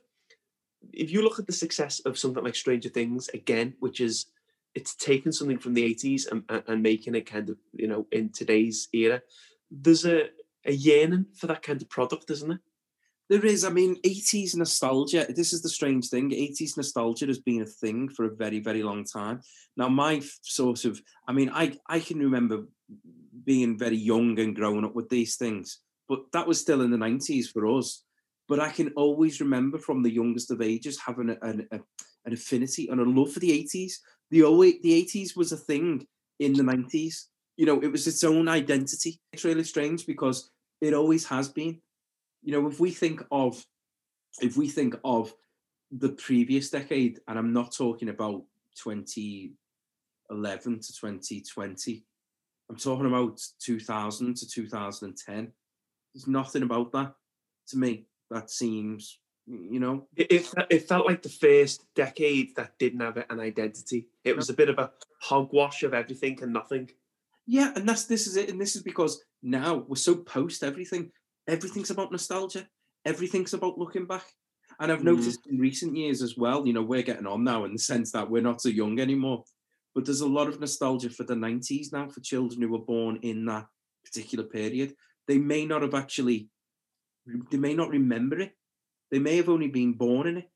[0.93, 4.27] if you look at the success of something like Stranger Things again, which is
[4.75, 8.31] it's taken something from the 80s and, and, making it kind of you know in
[8.31, 9.21] today's era
[9.71, 10.29] there's a,
[10.65, 12.61] a yearning for that kind of product isn't there
[13.29, 15.27] There is, I mean, 80s nostalgia.
[15.29, 16.31] This is the strange thing.
[16.31, 19.41] 80s nostalgia has been a thing for a very, very long time.
[19.77, 22.65] Now, my sort of, I mean, I, I can remember
[23.45, 25.79] being very young and growing up with these things,
[26.11, 28.05] but that was still in the 90s for us.
[28.49, 31.77] But I can always remember from the youngest of ages having a, an, a,
[32.27, 33.95] an affinity and a love for the 80s.
[34.31, 36.07] The, oh always, the 80s was a thing
[36.39, 37.29] in the 90s.
[37.57, 39.21] You know, it was its own identity.
[39.33, 40.51] It's really strange because
[40.83, 41.81] it always has been
[42.43, 43.65] you know, if we think of
[44.41, 45.35] if we think of
[45.91, 48.45] the previous decade, and I'm not talking about
[48.77, 52.05] 2011 to 2020,
[52.69, 55.53] I'm talking about 2000 to 2010.
[56.15, 57.15] There's nothing about that
[57.69, 62.79] to me that seems, you know, it, it, it felt like the first decade that
[62.79, 66.91] didn't have an identity it was a bit of a hogwash of everything and nothing
[67.47, 71.11] yeah, and that's this is it, and this is because now we're so post everything.
[71.49, 72.69] Everything's about nostalgia.
[73.05, 74.25] Everything's about looking back.
[74.79, 75.17] And I've Mm.
[75.17, 78.13] noticed in recent years as well, you know, we're getting on now in the sense
[78.13, 79.45] that we're not so young anymore.
[79.95, 83.19] But there's a lot of nostalgia for the 90s now for children who were born
[83.23, 83.67] in that
[84.05, 84.95] particular period.
[85.31, 86.49] They may not have actually,
[87.53, 88.57] they may not remember it.
[89.13, 90.51] They may have only been born in it.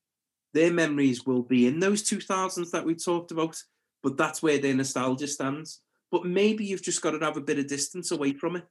[0.52, 3.56] Their memories will be in those 2000s that we talked about,
[4.02, 5.80] but that's where their nostalgia stands.
[6.10, 8.64] But maybe you've just got to have a bit of distance away from it.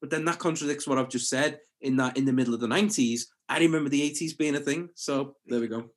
[0.00, 2.68] But then that contradicts what I've just said in that in the middle of the
[2.68, 4.90] 90s, I remember the 80s being a thing.
[4.94, 5.90] So there we go.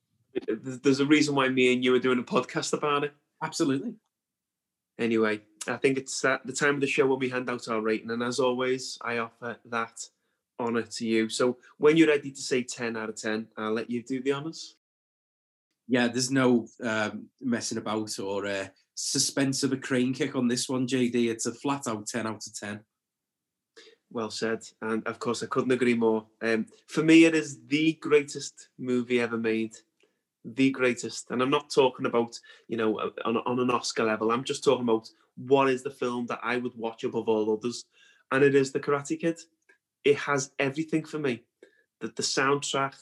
[0.48, 3.94] There's a reason why me and you are doing a podcast about it Absolutely.
[4.98, 7.80] anyway i think it's that the time of the show when we hand out our
[7.80, 10.00] rating and as always i offer that
[10.58, 13.90] honor to you so when you're ready to say 10 out of 10 i'll let
[13.90, 14.76] you do the honors
[15.90, 20.68] Yeah, there's no um, messing about or uh, suspense of a crane kick on this
[20.68, 21.30] one, JD.
[21.30, 22.80] It's a flat out 10 out of 10.
[24.10, 24.60] Well said.
[24.82, 26.26] And of course, I couldn't agree more.
[26.42, 29.76] Um, for me, it is the greatest movie ever made.
[30.54, 31.30] The greatest.
[31.30, 32.38] And I'm not talking about,
[32.68, 34.30] you know, uh, on, on an Oscar level.
[34.30, 37.84] I'm just talking about what is the film that I would watch above all others.
[38.30, 39.38] And it is The Karate Kid.
[40.04, 41.42] It has everything for me.
[42.00, 42.94] The, the soundtrack,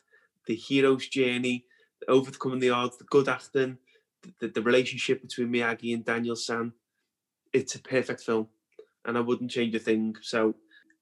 [0.47, 1.65] the hero's journey,
[2.09, 3.79] overcoming the odds, the good acting,
[4.41, 6.73] the, the relationship between Miyagi and Daniel San.
[7.53, 8.49] It's a perfect film.
[9.05, 10.17] And I wouldn't change a thing.
[10.23, 10.55] So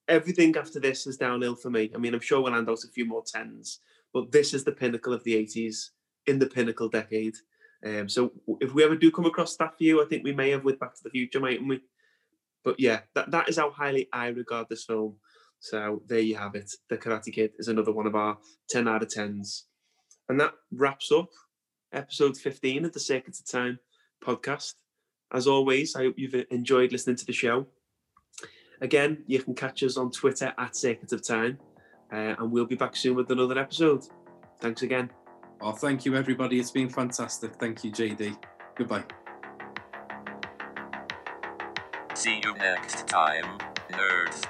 [0.08, 1.90] everything after this is downhill for me.
[1.94, 3.80] I mean, I'm sure we'll hand out a few more tens,
[4.12, 5.90] but this is the pinnacle of the 80s
[6.26, 7.34] in the pinnacle decade.
[7.84, 10.50] Um, so if we ever do come across that for you, I think we may
[10.50, 11.80] have with Back to the Future, mightn't we?
[12.64, 15.16] But yeah, that, that is how highly I regard this film.
[15.60, 16.70] So there you have it.
[16.88, 18.38] The Karate Kid is another one of our
[18.70, 19.62] 10 out of 10s.
[20.28, 21.28] And that wraps up
[21.92, 23.78] episode 15 of the Circuit of Time
[24.24, 24.74] podcast.
[25.32, 27.66] As always, I hope you've enjoyed listening to the show.
[28.80, 31.58] Again, you can catch us on Twitter at Circuit of Time,
[32.12, 34.04] uh, and we'll be back soon with another episode.
[34.60, 35.10] Thanks again.
[35.66, 36.60] Oh, thank you, everybody.
[36.60, 37.54] It's been fantastic.
[37.54, 38.36] Thank you, JD.
[38.74, 39.04] Goodbye.
[42.14, 43.58] See you next time,
[43.90, 44.44] nerds.